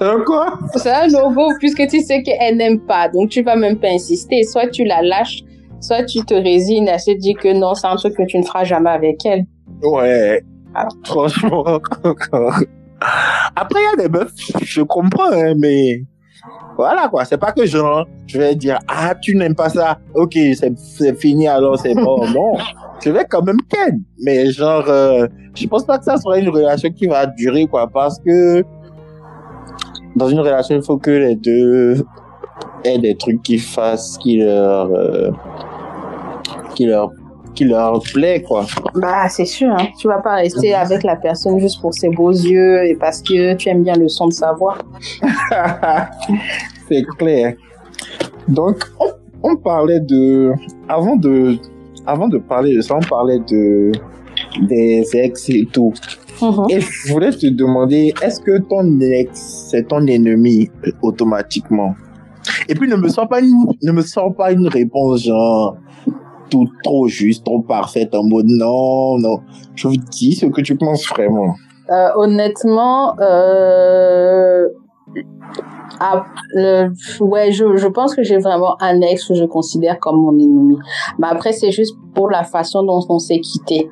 C'est 0.00 0.06
un 0.06 0.20
quoi? 0.20 0.58
C'est 0.76 0.90
un 0.90 1.08
no-go 1.08 1.52
puisque 1.58 1.86
tu 1.86 2.00
sais 2.00 2.22
qu'elle 2.22 2.56
n'aime 2.56 2.80
pas. 2.80 3.10
Donc 3.10 3.28
tu 3.28 3.42
vas 3.42 3.54
même 3.54 3.78
pas 3.78 3.88
insister. 3.88 4.44
Soit 4.44 4.68
tu 4.68 4.84
la 4.84 5.02
lâches, 5.02 5.42
soit 5.78 6.04
tu 6.04 6.24
te 6.24 6.32
résignes 6.32 6.88
à 6.88 6.98
se 6.98 7.10
dire 7.10 7.36
que 7.38 7.52
non, 7.52 7.74
c'est 7.74 7.86
un 7.86 7.96
truc 7.96 8.16
que 8.16 8.22
tu 8.22 8.38
ne 8.38 8.42
feras 8.42 8.64
jamais 8.64 8.88
avec 8.88 9.26
elle. 9.26 9.44
Ouais. 9.82 10.42
Franchement, 11.04 11.64
Après, 13.56 13.80
il 13.80 13.98
y 13.98 14.02
a 14.02 14.08
des 14.08 14.08
meufs, 14.08 14.32
je 14.62 14.80
comprends, 14.80 15.32
hein, 15.32 15.54
mais 15.58 16.02
voilà 16.76 17.08
quoi. 17.08 17.26
C'est 17.26 17.36
pas 17.36 17.52
que 17.52 17.66
genre, 17.66 18.06
je 18.26 18.38
vais 18.38 18.54
dire, 18.54 18.78
ah, 18.88 19.14
tu 19.20 19.36
n'aimes 19.36 19.54
pas 19.54 19.68
ça. 19.68 19.98
Ok, 20.14 20.32
c'est 20.54 21.20
fini 21.20 21.46
alors, 21.46 21.78
c'est 21.78 21.94
bon. 21.94 22.26
non. 22.34 22.56
Je 23.04 23.10
vais 23.10 23.26
quand 23.28 23.42
même 23.42 23.60
ken. 23.68 24.02
Mais 24.22 24.50
genre, 24.50 24.88
euh, 24.88 25.26
je 25.54 25.66
pense 25.66 25.84
pas 25.84 25.98
que 25.98 26.04
ça 26.04 26.16
sera 26.16 26.38
une 26.38 26.48
relation 26.48 26.90
qui 26.90 27.06
va 27.06 27.26
durer 27.26 27.66
quoi. 27.66 27.86
Parce 27.86 28.18
que 28.18 28.64
dans 30.16 30.28
une 30.28 30.40
relation, 30.40 30.76
il 30.76 30.82
faut 30.82 30.98
que 30.98 31.10
les 31.10 31.36
deux 31.36 32.04
aient 32.84 32.98
des 32.98 33.16
trucs 33.16 33.42
qui 33.42 33.58
fassent, 33.58 34.18
qui 34.18 34.38
leur, 34.38 34.90
euh, 34.92 35.30
qui 36.74 36.86
leur 36.86 37.10
qui 37.54 37.64
leur 37.64 38.00
plaît, 38.14 38.42
quoi. 38.42 38.64
Bah, 38.94 39.28
c'est 39.28 39.44
sûr, 39.44 39.70
hein. 39.70 39.88
Tu 39.98 40.08
vas 40.08 40.20
pas 40.20 40.36
rester 40.36 40.74
avec 40.74 41.02
la 41.02 41.16
personne 41.16 41.58
juste 41.58 41.80
pour 41.80 41.92
ses 41.92 42.08
beaux 42.08 42.30
yeux 42.30 42.84
et 42.84 42.94
parce 42.94 43.20
que 43.20 43.54
tu 43.54 43.68
aimes 43.68 43.82
bien 43.82 43.94
le 43.94 44.08
son 44.08 44.28
de 44.28 44.32
sa 44.32 44.52
voix. 44.52 44.78
c'est 46.88 47.04
clair. 47.18 47.54
Donc, 48.48 48.84
on, 49.42 49.56
parlait 49.56 50.00
de, 50.00 50.52
avant 50.88 51.16
de, 51.16 51.56
avant 52.06 52.28
de 52.28 52.38
parler 52.38 52.76
de 52.76 52.80
ça, 52.80 52.96
on 52.96 53.00
parlait 53.00 53.40
de, 53.40 53.92
des 54.62 55.04
ex 55.14 55.48
et 55.50 55.66
tout. 55.70 55.92
Mm-hmm. 56.40 56.72
Et 56.72 56.80
je 56.80 57.12
voulais 57.12 57.30
te 57.30 57.46
demander, 57.46 58.12
est-ce 58.22 58.40
que 58.40 58.58
ton 58.58 59.00
ex, 59.00 59.68
c'est 59.70 59.88
ton 59.88 60.06
ennemi 60.06 60.70
automatiquement? 61.02 61.94
Et 62.68 62.74
puis, 62.74 62.88
ne 62.88 62.96
me 62.96 63.08
sors 63.08 63.28
pas 63.28 63.40
une, 63.40 63.66
ne 63.82 63.92
me 63.92 64.02
sors 64.02 64.34
pas 64.34 64.52
une 64.52 64.68
réponse 64.68 65.24
genre, 65.24 65.76
tout 66.50 66.66
trop 66.82 67.06
juste, 67.06 67.44
trop 67.44 67.60
parfaite, 67.60 68.14
en 68.14 68.24
mode 68.24 68.46
non, 68.48 69.18
non. 69.18 69.40
Je 69.74 69.88
vous 69.88 69.96
dis 69.96 70.34
ce 70.34 70.46
que 70.46 70.60
tu 70.60 70.76
penses 70.76 71.06
vraiment. 71.08 71.54
Euh, 71.90 72.08
honnêtement, 72.16 73.16
euh, 73.20 74.68
ah, 75.98 76.24
ouais, 77.20 77.52
je, 77.52 77.76
je 77.76 77.88
pense 77.88 78.14
que 78.14 78.22
j'ai 78.22 78.38
vraiment 78.38 78.80
un 78.80 79.00
ex 79.00 79.26
que 79.26 79.34
je 79.34 79.44
considère 79.44 79.98
comme 79.98 80.22
mon 80.22 80.32
ennemi. 80.32 80.76
Mais 81.18 81.26
après, 81.28 81.52
c'est 81.52 81.72
juste 81.72 81.96
pour 82.14 82.30
la 82.30 82.44
façon 82.44 82.82
dont 82.82 83.00
on 83.08 83.18
s'est 83.18 83.40
quitté. 83.40 83.90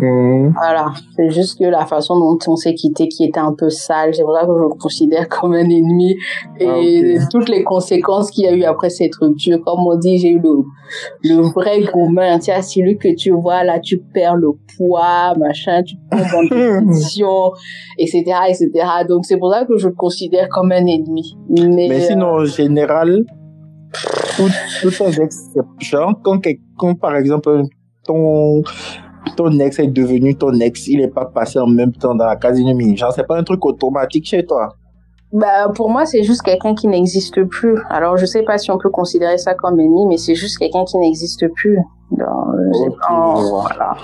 Mhm. 0.00 0.54
Voilà, 0.56 0.92
c'est 1.16 1.30
juste 1.30 1.58
que 1.58 1.64
la 1.64 1.86
façon 1.86 2.18
dont 2.18 2.38
on 2.46 2.56
s'est 2.56 2.74
quitté 2.74 3.08
qui 3.08 3.24
était 3.24 3.40
un 3.40 3.52
peu 3.52 3.70
sale, 3.70 4.14
c'est 4.14 4.22
vrai 4.22 4.42
que 4.42 4.52
je 4.54 4.62
le 4.62 4.68
considère 4.68 5.28
comme 5.40 5.54
un 5.54 5.68
ennemi 5.68 6.16
et 6.60 7.16
ah, 7.18 7.26
toutes 7.30 7.48
les 7.48 7.64
conséquences 7.64 8.30
qu'il 8.30 8.44
y 8.44 8.48
a 8.48 8.52
eu 8.52 8.64
après 8.64 8.90
cette 8.90 9.14
rupture. 9.16 9.60
Comme 9.64 9.86
on 9.86 9.96
dit, 9.96 10.18
j'ai 10.18 10.30
eu 10.30 10.40
le, 10.40 10.64
le 11.24 11.42
vrai 11.52 11.80
gros 11.80 12.08
main, 12.08 12.38
tu 12.38 12.50
celui 12.62 12.98
que 12.98 13.14
tu 13.14 13.30
vois 13.30 13.64
là, 13.64 13.80
tu 13.80 13.98
perds 13.98 14.36
le 14.36 14.50
poids, 14.76 15.34
machin, 15.36 15.82
tu 15.82 15.96
tombes 16.10 16.20
en 16.34 16.42
dépression, 16.42 17.52
etc., 17.98 18.24
etc. 18.48 18.70
Donc 19.08 19.24
c'est 19.24 19.36
pour 19.36 19.52
ça 19.52 19.64
que 19.64 19.76
je 19.76 19.88
le 19.88 19.94
considère 19.94 20.48
comme 20.48 20.72
un 20.72 20.86
ennemi. 20.86 21.36
Mais, 21.48 21.88
Mais 21.88 22.00
sinon, 22.00 22.26
en 22.26 22.44
général, 22.44 23.24
tout, 24.36 24.50
tout 24.82 25.02
ex, 25.20 25.50
genre 25.80 26.14
quand, 26.22 26.40
quand 26.76 26.94
par 26.94 27.16
exemple 27.16 27.62
ton 28.04 28.62
ton 29.36 29.58
ex 29.58 29.78
est 29.78 29.88
devenu 29.88 30.34
ton 30.34 30.52
ex, 30.60 30.88
il 30.88 31.00
n'est 31.00 31.08
pas 31.08 31.26
passé 31.26 31.58
en 31.58 31.66
même 31.66 31.92
temps 31.92 32.14
dans 32.14 32.26
la 32.26 32.36
case 32.36 32.58
ennemie. 32.60 32.96
Genre, 32.96 33.12
c'est 33.12 33.26
pas 33.26 33.38
un 33.38 33.42
truc 33.42 33.64
automatique 33.64 34.26
chez 34.26 34.44
toi. 34.44 34.74
Bah, 35.32 35.68
pour 35.74 35.90
moi, 35.90 36.06
c'est 36.06 36.22
juste 36.22 36.42
quelqu'un 36.42 36.74
qui 36.74 36.88
n'existe 36.88 37.44
plus. 37.44 37.78
Alors, 37.90 38.16
je 38.16 38.24
sais 38.24 38.42
pas 38.42 38.56
si 38.56 38.70
on 38.70 38.78
peut 38.78 38.88
considérer 38.88 39.36
ça 39.36 39.54
comme 39.54 39.78
ennemi, 39.78 40.06
mais 40.06 40.16
c'est 40.16 40.34
juste 40.34 40.58
quelqu'un 40.58 40.84
qui 40.84 40.96
n'existe 40.96 41.46
plus. 41.54 41.78
Voilà. 42.10 43.96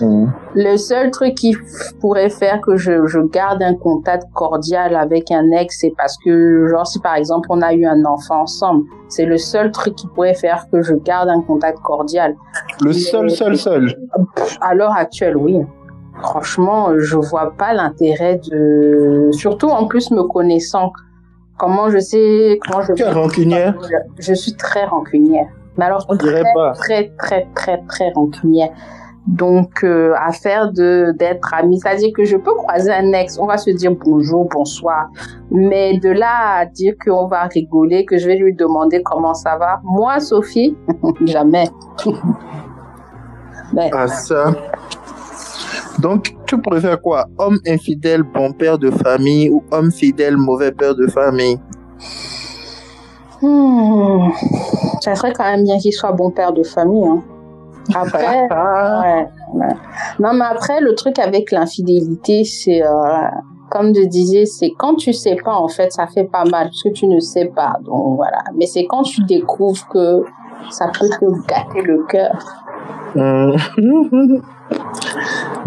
Mhm. 0.00 0.32
Le 0.54 0.76
seul 0.76 1.10
truc 1.10 1.34
qui 1.34 1.56
pourrait 2.00 2.30
faire 2.30 2.60
que 2.60 2.76
je, 2.76 3.06
je 3.06 3.20
garde 3.20 3.62
un 3.62 3.74
contact 3.74 4.24
cordial 4.34 4.96
avec 4.96 5.30
un 5.30 5.50
ex, 5.52 5.78
c'est 5.80 5.94
parce 5.96 6.16
que, 6.24 6.66
genre, 6.68 6.86
si 6.86 6.98
par 7.00 7.14
exemple 7.14 7.48
on 7.50 7.62
a 7.62 7.72
eu 7.72 7.86
un 7.86 8.04
enfant 8.04 8.42
ensemble, 8.42 8.84
c'est 9.08 9.24
le 9.24 9.38
seul 9.38 9.70
truc 9.70 9.94
qui 9.94 10.08
pourrait 10.08 10.34
faire 10.34 10.66
que 10.70 10.82
je 10.82 10.94
garde 10.94 11.28
un 11.28 11.40
contact 11.42 11.78
cordial. 11.80 12.34
Le 12.82 12.92
seul, 12.92 13.30
seul, 13.30 13.56
seul. 13.56 13.94
À 14.60 14.74
l'heure 14.74 14.96
actuelle, 14.96 15.36
oui. 15.36 15.60
Franchement, 16.22 16.98
je 16.98 17.16
vois 17.16 17.52
pas 17.56 17.74
l'intérêt 17.74 18.40
de, 18.50 19.28
surtout 19.32 19.68
en 19.68 19.86
plus 19.86 20.10
me 20.10 20.22
connaissant. 20.24 20.92
Comment 21.58 21.90
je 21.90 21.98
sais, 21.98 22.58
comment 22.66 22.82
je. 22.82 22.92
Tu 22.94 23.02
es 23.02 23.10
rancunière? 23.10 23.74
Je 24.18 24.34
suis 24.34 24.54
très 24.54 24.84
rancunière. 24.84 25.48
Mais 25.78 25.84
alors, 25.84 26.04
On 26.08 26.16
très, 26.16 26.42
pas. 26.54 26.72
très, 26.72 27.12
très, 27.18 27.46
très, 27.54 27.82
très 27.88 28.10
rancunière. 28.14 28.70
Donc, 29.26 29.82
euh, 29.82 30.14
à 30.16 30.30
faire 30.30 30.70
de 30.70 31.12
d'être 31.18 31.52
ami, 31.52 31.80
c'est-à-dire 31.80 32.10
que 32.16 32.24
je 32.24 32.36
peux 32.36 32.54
croiser 32.54 32.92
un 32.92 33.12
ex, 33.12 33.38
on 33.40 33.46
va 33.46 33.58
se 33.58 33.70
dire 33.70 33.90
bonjour, 33.92 34.48
bonsoir, 34.48 35.08
mais 35.50 35.98
de 35.98 36.10
là 36.10 36.58
à 36.58 36.64
dire 36.66 36.94
qu'on 37.04 37.26
va 37.26 37.42
rigoler, 37.42 38.04
que 38.04 38.18
je 38.18 38.26
vais 38.28 38.36
lui 38.36 38.54
demander 38.54 39.02
comment 39.02 39.34
ça 39.34 39.56
va, 39.58 39.80
moi, 39.82 40.20
Sophie, 40.20 40.76
jamais. 41.24 41.68
Ah 43.92 44.06
ça. 44.06 44.54
Donc, 45.98 46.36
tu 46.46 46.60
préfères 46.60 47.00
quoi? 47.00 47.26
Homme 47.36 47.58
infidèle, 47.66 48.22
bon 48.22 48.52
père 48.52 48.78
de 48.78 48.90
famille 48.90 49.50
ou 49.50 49.64
homme 49.72 49.90
fidèle, 49.90 50.36
mauvais 50.36 50.70
père 50.70 50.94
de 50.94 51.06
famille? 51.08 51.58
Hmm. 53.42 54.30
Ça 55.00 55.14
serait 55.14 55.32
quand 55.32 55.44
même 55.44 55.64
bien 55.64 55.78
qu'il 55.78 55.92
soit 55.92 56.12
bon 56.12 56.30
père 56.30 56.52
de 56.52 56.62
famille. 56.62 57.04
Hein. 57.04 57.22
Après, 57.94 58.48
ouais, 58.50 59.74
non, 60.18 60.32
mais 60.34 60.44
après, 60.44 60.80
le 60.80 60.94
truc 60.94 61.18
avec 61.18 61.52
l'infidélité, 61.52 62.44
c'est, 62.44 62.82
euh, 62.82 63.28
comme 63.70 63.94
je 63.94 64.06
disais, 64.06 64.46
c'est 64.46 64.72
quand 64.76 64.94
tu 64.94 65.12
sais 65.12 65.36
pas, 65.44 65.54
en 65.54 65.68
fait, 65.68 65.92
ça 65.92 66.06
fait 66.06 66.24
pas 66.24 66.44
mal, 66.44 66.68
parce 66.68 66.82
que 66.82 66.88
tu 66.88 67.06
ne 67.06 67.20
sais 67.20 67.46
pas. 67.46 67.76
Donc, 67.84 68.16
voilà. 68.16 68.42
Mais 68.56 68.66
c'est 68.66 68.86
quand 68.86 69.02
tu 69.02 69.22
découvres 69.24 69.86
que 69.88 70.24
ça 70.70 70.90
peut 70.98 71.08
te 71.08 71.46
gâter 71.46 71.82
le 71.82 72.04
cœur. 72.08 72.36
Hmm. 73.14 73.52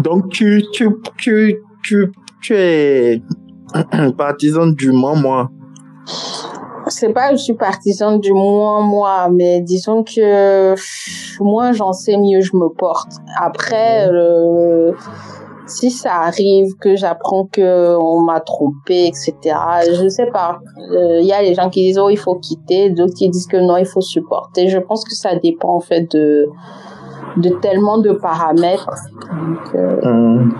Donc, 0.02 0.28
tu, 0.30 0.64
tu, 0.72 0.88
tu, 1.16 1.62
tu, 1.82 2.12
tu 2.40 2.54
es 2.54 3.22
partisan 4.16 4.66
du 4.68 4.92
moi, 4.92 5.14
moi. 5.14 5.50
C'est 6.90 7.12
pas 7.12 7.30
que 7.30 7.36
je 7.36 7.42
suis 7.42 7.54
partisan 7.54 8.18
du 8.18 8.32
moi, 8.32 8.82
moi, 8.82 9.28
mais 9.32 9.60
disons 9.60 10.02
que 10.02 10.74
moins 11.40 11.72
j'en 11.72 11.92
sais, 11.92 12.16
mieux 12.16 12.40
je 12.40 12.56
me 12.56 12.68
porte. 12.68 13.12
Après, 13.40 14.08
euh, 14.10 14.92
si 15.66 15.90
ça 15.90 16.16
arrive 16.16 16.74
que 16.80 16.96
j'apprends 16.96 17.46
que 17.46 17.96
on 17.96 18.20
m'a 18.22 18.40
trompé, 18.40 19.06
etc., 19.06 19.34
je 19.86 20.08
sais 20.08 20.26
pas. 20.26 20.58
Il 20.76 20.96
euh, 20.96 21.20
y 21.22 21.32
a 21.32 21.42
les 21.42 21.54
gens 21.54 21.70
qui 21.70 21.82
disent, 21.82 21.98
oh, 21.98 22.10
il 22.10 22.18
faut 22.18 22.34
quitter, 22.34 22.90
d'autres 22.90 23.14
qui 23.14 23.28
disent 23.28 23.46
que 23.46 23.56
non, 23.56 23.76
il 23.76 23.86
faut 23.86 24.00
supporter. 24.00 24.68
Je 24.68 24.78
pense 24.78 25.04
que 25.04 25.14
ça 25.14 25.36
dépend, 25.36 25.76
en 25.76 25.80
fait, 25.80 26.10
de, 26.10 26.48
de 27.36 27.50
tellement 27.60 27.98
de 27.98 28.12
paramètres. 28.12 28.90
Euh, 29.74 30.00
hum. 30.02 30.52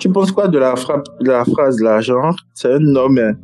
Tu 0.00 0.10
penses 0.10 0.32
quoi 0.32 0.48
de 0.48 0.58
la, 0.58 0.76
frappe, 0.76 1.04
de 1.20 1.30
la 1.30 1.44
phrase 1.44 1.80
là, 1.80 2.00
genre, 2.00 2.34
c'est 2.54 2.72
un 2.72 2.96
homme 2.96 3.36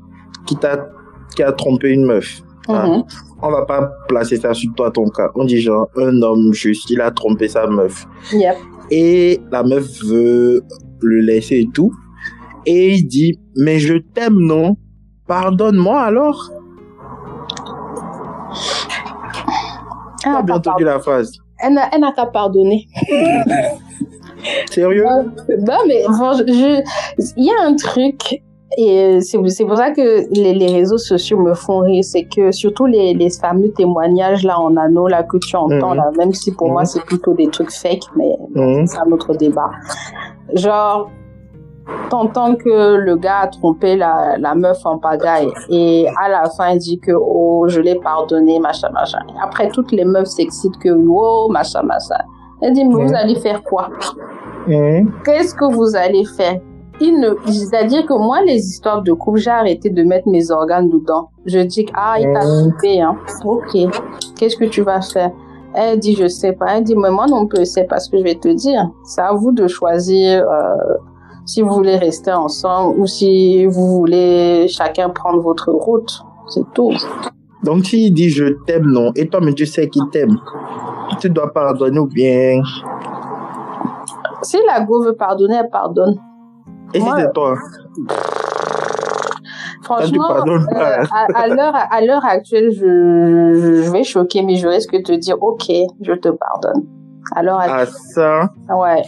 qui 0.47 0.57
t'a 0.57 0.88
qui 1.35 1.43
a 1.43 1.53
trompé 1.53 1.91
une 1.91 2.05
meuf. 2.05 2.43
Hein? 2.68 2.89
Mhm. 2.89 3.05
On 3.43 3.51
va 3.51 3.66
pas 3.66 3.91
placer 4.09 4.37
ça 4.37 4.55
sur 4.55 4.72
toi 4.74 4.91
ton 4.91 5.07
cas. 5.09 5.30
On 5.35 5.45
dit 5.45 5.61
genre 5.61 5.89
un 5.97 6.22
homme 6.22 6.53
juste, 6.53 6.89
il 6.91 7.01
a 7.01 7.11
trompé 7.11 7.49
sa 7.49 7.66
meuf. 7.66 8.07
Et 8.91 9.41
la 9.51 9.62
meuf 9.62 9.85
veut 10.05 10.62
le 11.03 11.20
laisser 11.20 11.61
et 11.61 11.68
tout. 11.72 11.93
Et 12.66 12.95
il 12.95 13.07
dit 13.07 13.39
mais 13.57 13.78
je 13.78 13.95
t'aime 13.95 14.39
non? 14.39 14.76
Pardonne-moi 15.26 16.01
alors. 16.01 16.51
As 20.26 20.43
bien 20.43 20.55
entendu 20.55 20.85
la 20.85 20.99
phrase. 21.01 21.32
Elle 21.59 21.74
n'a 21.74 22.12
qu'à 22.12 22.26
pardonner. 22.26 22.87
Sérieux? 24.70 25.05
Bah, 25.66 25.78
mais 25.87 26.03
il 27.37 27.45
y 27.45 27.51
a 27.51 27.62
un 27.64 27.76
truc, 27.76 28.43
et 28.76 29.20
c'est 29.20 29.64
pour 29.64 29.76
ça 29.76 29.90
que 29.92 30.28
les, 30.34 30.54
les, 30.54 30.66
réseaux 30.66 30.98
sociaux 30.98 31.38
me 31.38 31.54
font 31.54 31.80
rire, 31.80 32.02
c'est 32.02 32.24
que 32.24 32.50
surtout 32.50 32.86
les, 32.86 33.14
les 33.14 33.30
fameux 33.30 33.70
témoignages 33.70 34.42
là 34.42 34.58
en 34.58 34.76
anneau 34.76 35.06
là 35.06 35.22
que 35.22 35.36
tu 35.36 35.54
entends 35.54 35.90
mhm. 35.90 35.96
là, 35.96 36.10
même 36.18 36.32
si 36.32 36.50
pour 36.52 36.68
moi 36.68 36.82
mhm. 36.82 36.86
c'est 36.86 37.04
plutôt 37.04 37.34
des 37.34 37.48
trucs 37.48 37.70
fake, 37.70 38.04
mais 38.16 38.36
mhm. 38.54 38.86
c'est 38.86 38.98
un 38.98 39.12
autre 39.12 39.34
débat. 39.34 39.70
Genre, 40.54 41.08
t'entends 42.10 42.56
que 42.56 42.96
le 42.96 43.16
gars 43.16 43.40
a 43.42 43.46
trompé 43.48 43.96
la, 43.96 44.36
la 44.38 44.54
meuf 44.54 44.84
en 44.84 44.98
pagaille 44.98 45.52
et 45.68 46.06
à 46.20 46.28
la 46.28 46.48
fin 46.50 46.70
il 46.70 46.78
dit 46.78 46.98
que 46.98 47.12
oh 47.12 47.66
je 47.68 47.80
l'ai 47.80 47.96
pardonné 47.96 48.58
machin 48.58 48.88
machin. 48.90 49.18
après 49.42 49.68
toutes 49.68 49.92
les 49.92 50.04
meufs 50.04 50.28
s'excitent 50.28 50.78
que 50.78 50.88
oh 51.08 51.48
machin 51.50 51.82
machin. 51.82 52.24
Elle 52.60 52.72
dit 52.72 52.84
mais 52.84 53.04
vous 53.04 53.14
allez 53.14 53.36
faire 53.36 53.62
quoi? 53.62 53.90
Mhm. 54.66 55.12
Qu'est-ce 55.24 55.54
que 55.54 55.70
vous 55.72 55.94
allez 55.94 56.24
faire? 56.24 56.58
Il 57.01 57.18
ne, 57.18 57.30
c'est-à-dire 57.51 58.07
que 58.07 58.14
moi, 58.14 58.42
les 58.42 58.59
histoires 58.59 59.03
de 59.03 59.12
couple, 59.12 59.38
j'ai 59.38 59.51
arrêté 59.51 59.90
de 59.90 60.03
mettre 60.03 60.28
mes 60.28 60.51
organes 60.51 60.88
dedans. 60.88 61.30
Je 61.45 61.59
dis, 61.61 61.86
ah, 61.95 62.16
il 62.18 62.32
t'a 62.32 62.40
coupé, 62.40 63.01
hein. 63.01 63.16
Ok. 63.45 63.76
Qu'est-ce 64.36 64.57
que 64.57 64.64
tu 64.64 64.82
vas 64.82 65.01
faire? 65.01 65.32
Elle 65.74 65.99
dit, 65.99 66.14
je 66.14 66.28
sais 66.28 66.53
pas. 66.53 66.76
Elle 66.76 66.84
dit, 66.84 66.95
mais 66.95 67.11
moi 67.11 67.26
non 67.26 67.47
plus, 67.47 67.66
c'est 67.66 67.84
pas 67.84 67.99
ce 67.99 68.09
que 68.11 68.18
je 68.18 68.22
vais 68.22 68.36
te 68.36 68.49
dire. 68.49 68.90
C'est 69.03 69.22
à 69.22 69.32
vous 69.32 69.51
de 69.51 69.66
choisir, 69.66 70.49
euh, 70.49 70.95
si 71.47 71.62
vous 71.62 71.70
voulez 71.70 71.97
rester 71.97 72.32
ensemble 72.32 72.99
ou 72.99 73.07
si 73.07 73.66
vous 73.66 73.86
voulez 73.99 74.68
chacun 74.68 75.11
prendre 75.11 75.40
votre 75.40 75.72
route. 75.72 76.22
C'est 76.49 76.64
tout. 76.74 76.92
Donc, 77.64 77.86
s'il 77.86 78.12
dit 78.12 78.28
je 78.28 78.45
t'aime, 78.66 78.86
non, 78.86 79.11
et 79.16 79.28
toi, 79.28 79.40
mais 79.42 79.55
tu 79.55 79.66
sais 79.66 79.88
qu'il 79.88 80.09
t'aime, 80.12 80.36
tu 81.18 81.30
dois 81.30 81.53
pardonner 81.53 81.99
ou 81.99 82.07
bien? 82.07 82.61
Si 84.42 84.59
la 84.66 84.82
go 84.84 85.03
veut 85.03 85.16
pardonner, 85.16 85.57
elle 85.57 85.70
pardonne. 85.70 86.20
Et 86.95 87.01
toi 87.34 87.57
Franchement, 89.82 90.28
pardonnes 90.28 90.66
euh, 90.74 91.05
à, 91.12 91.26
à 91.42 91.49
l'heure 91.49 91.74
à 91.74 92.01
l'heure 92.01 92.24
actuelle, 92.24 92.70
je, 92.72 93.82
je 93.84 93.90
vais 93.90 94.03
choquer, 94.03 94.42
mais 94.42 94.57
je 94.57 94.66
risque 94.66 94.92
de 94.95 95.03
te 95.03 95.12
dire, 95.12 95.36
ok, 95.42 95.64
je 96.01 96.12
te 96.14 96.28
pardonne. 96.30 96.84
Alors, 97.36 97.61
Ah, 97.62 97.84
ça? 97.86 98.51
ouais. 98.74 99.03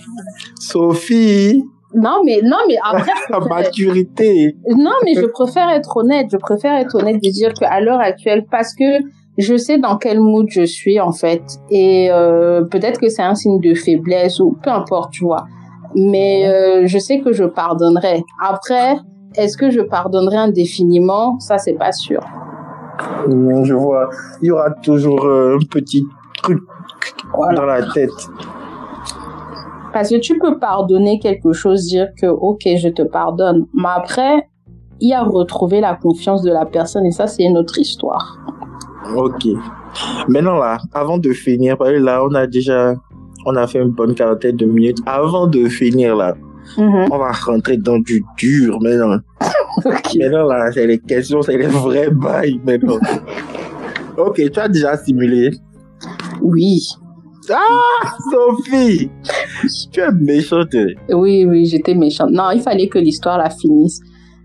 Sophie, 0.59 1.65
Non, 1.95 2.21
mais 2.25 2.41
non, 2.43 2.59
mais 2.69 2.77
après, 2.83 3.13
maturité. 3.49 4.57
non, 4.69 4.93
mais 5.05 5.15
je 5.15 5.27
préfère 5.27 5.71
être 5.71 5.97
honnête. 5.97 6.27
Je 6.31 6.37
préfère 6.37 6.75
être 6.79 6.95
honnête 6.97 7.23
de 7.23 7.31
dire 7.31 7.53
qu'à 7.55 7.81
l'heure 7.81 8.01
actuelle, 8.01 8.45
parce 8.51 8.75
que 8.75 8.85
je 9.39 9.57
sais 9.57 9.79
dans 9.79 9.97
quel 9.97 10.21
mood 10.21 10.47
je 10.51 10.65
suis 10.65 10.99
en 11.01 11.13
fait, 11.13 11.43
et 11.71 12.09
euh, 12.11 12.65
peut-être 12.65 12.99
que 13.01 13.09
c'est 13.09 13.23
un 13.23 13.35
signe 13.35 13.61
de 13.61 13.75
faiblesse 13.75 14.41
ou 14.41 14.57
peu 14.63 14.71
importe, 14.71 15.13
tu 15.13 15.25
vois. 15.25 15.45
Mais 15.97 16.47
euh, 16.47 16.87
je 16.87 16.99
sais 16.99 17.21
que 17.21 17.33
je 17.33 17.45
pardonnerai. 17.45 18.23
Après, 18.41 18.97
est-ce 19.35 19.57
que 19.57 19.71
je 19.71 19.81
pardonnerai 19.81 20.37
indéfiniment? 20.37 21.39
Ça, 21.41 21.59
c'est 21.59 21.75
pas 21.75 21.93
sûr. 21.93 22.21
Je 23.29 23.75
vois, 23.75 24.11
il 24.43 24.49
y 24.49 24.51
aura 24.51 24.71
toujours 24.71 25.25
euh, 25.25 25.57
un 25.57 25.65
petit 25.67 26.05
truc 26.43 26.61
Voilà. 27.35 27.55
dans 27.57 27.67
la 27.67 27.83
tête. 27.93 28.11
Parce 29.93 30.11
que 30.11 30.17
tu 30.17 30.39
peux 30.39 30.59
pardonner 30.59 31.19
quelque 31.19 31.53
chose, 31.53 31.87
dire 31.87 32.09
que 32.21 32.27
ok, 32.27 32.61
je 32.77 32.89
te 32.89 33.03
pardonne. 33.03 33.67
Mais 33.73 33.89
après, 33.95 34.49
il 35.01 35.09
y 35.11 35.15
a 35.15 35.23
retrouver 35.23 35.81
la 35.81 35.95
confiance 35.95 36.43
de 36.43 36.51
la 36.53 36.67
personne 36.67 37.07
et 37.07 37.11
ça, 37.11 37.27
c'est 37.27 37.45
une 37.45 37.57
autre 37.57 37.79
histoire. 37.79 38.39
Ok. 39.15 39.47
Maintenant 40.29 40.57
là, 40.59 40.79
avant 40.93 41.17
de 41.19 41.31
finir, 41.33 41.77
là, 41.81 42.23
on 42.25 42.35
a 42.35 42.47
déjà, 42.47 42.95
on 43.47 43.57
a 43.57 43.67
fait 43.67 43.79
une 43.81 43.91
bonne 43.91 44.15
quarantaine 44.15 44.57
de 44.57 44.67
minutes. 44.67 44.99
Avant 45.07 45.47
de 45.47 45.67
finir 45.69 46.15
là, 46.17 46.35
Mhm. 46.77 47.07
on 47.13 47.19
va 47.19 47.31
rentrer 47.33 47.77
dans 47.79 47.99
du 47.99 48.23
dur 48.37 48.79
maintenant. 48.83 49.19
Ok. 49.85 50.17
Maintenant 50.19 50.47
là, 50.47 50.71
c'est 50.73 50.87
les 50.87 50.99
questions, 50.99 51.43
c'est 51.43 51.57
les 51.57 51.67
vrais 51.67 52.11
bails 52.11 52.61
maintenant. 52.67 52.99
ok, 54.17 54.51
tu 54.51 54.59
as 54.59 54.69
déjà 54.69 54.97
simulé. 54.97 55.51
Oui. 56.43 56.81
Sophie, 58.31 59.11
tu 59.93 60.01
es 60.01 60.11
méchante. 60.13 60.75
Oui, 61.11 61.45
oui, 61.45 61.67
j'étais 61.67 61.95
méchante. 61.95 62.31
Non, 62.33 62.51
il 62.53 62.61
fallait 62.61 62.89
que 62.89 62.99
l'histoire 62.99 63.39
la 63.39 63.51
finisse. 63.51 64.01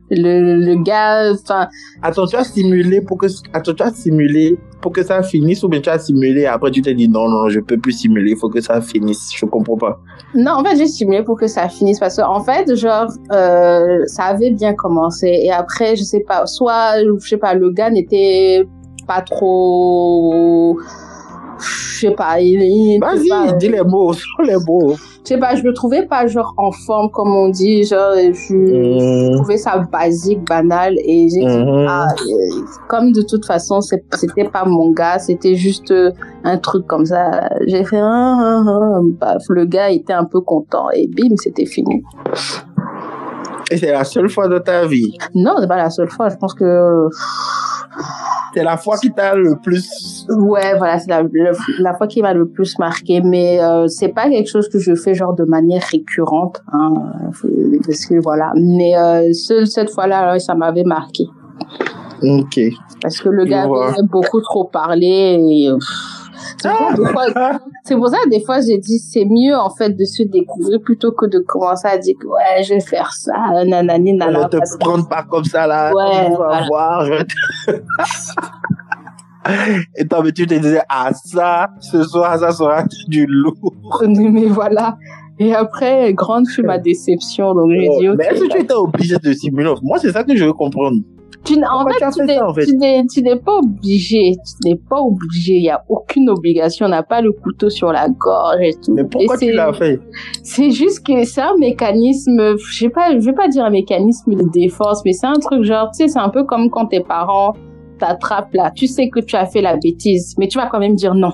Le, 0.09 0.57
le 0.57 0.83
gars, 0.83 1.31
enfin, 1.33 1.67
Attends, 2.01 2.27
tu 2.27 2.35
as 2.35 2.43
simulé 2.43 3.01
pour 3.01 3.17
que, 3.17 3.27
attends, 3.53 3.73
tu 3.73 3.81
as 3.83 3.91
simulé 3.91 4.57
pour 4.81 4.91
que 4.91 5.03
ça 5.03 5.21
finisse 5.23 5.63
ou 5.63 5.69
bien 5.69 5.81
tu 5.81 5.89
as 5.89 5.99
simulé 5.99 6.45
après 6.45 6.71
tu 6.71 6.81
t'es 6.81 6.93
dit 6.93 7.07
non, 7.07 7.29
non, 7.29 7.49
je 7.49 7.59
peux 7.59 7.77
plus 7.77 7.93
simuler, 7.93 8.31
il 8.31 8.37
faut 8.37 8.49
que 8.49 8.61
ça 8.61 8.81
finisse. 8.81 9.29
Je 9.35 9.45
comprends 9.45 9.77
pas. 9.77 9.99
non, 10.35 10.51
en 10.53 10.63
fait, 10.63 10.77
j'ai 10.77 10.87
simulé 10.87 11.23
pour 11.23 11.37
que 11.37 11.47
ça 11.47 11.69
finisse 11.69 11.99
parce 11.99 12.17
que, 12.17 12.21
en 12.21 12.43
fait, 12.43 12.75
genre, 12.75 13.07
euh, 13.33 14.03
ça 14.07 14.23
avait 14.25 14.51
bien 14.51 14.73
commencé 14.73 15.27
et 15.27 15.51
après, 15.51 15.95
je 15.95 16.03
sais 16.03 16.21
pas, 16.21 16.45
soit, 16.45 16.99
je 16.99 17.27
sais 17.27 17.37
pas, 17.37 17.53
le 17.53 17.71
gars 17.71 17.89
n'était 17.89 18.65
pas 19.07 19.21
trop, 19.21 20.77
je 21.61 21.99
sais 22.07 22.11
pas, 22.11 22.39
il, 22.39 22.99
Vas-y, 22.99 23.57
dis 23.57 23.69
les 23.69 23.83
mots, 23.83 24.13
sont 24.13 24.41
les 24.43 24.55
mots. 24.67 24.95
je 25.23 25.29
sais 25.29 25.37
pas, 25.37 25.55
je 25.55 25.63
le 25.63 25.73
trouvais 25.73 26.05
pas 26.07 26.25
genre 26.27 26.53
en 26.57 26.71
forme 26.71 27.09
comme 27.11 27.33
on 27.35 27.49
dit, 27.49 27.83
genre 27.83 28.15
je, 28.15 28.31
je 28.33 29.29
Mhm. 29.29 29.35
trouvais 29.37 29.57
ça 29.57 29.77
basique, 29.91 30.43
banal 30.47 30.95
et 30.97 31.27
j'ai 31.29 31.39
dit 31.45 31.57
Mhm. 31.57 31.85
ah, 31.87 32.07
euh, 32.09 32.65
comme 32.87 33.11
de 33.11 33.21
toute 33.21 33.45
façon 33.45 33.81
c'était 33.81 34.45
pas 34.51 34.65
mon 34.65 34.91
gars, 34.91 35.19
c'était 35.19 35.55
juste 35.55 35.91
euh, 35.91 36.11
un 36.43 36.57
truc 36.57 36.87
comme 36.87 37.05
ça. 37.05 37.47
J'ai 37.67 37.83
fait 37.83 37.99
ah, 38.01 38.63
ah, 38.65 38.99
ah. 39.21 39.37
Le 39.49 39.65
gars 39.65 39.89
était 39.91 40.13
un 40.13 40.25
peu 40.25 40.41
content 40.41 40.89
et 40.91 41.07
bim 41.07 41.35
c'était 41.37 41.65
fini. 41.67 42.01
Et 43.71 43.77
c'est 43.77 43.91
la 43.91 44.03
seule 44.03 44.29
fois 44.29 44.47
de 44.47 44.59
ta 44.59 44.85
vie. 44.85 45.17
Non 45.33 45.55
c'est 45.59 45.67
pas 45.67 45.77
la 45.77 45.89
seule 45.89 46.09
fois, 46.09 46.29
je 46.29 46.35
pense 46.35 46.53
que 46.53 47.07
C'est 48.53 48.63
la 48.63 48.77
fois 48.77 48.97
qui 48.97 49.11
t'a 49.11 49.33
le 49.35 49.55
plus. 49.63 50.25
ouais 50.29 50.77
voilà 50.77 50.99
c'est 50.99 51.09
la, 51.09 51.21
la, 51.23 51.51
la 51.79 51.93
fois 51.93 52.07
qui 52.07 52.21
m'a 52.21 52.33
le 52.33 52.47
plus 52.47 52.77
marqué, 52.79 53.21
mais 53.21 53.61
euh, 53.61 53.87
c'est 53.87 54.09
pas 54.09 54.29
quelque 54.29 54.49
chose 54.49 54.67
que 54.69 54.77
je 54.79 54.93
fais 54.95 55.13
genre 55.13 55.33
de 55.35 55.45
manière 55.45 55.83
récurrente, 55.91 56.61
hein, 56.73 56.93
parce 57.85 58.05
que 58.05 58.21
voilà. 58.21 58.51
Mais 58.55 58.97
euh, 58.97 59.31
ce- 59.33 59.65
cette 59.65 59.89
fois-là 59.91 60.37
ça 60.39 60.53
m'avait 60.55 60.83
marqué. 60.83 61.25
Ok. 62.23 62.59
Parce 63.01 63.19
que 63.19 63.29
le 63.29 63.45
gars 63.45 63.63
avait 63.63 64.03
beaucoup 64.11 64.41
trop 64.41 64.65
parlé. 64.65 65.37
et, 65.39 65.69
C'est 66.57 66.69
pour, 66.69 66.79
ça, 66.79 66.93
des 66.95 67.05
fois- 67.05 67.59
c'est 67.83 67.95
pour 67.95 68.07
ça, 68.09 68.17
des 68.29 68.41
fois, 68.43 68.61
j'ai 68.61 68.77
dit, 68.77 68.99
c'est 68.99 69.25
mieux, 69.25 69.55
en 69.55 69.69
fait, 69.69 69.91
de 69.91 70.05
se 70.05 70.23
découvrir 70.23 70.79
plutôt 70.81 71.11
que 71.11 71.25
de 71.25 71.39
commencer 71.39 71.87
à 71.87 71.97
dire, 71.97 72.15
ouais, 72.25 72.63
je 72.63 72.73
vais 72.75 72.79
faire 72.79 73.11
ça, 73.13 73.33
nanani, 73.65 74.13
nanana. 74.13 74.47
te 74.49 74.57
parce 74.57 74.73
que- 74.73 74.79
prendre 74.79 75.07
pas 75.07 75.23
comme 75.23 75.45
ça 75.45 75.67
là. 75.67 75.91
Ouais, 75.93 76.25
tu 76.25 76.31
vas 76.31 76.37
voilà. 76.37 76.65
voir. 76.67 77.05
te- 77.05 77.71
Et 79.97 80.07
toi, 80.07 80.21
mais 80.23 80.31
tu 80.31 80.45
te 80.45 80.53
disais, 80.53 80.81
ah 80.87 81.09
ça, 81.13 81.69
ce 81.79 82.03
soir, 82.03 82.37
ça 82.37 82.51
sera 82.51 82.83
du 83.07 83.25
lourd. 83.27 83.73
Mais 84.07 84.45
voilà. 84.45 84.97
Et 85.39 85.55
après, 85.55 86.13
grande 86.13 86.47
fut 86.47 86.61
ma 86.61 86.77
déception, 86.77 87.55
donc 87.55 87.71
j'ai 87.71 87.89
dit, 87.99 88.09
ok. 88.09 88.13
Oh, 88.13 88.15
mais 88.19 88.25
est-ce 88.27 88.43
que 88.43 88.49
tu 88.49 88.57
étais 88.59 88.73
obligé 88.75 89.17
de 89.17 89.33
simuler 89.33 89.73
Moi, 89.81 89.97
c'est 89.97 90.11
ça 90.11 90.23
que 90.23 90.35
je 90.35 90.45
veux 90.45 90.53
comprendre. 90.53 90.97
Tu 91.43 91.55
en 91.55 91.85
fait, 91.87 92.05
tu 92.11 92.23
n'es- 92.25 92.39
en 92.39 92.53
fait? 92.53 92.65
pas 93.43 93.57
obligé. 93.57 94.33
Tu 94.45 94.69
n'es 94.69 94.75
pas 94.75 94.99
obligé. 95.01 95.53
Il 95.55 95.63
n'y 95.63 95.69
a 95.69 95.83
aucune 95.89 96.29
obligation. 96.29 96.85
On 96.85 96.89
n'a 96.89 97.01
pas 97.03 97.21
le 97.21 97.31
couteau 97.31 97.69
sur 97.69 97.91
la 97.91 98.07
gorge 98.09 98.61
et 98.61 98.73
tout. 98.73 98.93
Mais 98.93 99.03
pourquoi 99.05 99.35
Et 99.41 99.47
tu 99.47 99.51
l'as 99.53 99.73
fait? 99.73 99.99
C'est 100.43 100.69
juste 100.69 101.05
que 101.05 101.23
c'est 101.23 101.41
un 101.41 101.55
mécanisme, 101.57 102.55
je 102.57 102.77
sais 102.77 102.89
pas, 102.89 103.11
je 103.17 103.25
vais 103.25 103.33
pas 103.33 103.47
dire 103.47 103.65
un 103.65 103.71
mécanisme 103.71 104.35
de 104.35 104.43
défense, 104.51 105.01
mais 105.03 105.13
c'est 105.13 105.27
un 105.27 105.33
truc 105.39 105.63
genre, 105.63 105.89
tu 105.91 106.03
sais, 106.03 106.07
c'est 106.09 106.19
un 106.19 106.29
peu 106.29 106.43
comme 106.43 106.69
quand 106.69 106.85
tes 106.87 107.01
parents 107.01 107.53
t'attrapent 107.97 108.53
là. 108.53 108.71
Tu 108.75 108.85
sais 108.87 109.09
que 109.09 109.19
tu 109.19 109.35
as 109.35 109.45
fait 109.47 109.61
la 109.61 109.77
bêtise, 109.77 110.35
mais 110.37 110.47
tu 110.47 110.57
vas 110.59 110.67
quand 110.67 110.79
même 110.79 110.95
dire 110.95 111.15
non. 111.15 111.31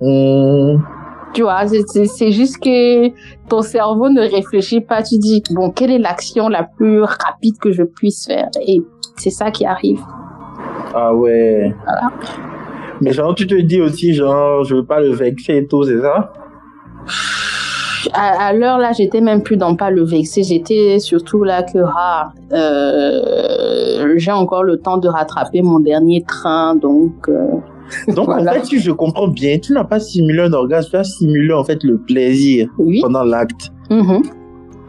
Hum, 0.00 0.82
Tu 1.32 1.42
vois, 1.42 1.62
c'est 1.66 2.32
juste 2.32 2.58
que 2.58 3.08
ton 3.48 3.62
cerveau 3.62 4.08
ne 4.10 4.20
réfléchit 4.22 4.80
pas. 4.80 5.02
Tu 5.02 5.16
dis, 5.18 5.42
bon, 5.52 5.70
quelle 5.70 5.92
est 5.92 5.98
l'action 5.98 6.48
la 6.48 6.64
plus 6.64 7.02
rapide 7.02 7.56
que 7.60 7.70
je 7.70 7.82
puisse 7.84 8.26
faire? 8.26 8.48
Et 8.66 8.80
c'est 9.16 9.30
ça 9.30 9.50
qui 9.50 9.64
arrive. 9.66 10.00
Ah 10.94 11.14
ouais. 11.14 11.72
Mais 13.00 13.12
genre, 13.12 13.34
tu 13.34 13.46
te 13.46 13.54
dis 13.54 13.80
aussi, 13.80 14.12
genre, 14.14 14.64
je 14.64 14.74
veux 14.76 14.84
pas 14.84 15.00
le 15.00 15.10
vexer 15.12 15.56
et 15.56 15.66
tout, 15.66 15.82
c'est 15.84 16.00
ça? 16.00 16.32
À, 18.12 18.46
à 18.48 18.52
l'heure 18.52 18.78
là, 18.78 18.92
j'étais 18.92 19.20
même 19.20 19.42
plus 19.42 19.56
dans 19.56 19.76
pas 19.76 19.90
le 19.90 20.04
vexer. 20.04 20.42
J'étais 20.42 20.98
surtout 20.98 21.44
là 21.44 21.62
que, 21.62 21.78
ah, 21.96 22.32
euh, 22.52 24.14
j'ai 24.16 24.32
encore 24.32 24.62
le 24.64 24.78
temps 24.78 24.96
de 24.98 25.08
rattraper 25.08 25.62
mon 25.62 25.80
dernier 25.80 26.22
train, 26.26 26.74
donc, 26.76 27.28
euh, 27.28 27.46
Donc, 28.14 28.26
Voilà. 28.26 28.52
en 28.52 28.54
fait, 28.54 28.66
si 28.66 28.78
je 28.78 28.92
comprends 28.92 29.26
bien, 29.26 29.58
tu 29.58 29.72
n'as 29.72 29.82
pas 29.84 29.98
simulé 29.98 30.42
un 30.42 30.52
orgasme, 30.52 30.90
tu 30.90 30.96
as 30.96 31.02
simulé, 31.04 31.52
en 31.52 31.64
fait, 31.64 31.82
le 31.82 31.98
plaisir 31.98 32.68
oui. 32.78 33.00
pendant 33.02 33.24
l'acte. 33.24 33.70
Mhm. 33.90 34.22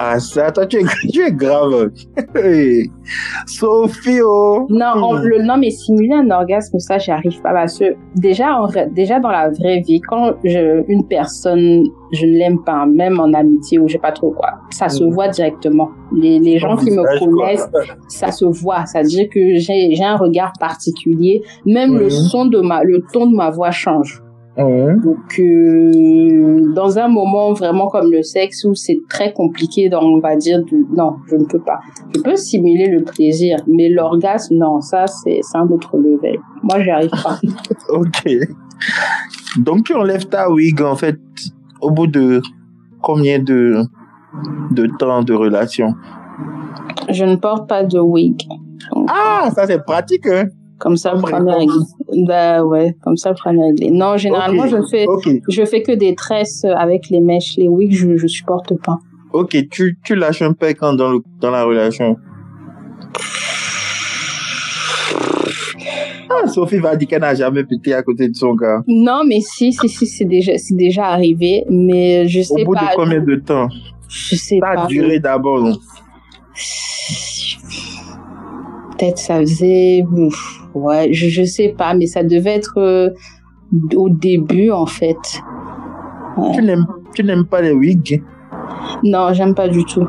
Ah, 0.04 0.20
ça, 0.20 0.52
toi, 0.52 0.66
tu 0.66 0.78
es, 0.78 0.84
tu 1.14 1.22
es 1.22 1.32
grave. 1.32 1.92
Sophie, 3.46 4.20
oh. 4.26 4.66
Non, 4.70 4.94
on- 4.96 5.14
le, 5.14 5.44
non, 5.44 5.58
mais 5.58 5.70
simuler 5.70 6.14
un 6.16 6.30
orgasme, 6.32 6.80
ça, 6.80 6.98
j'y 6.98 7.12
arrive 7.12 7.40
pas 7.42 7.52
parce 7.54 7.78
que 7.78 7.86
déjà, 8.16 8.56
en 8.60 8.68
déjà 8.96 9.20
dans 9.20 9.30
la 9.30 9.50
vraie 9.50 9.82
vie, 9.82 10.00
quand 10.02 10.34
je, 10.44 10.84
une 10.88 11.06
personne, 11.08 11.84
je 12.14 12.26
ne 12.26 12.32
l'aime 12.38 12.64
pas, 12.64 12.86
même 12.86 13.20
en 13.20 13.32
amitié 13.34 13.78
ou 13.80 13.88
je 13.88 13.94
sais 13.94 14.00
pas 14.00 14.12
trop 14.12 14.32
quoi, 14.32 14.50
ça 14.72 14.90
se 14.90 15.04
Mhm. 15.04 15.12
voit 15.14 15.28
directement. 15.28 15.90
Les, 16.14 16.40
les 16.40 16.58
gens 16.58 16.76
qui 16.76 16.90
me 16.92 17.04
quoi. 17.04 17.20
connaissent, 17.20 17.70
ça 18.08 18.32
se 18.32 18.46
voit. 18.46 18.86
Ça 18.88 19.02
veut 19.02 19.08
dire 19.08 19.28
que 19.30 19.40
j'ai, 19.56 19.94
j'ai 19.94 20.04
un 20.04 20.18
regard 20.18 20.52
particulier. 20.60 21.42
Même 21.66 21.98
le 21.98 22.06
Mhm. 22.06 22.10
son 22.10 22.46
de 22.46 22.60
ma, 22.60 22.84
le 22.84 23.04
ton 23.14 23.28
de 23.30 23.36
ma 23.36 23.50
voix 23.52 23.72
change. 23.72 24.22
Hum. 24.66 25.00
Donc, 25.02 25.40
euh, 25.40 26.74
dans 26.74 26.98
un 27.00 27.08
moment 27.08 27.54
vraiment 27.54 27.88
comme 27.88 28.12
le 28.12 28.24
sexe 28.24 28.64
où 28.64 28.76
c'est 28.76 29.00
très 29.10 29.34
compliqué, 29.34 29.90
dans, 29.90 30.04
on 30.04 30.20
va 30.20 30.36
dire, 30.36 30.60
de, 30.60 30.86
non, 30.96 31.16
je 31.30 31.36
ne 31.36 31.46
peux 31.46 31.60
pas. 31.60 31.80
Je 32.16 32.22
peux 32.22 32.36
simuler 32.36 32.88
le 32.88 33.04
plaisir, 33.04 33.58
mais 33.68 33.90
l'orgasme, 33.90 34.56
non, 34.56 34.82
ça, 34.82 35.08
c'est 35.08 35.40
c'est 35.42 35.58
un 35.58 35.68
autre 35.68 35.98
level. 35.98 36.40
Moi, 36.64 36.82
j'y 36.82 36.90
arrive 36.90 37.10
pas. 37.10 37.40
Ok. 37.90 38.28
Donc, 39.58 39.86
tu 39.86 39.96
enlèves 39.96 40.28
ta 40.28 40.50
wig, 40.50 40.82
en 40.82 40.96
fait, 40.96 41.18
au 41.82 41.92
bout 41.92 42.08
de 42.08 42.42
combien 43.02 43.40
de 43.40 43.84
de 44.72 44.88
temps 44.98 45.24
de 45.24 45.34
relation? 45.34 45.94
Je 47.10 47.26
ne 47.26 47.36
porte 47.36 47.68
pas 47.68 47.84
de 47.84 48.00
wig. 48.00 48.42
Ah, 49.08 49.50
ça 49.54 49.68
c'est 49.68 49.84
pratique, 49.84 50.28
hein 50.28 50.46
comme 50.82 50.98
ça, 50.98 51.14
le 51.14 51.20
problème 51.20 51.48
est 51.48 51.56
réglé. 51.56 51.76
Bah 52.28 52.64
ouais, 52.64 52.98
comme 53.04 53.16
ça, 53.16 53.30
le 53.30 53.36
problème 53.36 53.62
est 53.62 53.68
réglé. 53.68 53.92
Non, 53.92 54.18
généralement, 54.18 54.68
je 54.68 54.78
fais, 54.90 55.06
je 55.48 55.64
fais 55.64 55.84
que 55.84 55.92
des 55.92 56.16
tresses 56.16 56.66
avec 56.66 57.10
les 57.10 57.22
mèches. 57.22 57.56
Les 57.58 57.68
wigs, 57.68 57.94
je, 57.94 58.18
je 58.18 58.28
supporte 58.28 58.74
pas. 58.82 58.98
Ok, 59.32 59.56
tu, 59.70 59.98
tu 60.04 60.16
lâches 60.16 60.42
un 60.42 60.54
peu 60.54 60.74
quand 60.74 60.94
dans, 60.94 61.12
le, 61.12 61.20
dans 61.40 61.52
la 61.52 61.64
relation? 61.64 62.18
Ah, 66.30 66.48
Sophie 66.48 66.80
va 66.80 66.96
dire 66.96 67.08
qu'elle 67.08 67.22
n'a 67.22 67.36
jamais 67.36 67.64
pété 67.64 67.94
à 67.94 68.02
côté 68.02 68.28
de 68.28 68.36
son 68.36 68.56
gars. 68.56 68.82
Non, 68.88 69.22
mais 69.28 69.40
si, 69.42 69.72
si, 69.72 69.88
si, 69.88 70.08
c'est 70.08 70.26
déjà, 70.26 70.58
c'est 70.58 70.76
déjà 70.76 71.06
arrivé, 71.06 71.64
mais 71.70 72.28
je 72.28 72.42
sais 72.42 72.56
pas. 72.56 72.62
Au 72.62 72.66
bout 72.66 72.76
de 72.76 72.96
combien 72.96 73.22
de 73.22 73.36
temps? 73.36 73.68
Je 74.10 74.36
sais 74.36 74.58
pas. 74.60 74.76
Ça 74.76 74.84
a 74.84 74.88
duré 74.88 75.20
d'abord, 75.20 75.78
Peut-être 78.98 79.18
ça 79.18 79.40
faisait, 79.40 80.04
ouais, 80.74 81.14
je, 81.14 81.30
je 81.30 81.44
sais 81.44 81.76
pas, 81.78 81.94
mais 81.94 82.08
ça 82.08 82.24
devait 82.24 82.56
être 82.56 82.78
euh, 82.78 83.10
au 83.96 84.10
début, 84.10 84.72
en 84.72 84.86
fait. 84.86 85.18
Tu 86.54 86.62
n'aimes, 86.62 86.86
tu 87.14 87.24
n'aimes 87.24 87.46
pas 87.46 87.62
les 87.62 87.74
wigs? 87.74 88.24
Non, 89.04 89.34
j'aime 89.34 89.56
pas 89.56 89.68
du 89.68 89.84
tout. 89.86 90.08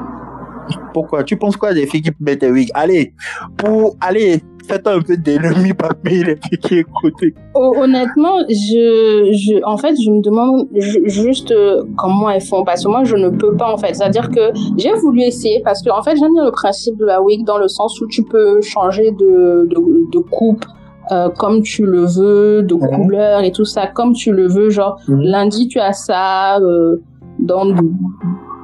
Pourquoi? 0.94 1.24
Tu 1.24 1.36
penses 1.36 1.56
quoi 1.56 1.74
des 1.74 1.86
filles 1.86 2.02
qui 2.02 2.10
mettent 2.20 2.42
des 2.42 2.50
wigs? 2.50 2.70
Allez, 2.74 3.14
pour 3.56 3.96
aller 4.00 4.40
faites 4.72 4.86
un 4.86 5.00
peu 5.00 5.16
d'ennemis 5.16 5.74
parmi 5.74 6.24
les 6.24 6.36
filles 6.36 6.58
qui 6.58 6.78
écoutent. 6.78 7.22
Honnêtement, 7.54 8.38
je, 8.48 9.30
je, 9.32 9.64
en 9.64 9.76
fait, 9.76 9.94
je 10.02 10.10
me 10.10 10.22
demande 10.22 10.68
juste 11.06 11.52
euh, 11.52 11.84
comment 11.96 12.30
elles 12.30 12.40
font 12.40 12.64
parce 12.64 12.84
que 12.84 12.88
moi, 12.88 13.04
je 13.04 13.16
ne 13.16 13.28
peux 13.28 13.54
pas 13.56 13.72
en 13.72 13.76
fait. 13.76 13.94
C'est-à-dire 13.94 14.30
que 14.30 14.52
j'ai 14.78 14.92
voulu 14.94 15.22
essayer 15.22 15.60
parce 15.64 15.82
que 15.82 15.90
en 15.90 16.02
fait, 16.02 16.16
j'aime 16.16 16.32
bien 16.32 16.44
le 16.44 16.52
principe 16.52 16.96
de 16.96 17.04
la 17.04 17.22
wig 17.22 17.44
dans 17.44 17.58
le 17.58 17.68
sens 17.68 18.00
où 18.00 18.06
tu 18.06 18.22
peux 18.22 18.60
changer 18.62 19.10
de, 19.12 19.68
de, 19.70 20.10
de 20.10 20.18
coupe. 20.18 20.64
Euh, 21.10 21.28
comme 21.30 21.62
tu 21.62 21.84
le 21.84 22.06
veux, 22.06 22.62
de 22.62 22.74
mhm. 22.74 22.88
couleur 22.94 23.42
et 23.42 23.50
tout 23.50 23.64
ça, 23.64 23.88
comme 23.88 24.12
tu 24.12 24.30
le 24.30 24.46
veux. 24.46 24.70
Genre, 24.70 25.00
mhm. 25.08 25.20
lundi, 25.20 25.66
tu 25.66 25.80
as 25.80 25.92
ça, 25.92 26.58
euh, 26.60 27.02
dans 27.40 27.66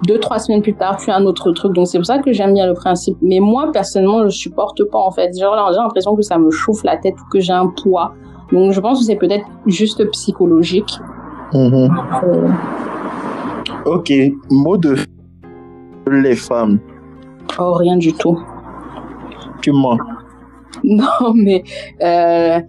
deux 0.07 0.18
trois 0.18 0.38
semaines 0.38 0.62
plus 0.62 0.74
tard 0.74 0.96
tu 0.96 1.11
as 1.11 1.16
un 1.16 1.24
autre 1.24 1.51
truc. 1.53 1.72
Donc 1.72 1.88
c'est 1.88 1.99
pour 1.99 2.07
ça 2.07 2.18
que 2.18 2.32
j'aime 2.32 2.55
bien 2.55 2.66
le 2.66 2.74
principe. 2.74 3.16
Mais 3.22 3.40
moi 3.40 3.70
personnellement 3.72 4.24
je 4.24 4.36
supporte 4.36 4.82
pas 4.84 4.99
en 4.99 5.11
fait. 5.11 5.36
Genre 5.38 5.70
j'ai 5.72 5.78
l'impression 5.78 6.14
que 6.14 6.22
ça 6.22 6.38
me 6.38 6.51
chauffe 6.51 6.84
la 6.84 6.96
tête 6.96 7.14
ou 7.14 7.30
que 7.30 7.40
j'ai 7.40 7.53
un 7.53 7.68
poids. 7.68 8.14
Donc 8.53 8.72
je 8.72 8.80
pense 8.80 9.01
que 9.01 9.05
c'est 9.05 9.16
peut-être 9.16 9.46
juste 9.66 10.09
psychologique. 10.11 10.99
Mm-hmm. 11.53 12.24
euh, 12.24 12.49
ok. 13.86 14.12
Mot 14.51 14.76
de 14.76 14.96
les 16.11 16.36
femmes. 16.36 16.78
Oh 17.59 17.72
rien 17.74 17.96
du 17.96 18.12
tout. 18.12 18.38
Tu 19.62 19.72
mens. 19.72 19.99
Non 20.84 21.32
mais 21.34 21.64
euh 22.03 22.61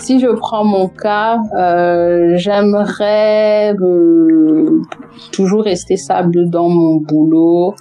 si 0.00 0.18
je 0.18 0.28
prends 0.28 0.64
mon 0.64 0.88
cas, 0.88 1.38
euh, 1.56 2.36
j'aimerais 2.36 3.74
euh, 3.74 4.80
toujours 5.32 5.62
rester 5.62 5.96
stable 5.96 6.48
dans 6.48 6.68
mon 6.68 6.96
boulot, 6.96 7.74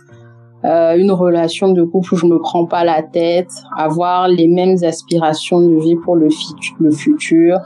euh, 0.65 0.97
une 0.97 1.11
relation 1.11 1.71
de 1.71 1.83
couple 1.83 2.13
où 2.13 2.17
je 2.17 2.25
me 2.25 2.39
prends 2.39 2.65
pas 2.65 2.83
la 2.83 3.01
tête, 3.01 3.51
avoir 3.77 4.27
les 4.27 4.47
mêmes 4.47 4.75
aspirations 4.83 5.61
de 5.61 5.79
vie 5.79 5.95
pour 5.95 6.15
le, 6.15 6.27
le 6.79 6.91
futur, 6.91 7.57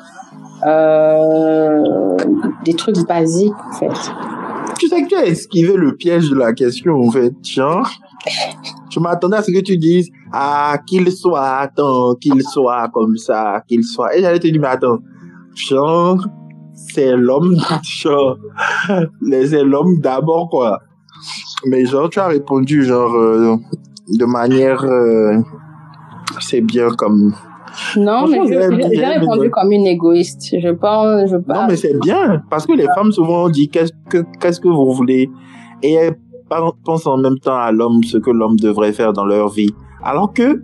des 2.63 2.73
trucs 2.75 3.05
basiques 3.07 3.53
en 3.69 3.73
fait. 3.73 4.11
Tu 4.79 4.87
sais 4.87 5.01
que 5.03 5.07
tu 5.07 5.15
as 5.15 5.25
esquivé 5.25 5.75
le 5.75 5.95
piège 5.95 6.29
de 6.29 6.35
la 6.35 6.53
question 6.53 6.93
en 7.01 7.11
fait, 7.11 7.33
tiens. 7.41 7.81
Je 8.89 8.99
m'attendais 8.99 9.37
à 9.37 9.41
ce 9.41 9.51
que 9.51 9.59
tu 9.59 9.77
dises, 9.77 10.11
ah, 10.33 10.77
qu'il 10.87 11.11
soit, 11.11 11.57
attends, 11.59 12.15
qu'il 12.15 12.41
soit 12.41 12.89
comme 12.91 13.17
ça, 13.17 13.63
qu'il 13.67 13.83
soit. 13.83 14.15
Et 14.17 14.21
j'allais 14.21 14.39
te 14.39 14.47
dire, 14.47 14.59
mais 14.59 14.67
attends, 14.67 14.97
genre, 15.55 16.25
c'est 16.73 17.15
l'homme, 17.15 17.55
genre, 17.83 18.37
c'est 19.29 19.63
l'homme 19.63 19.99
d'abord, 19.99 20.49
quoi. 20.49 20.79
Mais 21.67 21.85
genre, 21.85 22.09
tu 22.09 22.19
as 22.19 22.27
répondu, 22.27 22.83
genre, 22.83 23.13
euh, 23.13 23.55
de 24.09 24.25
manière, 24.25 24.83
euh, 24.83 25.37
c'est 26.39 26.61
bien 26.61 26.89
comme, 26.89 27.33
non, 27.97 28.27
mais 28.27 28.39
j'ai 28.47 29.05
répondu 29.05 29.49
comme 29.49 29.71
une 29.71 29.87
égoïste. 29.87 30.55
Je 30.59 30.69
pense, 30.69 31.29
je 31.29 31.35
Non, 31.35 31.67
mais 31.67 31.75
c'est 31.75 31.99
bien, 31.99 32.41
parce 32.49 32.65
que 32.65 32.73
les 32.73 32.87
femmes 32.95 33.11
souvent 33.11 33.49
disent 33.49 33.69
qu'est-ce 33.71 33.93
que, 34.09 34.23
qu'est-ce 34.39 34.59
que 34.59 34.67
vous 34.67 34.93
voulez, 34.93 35.29
et 35.81 35.93
elles 35.93 36.15
pensent 36.83 37.07
en 37.07 37.17
même 37.17 37.39
temps 37.39 37.57
à 37.57 37.71
l'homme, 37.71 38.03
ce 38.03 38.17
que 38.17 38.29
l'homme 38.31 38.57
devrait 38.57 38.93
faire 38.93 39.13
dans 39.13 39.25
leur 39.25 39.49
vie. 39.49 39.73
Alors 40.03 40.33
que, 40.33 40.61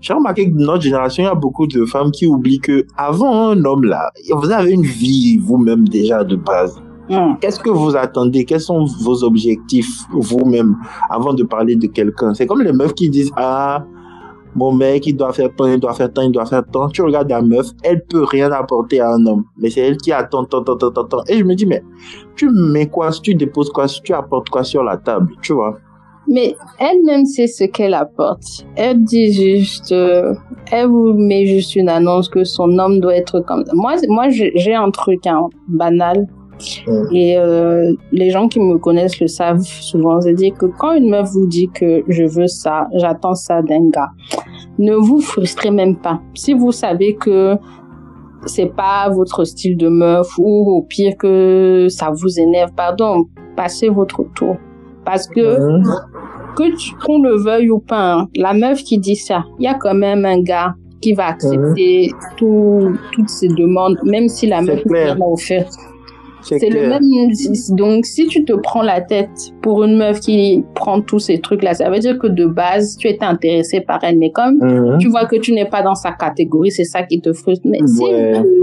j'ai 0.00 0.12
remarqué 0.12 0.50
que 0.50 0.56
dans 0.56 0.72
notre 0.72 0.82
génération, 0.82 1.24
il 1.24 1.26
y 1.26 1.30
a 1.30 1.34
beaucoup 1.34 1.66
de 1.66 1.84
femmes 1.84 2.10
qui 2.10 2.26
oublient 2.26 2.60
que 2.60 2.86
avant 2.96 3.50
un 3.50 3.64
homme 3.64 3.84
là, 3.84 4.10
vous 4.30 4.50
avez 4.50 4.72
une 4.72 4.82
vie 4.82 5.38
vous-même 5.38 5.88
déjà 5.88 6.22
de 6.22 6.36
base. 6.36 6.80
Hmm. 7.08 7.34
Qu'est-ce 7.40 7.60
que 7.60 7.70
vous 7.70 7.96
attendez? 7.96 8.44
Quels 8.44 8.60
sont 8.60 8.84
vos 9.00 9.22
objectifs 9.22 10.04
vous-même 10.10 10.76
avant 11.08 11.34
de 11.34 11.44
parler 11.44 11.76
de 11.76 11.86
quelqu'un? 11.86 12.34
C'est 12.34 12.46
comme 12.46 12.62
les 12.62 12.72
meufs 12.72 12.94
qui 12.94 13.08
disent 13.08 13.30
ah 13.36 13.84
mon 14.56 14.72
mec, 14.72 15.06
il 15.06 15.14
doit 15.14 15.34
faire 15.34 15.50
tant, 15.54 15.66
il 15.66 15.78
doit 15.78 15.92
faire 15.92 16.10
tant, 16.10 16.22
il 16.22 16.32
doit 16.32 16.46
faire 16.46 16.64
tant. 16.64 16.88
Tu 16.88 17.02
regardes 17.02 17.28
la 17.28 17.42
meuf, 17.42 17.66
elle 17.82 18.02
peut 18.06 18.24
rien 18.24 18.50
apporter 18.50 19.00
à 19.00 19.12
un 19.12 19.26
homme. 19.26 19.44
Mais 19.58 19.68
c'est 19.68 19.82
elle 19.82 19.98
qui 19.98 20.12
attend, 20.12 20.44
tant, 20.44 20.62
tant, 20.62 20.76
tant, 20.76 20.90
tant, 20.90 21.04
tant. 21.04 21.22
Et 21.28 21.38
je 21.38 21.44
me 21.44 21.54
dis, 21.54 21.66
mais 21.66 21.84
tu 22.36 22.48
mets 22.48 22.86
quoi, 22.86 23.10
tu 23.10 23.34
déposes 23.34 23.68
quoi, 23.68 23.86
tu 23.86 24.14
apportes 24.14 24.48
quoi 24.48 24.64
sur 24.64 24.82
la 24.82 24.96
table, 24.96 25.30
tu 25.42 25.52
vois? 25.52 25.78
Mais 26.28 26.56
elle-même 26.78 27.24
sait 27.24 27.46
ce 27.46 27.64
qu'elle 27.64 27.94
apporte. 27.94 28.66
Elle 28.74 29.04
dit 29.04 29.32
juste, 29.32 29.92
euh, 29.92 30.34
elle 30.72 30.88
vous 30.88 31.12
met 31.12 31.46
juste 31.46 31.76
une 31.76 31.88
annonce 31.88 32.28
que 32.28 32.44
son 32.44 32.78
homme 32.78 33.00
doit 33.00 33.14
être 33.14 33.40
comme 33.40 33.64
ça. 33.64 33.72
Moi, 33.74 33.94
moi 34.08 34.28
j'ai 34.28 34.74
un 34.74 34.90
truc 34.90 35.26
hein, 35.26 35.48
banal. 35.68 36.26
Et 37.12 37.36
euh, 37.36 37.92
les 38.12 38.30
gens 38.30 38.48
qui 38.48 38.60
me 38.60 38.78
connaissent 38.78 39.20
le 39.20 39.26
savent 39.26 39.60
souvent. 39.60 40.20
C'est-à-dire 40.20 40.54
que 40.54 40.66
quand 40.66 40.94
une 40.94 41.10
meuf 41.10 41.28
vous 41.28 41.46
dit 41.46 41.68
que 41.68 42.02
je 42.08 42.24
veux 42.24 42.46
ça, 42.46 42.88
j'attends 42.94 43.34
ça 43.34 43.60
d'un 43.60 43.90
gars, 43.90 44.10
ne 44.78 44.94
vous 44.94 45.20
frustrez 45.20 45.70
même 45.70 45.96
pas. 45.96 46.20
Si 46.34 46.54
vous 46.54 46.72
savez 46.72 47.14
que 47.14 47.56
c'est 48.46 48.74
pas 48.74 49.08
votre 49.10 49.44
style 49.44 49.76
de 49.76 49.88
meuf 49.88 50.28
ou 50.38 50.70
au 50.70 50.82
pire 50.82 51.16
que 51.18 51.86
ça 51.90 52.10
vous 52.10 52.40
énerve, 52.40 52.72
pardon, 52.74 53.26
passez 53.56 53.88
votre 53.88 54.24
tour. 54.34 54.56
Parce 55.04 55.28
que, 55.28 55.58
que 56.56 57.04
qu'on 57.04 57.22
le 57.22 57.36
veuille 57.36 57.70
ou 57.70 57.78
pas, 57.78 58.14
hein, 58.14 58.28
la 58.34 58.54
meuf 58.54 58.82
qui 58.82 58.98
dit 58.98 59.16
ça, 59.16 59.44
il 59.58 59.64
y 59.64 59.68
a 59.68 59.74
quand 59.74 59.94
même 59.94 60.24
un 60.24 60.40
gars 60.40 60.74
qui 61.00 61.12
va 61.12 61.26
accepter 61.26 62.10
toutes 62.36 63.28
ces 63.28 63.48
demandes, 63.48 63.98
même 64.04 64.28
si 64.28 64.46
la 64.46 64.62
meuf 64.62 64.80
rien 64.90 65.16
offert. 65.20 65.68
C'est 66.48 66.70
le 66.70 66.88
même. 66.88 67.02
Donc, 67.76 68.06
si 68.06 68.26
tu 68.26 68.44
te 68.44 68.52
prends 68.52 68.82
la 68.82 69.00
tête 69.00 69.52
pour 69.62 69.82
une 69.84 69.96
meuf 69.96 70.20
qui 70.20 70.64
prend 70.74 71.00
tous 71.00 71.18
ces 71.18 71.40
trucs-là, 71.40 71.74
ça 71.74 71.90
veut 71.90 71.98
dire 71.98 72.18
que 72.18 72.26
de 72.26 72.46
base, 72.46 72.96
tu 72.96 73.08
étais 73.08 73.24
intéressé 73.24 73.80
par 73.80 74.02
elle. 74.04 74.18
Mais 74.18 74.30
comme 74.30 74.56
mhm. 74.56 74.98
tu 74.98 75.08
vois 75.08 75.26
que 75.26 75.36
tu 75.36 75.52
n'es 75.52 75.64
pas 75.64 75.82
dans 75.82 75.94
sa 75.94 76.12
catégorie, 76.12 76.70
c'est 76.70 76.84
ça 76.84 77.02
qui 77.02 77.20
te 77.20 77.32
frustre. 77.32 77.66
Mais 77.68 77.80
si 77.86 78.04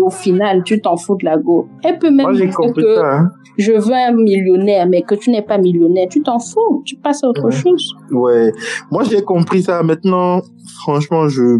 au 0.01 0.09
final, 0.09 0.63
tu 0.63 0.81
t'en 0.81 0.97
fous 0.97 1.17
de 1.17 1.25
la 1.25 1.37
go, 1.37 1.67
elle 1.83 1.99
peut 1.99 2.11
même 2.11 2.31
dire 2.33 2.49
que 2.49 3.03
hein. 3.03 3.29
je 3.57 3.73
veux 3.73 3.93
un 3.93 4.13
millionnaire, 4.13 4.87
mais 4.87 5.01
que 5.01 5.15
tu 5.15 5.29
n'es 5.29 5.41
pas 5.41 5.57
millionnaire, 5.57 6.07
tu 6.09 6.21
t'en 6.21 6.39
fous. 6.39 6.83
Tu 6.85 6.95
passes 6.95 7.23
à 7.23 7.27
autre 7.27 7.49
chose. 7.49 7.95
Ouais. 8.11 8.51
Moi, 8.91 9.03
j'ai 9.09 9.21
compris 9.21 9.63
ça. 9.63 9.83
Maintenant, 9.83 10.41
franchement, 10.81 11.27
je 11.27 11.59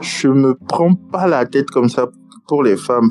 je 0.00 0.28
me 0.28 0.54
prends 0.68 0.94
pas 0.94 1.26
la 1.26 1.46
tête 1.46 1.70
comme 1.70 1.88
ça 1.88 2.08
pour 2.46 2.62
les 2.62 2.76
femmes. 2.76 3.10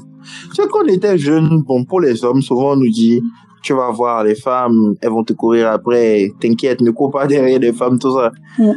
C'est 0.53 0.67
qu'on 0.67 0.85
était 0.85 1.17
jeunes, 1.17 1.63
bon, 1.63 1.83
pour 1.85 2.01
les 2.01 2.23
hommes, 2.23 2.41
souvent 2.41 2.73
on 2.73 2.77
nous 2.77 2.91
dit, 2.91 3.21
tu 3.61 3.73
vas 3.73 3.91
voir 3.91 4.23
les 4.23 4.35
femmes, 4.35 4.95
elles 5.01 5.09
vont 5.09 5.23
te 5.23 5.33
courir 5.33 5.69
après, 5.69 6.31
t'inquiète, 6.39 6.81
ne 6.81 6.91
cours 6.91 7.11
pas 7.11 7.27
derrière 7.27 7.59
les 7.59 7.73
femmes, 7.73 7.99
tout 7.99 8.13
ça. 8.13 8.31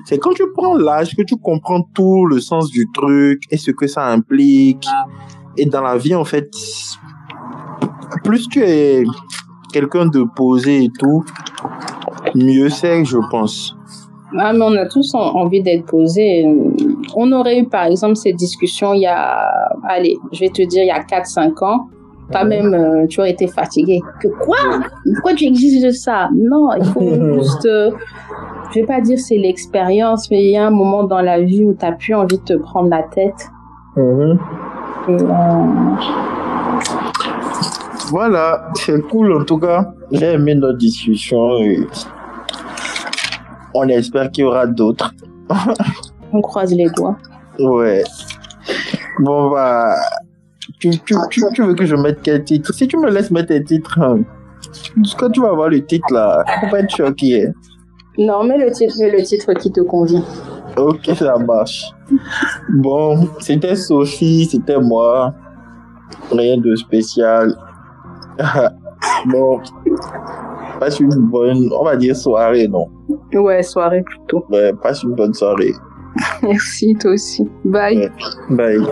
C'est 0.04 0.18
quand 0.18 0.34
tu 0.34 0.44
prends 0.54 0.76
l'âge 0.76 1.16
que 1.16 1.22
tu 1.22 1.36
comprends 1.36 1.82
tout 1.94 2.26
le 2.26 2.40
sens 2.40 2.70
du 2.70 2.86
truc 2.92 3.42
et 3.50 3.56
ce 3.56 3.70
que 3.70 3.86
ça 3.86 4.06
implique. 4.08 4.86
Et 5.56 5.66
dans 5.66 5.82
la 5.82 5.96
vie, 5.96 6.14
en 6.14 6.24
fait, 6.24 6.50
plus 8.24 8.48
tu 8.48 8.62
es 8.62 9.04
quelqu'un 9.72 10.06
de 10.06 10.24
posé 10.36 10.84
et 10.84 10.90
tout, 10.98 11.24
mieux 12.34 12.68
c'est, 12.68 13.04
je 13.04 13.18
pense. 13.30 13.76
Ah, 14.38 14.52
mais 14.52 14.62
on 14.62 14.76
a 14.76 14.86
tous 14.86 15.14
envie 15.14 15.62
d'être 15.62 15.86
posés. 15.86 16.44
On 17.14 17.30
aurait 17.32 17.60
eu, 17.60 17.64
par 17.68 17.84
exemple, 17.84 18.16
ces 18.16 18.32
discussions 18.32 18.92
il 18.94 19.02
y 19.02 19.06
a, 19.06 19.68
allez, 19.88 20.16
je 20.32 20.40
vais 20.40 20.48
te 20.48 20.62
dire, 20.62 20.82
il 20.82 20.88
y 20.88 20.90
a 20.90 21.00
4-5 21.00 21.64
ans. 21.64 21.88
Pas 22.32 22.44
même, 22.44 22.72
euh, 22.72 23.06
tu 23.06 23.20
aurais 23.20 23.32
été 23.32 23.46
fatigué. 23.46 24.00
Que 24.20 24.28
quoi? 24.28 24.56
Pourquoi 25.14 25.34
tu 25.34 25.44
exiges 25.44 25.92
ça? 25.92 26.30
Non, 26.34 26.70
il 26.78 26.84
faut 26.84 27.00
juste, 27.34 27.66
euh, 27.66 27.90
je 28.70 28.80
vais 28.80 28.86
pas 28.86 29.00
dire 29.02 29.18
c'est 29.18 29.36
l'expérience, 29.36 30.30
mais 30.30 30.42
il 30.42 30.50
y 30.50 30.56
a 30.56 30.66
un 30.66 30.70
moment 30.70 31.04
dans 31.04 31.20
la 31.20 31.40
vie 31.40 31.62
où 31.62 31.74
tu 31.74 31.84
n'as 31.84 31.92
plus 31.92 32.14
envie 32.14 32.38
de 32.38 32.44
te 32.44 32.54
prendre 32.54 32.88
la 32.88 33.02
tête. 33.02 33.50
Et, 33.96 34.00
euh, 34.00 34.34
voilà, 38.10 38.68
c'est 38.74 39.00
cool 39.08 39.32
en 39.32 39.44
tout 39.44 39.58
cas. 39.58 39.92
J'ai 40.10 40.32
aimé 40.32 40.54
notre 40.54 40.78
discussion 40.78 41.58
et 41.58 41.86
on 43.74 43.88
espère 43.88 44.30
qu'il 44.30 44.44
y 44.44 44.46
aura 44.46 44.66
d'autres. 44.66 45.12
on 46.32 46.40
croise 46.40 46.72
les 46.72 46.88
doigts. 46.90 47.16
Ouais. 47.58 48.02
Bon, 49.20 49.50
bah, 49.50 49.96
tu, 50.78 50.90
tu, 51.00 51.14
tu, 51.30 51.62
veux 51.62 51.74
que 51.74 51.86
je 51.86 51.94
mette 51.94 52.20
quel 52.22 52.44
titre? 52.44 52.72
Si 52.72 52.88
tu 52.88 52.96
me 52.96 53.10
laisses 53.10 53.30
mettre 53.30 53.52
un 53.52 53.62
titre, 53.62 54.00
hein, 54.00 54.20
quand 55.18 55.30
tu 55.30 55.40
vas 55.40 55.52
voir 55.52 55.68
le 55.68 55.84
titre 55.84 56.12
là, 56.12 56.44
faut 56.60 56.70
pas 56.70 56.80
être 56.80 56.94
choqué. 56.94 57.48
Non, 58.18 58.44
mais 58.44 58.58
le 58.58 58.70
titre, 58.70 58.94
le 59.00 59.22
titre 59.22 59.52
qui 59.54 59.70
te 59.72 59.80
convient. 59.80 60.22
Ok, 60.76 61.10
ça 61.14 61.36
marche. 61.38 61.92
Bon, 62.68 63.28
c'était 63.40 63.76
Sophie, 63.76 64.46
c'était 64.46 64.80
moi. 64.80 65.34
Rien 66.30 66.58
de 66.58 66.74
spécial. 66.76 67.54
bon, 69.26 69.60
passe 70.80 71.00
une 71.00 71.14
bonne, 71.14 71.70
on 71.72 71.84
va 71.84 71.96
dire 71.96 72.16
soirée, 72.16 72.68
non? 72.68 72.88
Ouais, 73.34 73.62
soirée 73.62 74.02
plutôt. 74.02 74.44
Ouais, 74.50 74.72
passe 74.82 75.02
une 75.02 75.14
bonne 75.14 75.34
soirée. 75.34 75.72
Merci, 76.42 76.94
toi 76.94 77.12
aussi. 77.12 77.48
Bye. 77.64 78.10
Bye. 78.50 78.86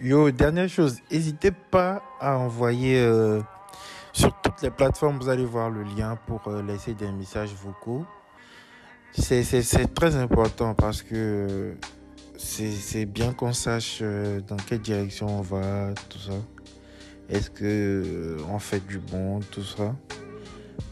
Yo, 0.00 0.30
dernière 0.30 0.68
chose, 0.68 0.98
n'hésitez 1.10 1.50
pas 1.50 2.00
à 2.20 2.38
envoyer 2.38 3.00
euh, 3.00 3.40
sur 4.12 4.32
toutes 4.40 4.62
les 4.62 4.70
plateformes, 4.70 5.18
vous 5.18 5.28
allez 5.28 5.44
voir 5.44 5.68
le 5.68 5.82
lien 5.82 6.16
pour 6.28 6.46
euh, 6.46 6.62
laisser 6.62 6.94
des 6.94 7.10
messages 7.10 7.52
vocaux. 7.54 8.04
C'est 9.12 9.94
très 9.94 10.14
important 10.14 10.74
parce 10.74 11.02
que 11.02 11.74
c'est 12.36 13.06
bien 13.06 13.32
qu'on 13.32 13.52
sache 13.52 13.98
euh, 14.02 14.40
dans 14.46 14.56
quelle 14.56 14.80
direction 14.80 15.26
on 15.38 15.40
va, 15.40 15.92
tout 16.08 16.18
ça. 16.18 16.34
Est-ce 17.28 17.50
que 17.50 18.36
on 18.50 18.58
fait 18.58 18.86
du 18.86 18.98
bon, 18.98 19.40
tout 19.50 19.64
ça? 19.64 19.94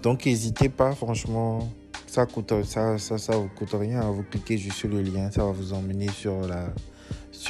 Donc 0.03 0.26
n'hésitez 0.26 0.68
pas, 0.68 0.93
franchement, 0.93 1.68
ça 2.07 2.24
vous 2.24 3.49
coûte 3.57 3.74
rien. 3.74 4.03
Vous 4.11 4.22
cliquez 4.22 4.59
juste 4.59 4.78
sur 4.78 4.89
le 4.89 5.03
lien, 5.03 5.30
ça 5.30 5.45
va 5.45 5.53
vous 5.53 5.72
emmener 5.72 6.09
sur 6.09 6.47
la 6.47 6.68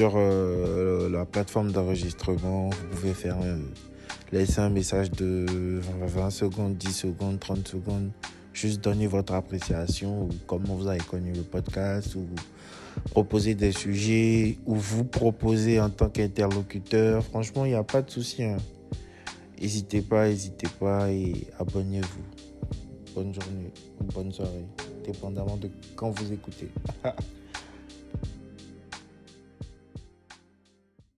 euh, 0.00 1.08
la 1.08 1.24
plateforme 1.24 1.70
d'enregistrement. 1.72 2.70
Vous 2.70 2.96
pouvez 2.96 3.14
faire 3.14 3.36
laisser 4.32 4.60
un 4.60 4.70
message 4.70 5.10
de 5.12 5.80
20 6.06 6.30
secondes, 6.30 6.76
10 6.76 6.92
secondes, 6.92 7.38
30 7.38 7.68
secondes. 7.68 8.10
Juste 8.52 8.82
donner 8.82 9.06
votre 9.06 9.34
appréciation 9.34 10.24
ou 10.24 10.30
comment 10.46 10.74
vous 10.74 10.88
avez 10.88 11.00
connu 11.00 11.32
le 11.32 11.42
podcast 11.42 12.16
proposer 13.10 13.54
des 13.54 13.72
sujets 13.72 14.58
ou 14.66 14.74
vous 14.74 15.04
proposer 15.04 15.80
en 15.80 15.90
tant 15.90 16.08
qu'interlocuteur. 16.08 17.24
Franchement, 17.24 17.64
il 17.64 17.70
n'y 17.70 17.74
a 17.74 17.84
pas 17.84 18.02
de 18.02 18.10
souci. 18.10 18.42
Hein. 18.42 18.56
N'hésitez 19.60 20.02
pas, 20.02 20.28
n'hésitez 20.28 20.68
pas 20.80 21.10
et 21.10 21.46
abonnez-vous. 21.58 22.22
Bonne 23.14 23.32
journée 23.32 23.70
ou 24.00 24.04
bonne 24.12 24.32
soirée, 24.32 24.64
dépendamment 25.04 25.56
de 25.56 25.70
quand 25.94 26.10
vous 26.10 26.32
écoutez. 26.32 26.68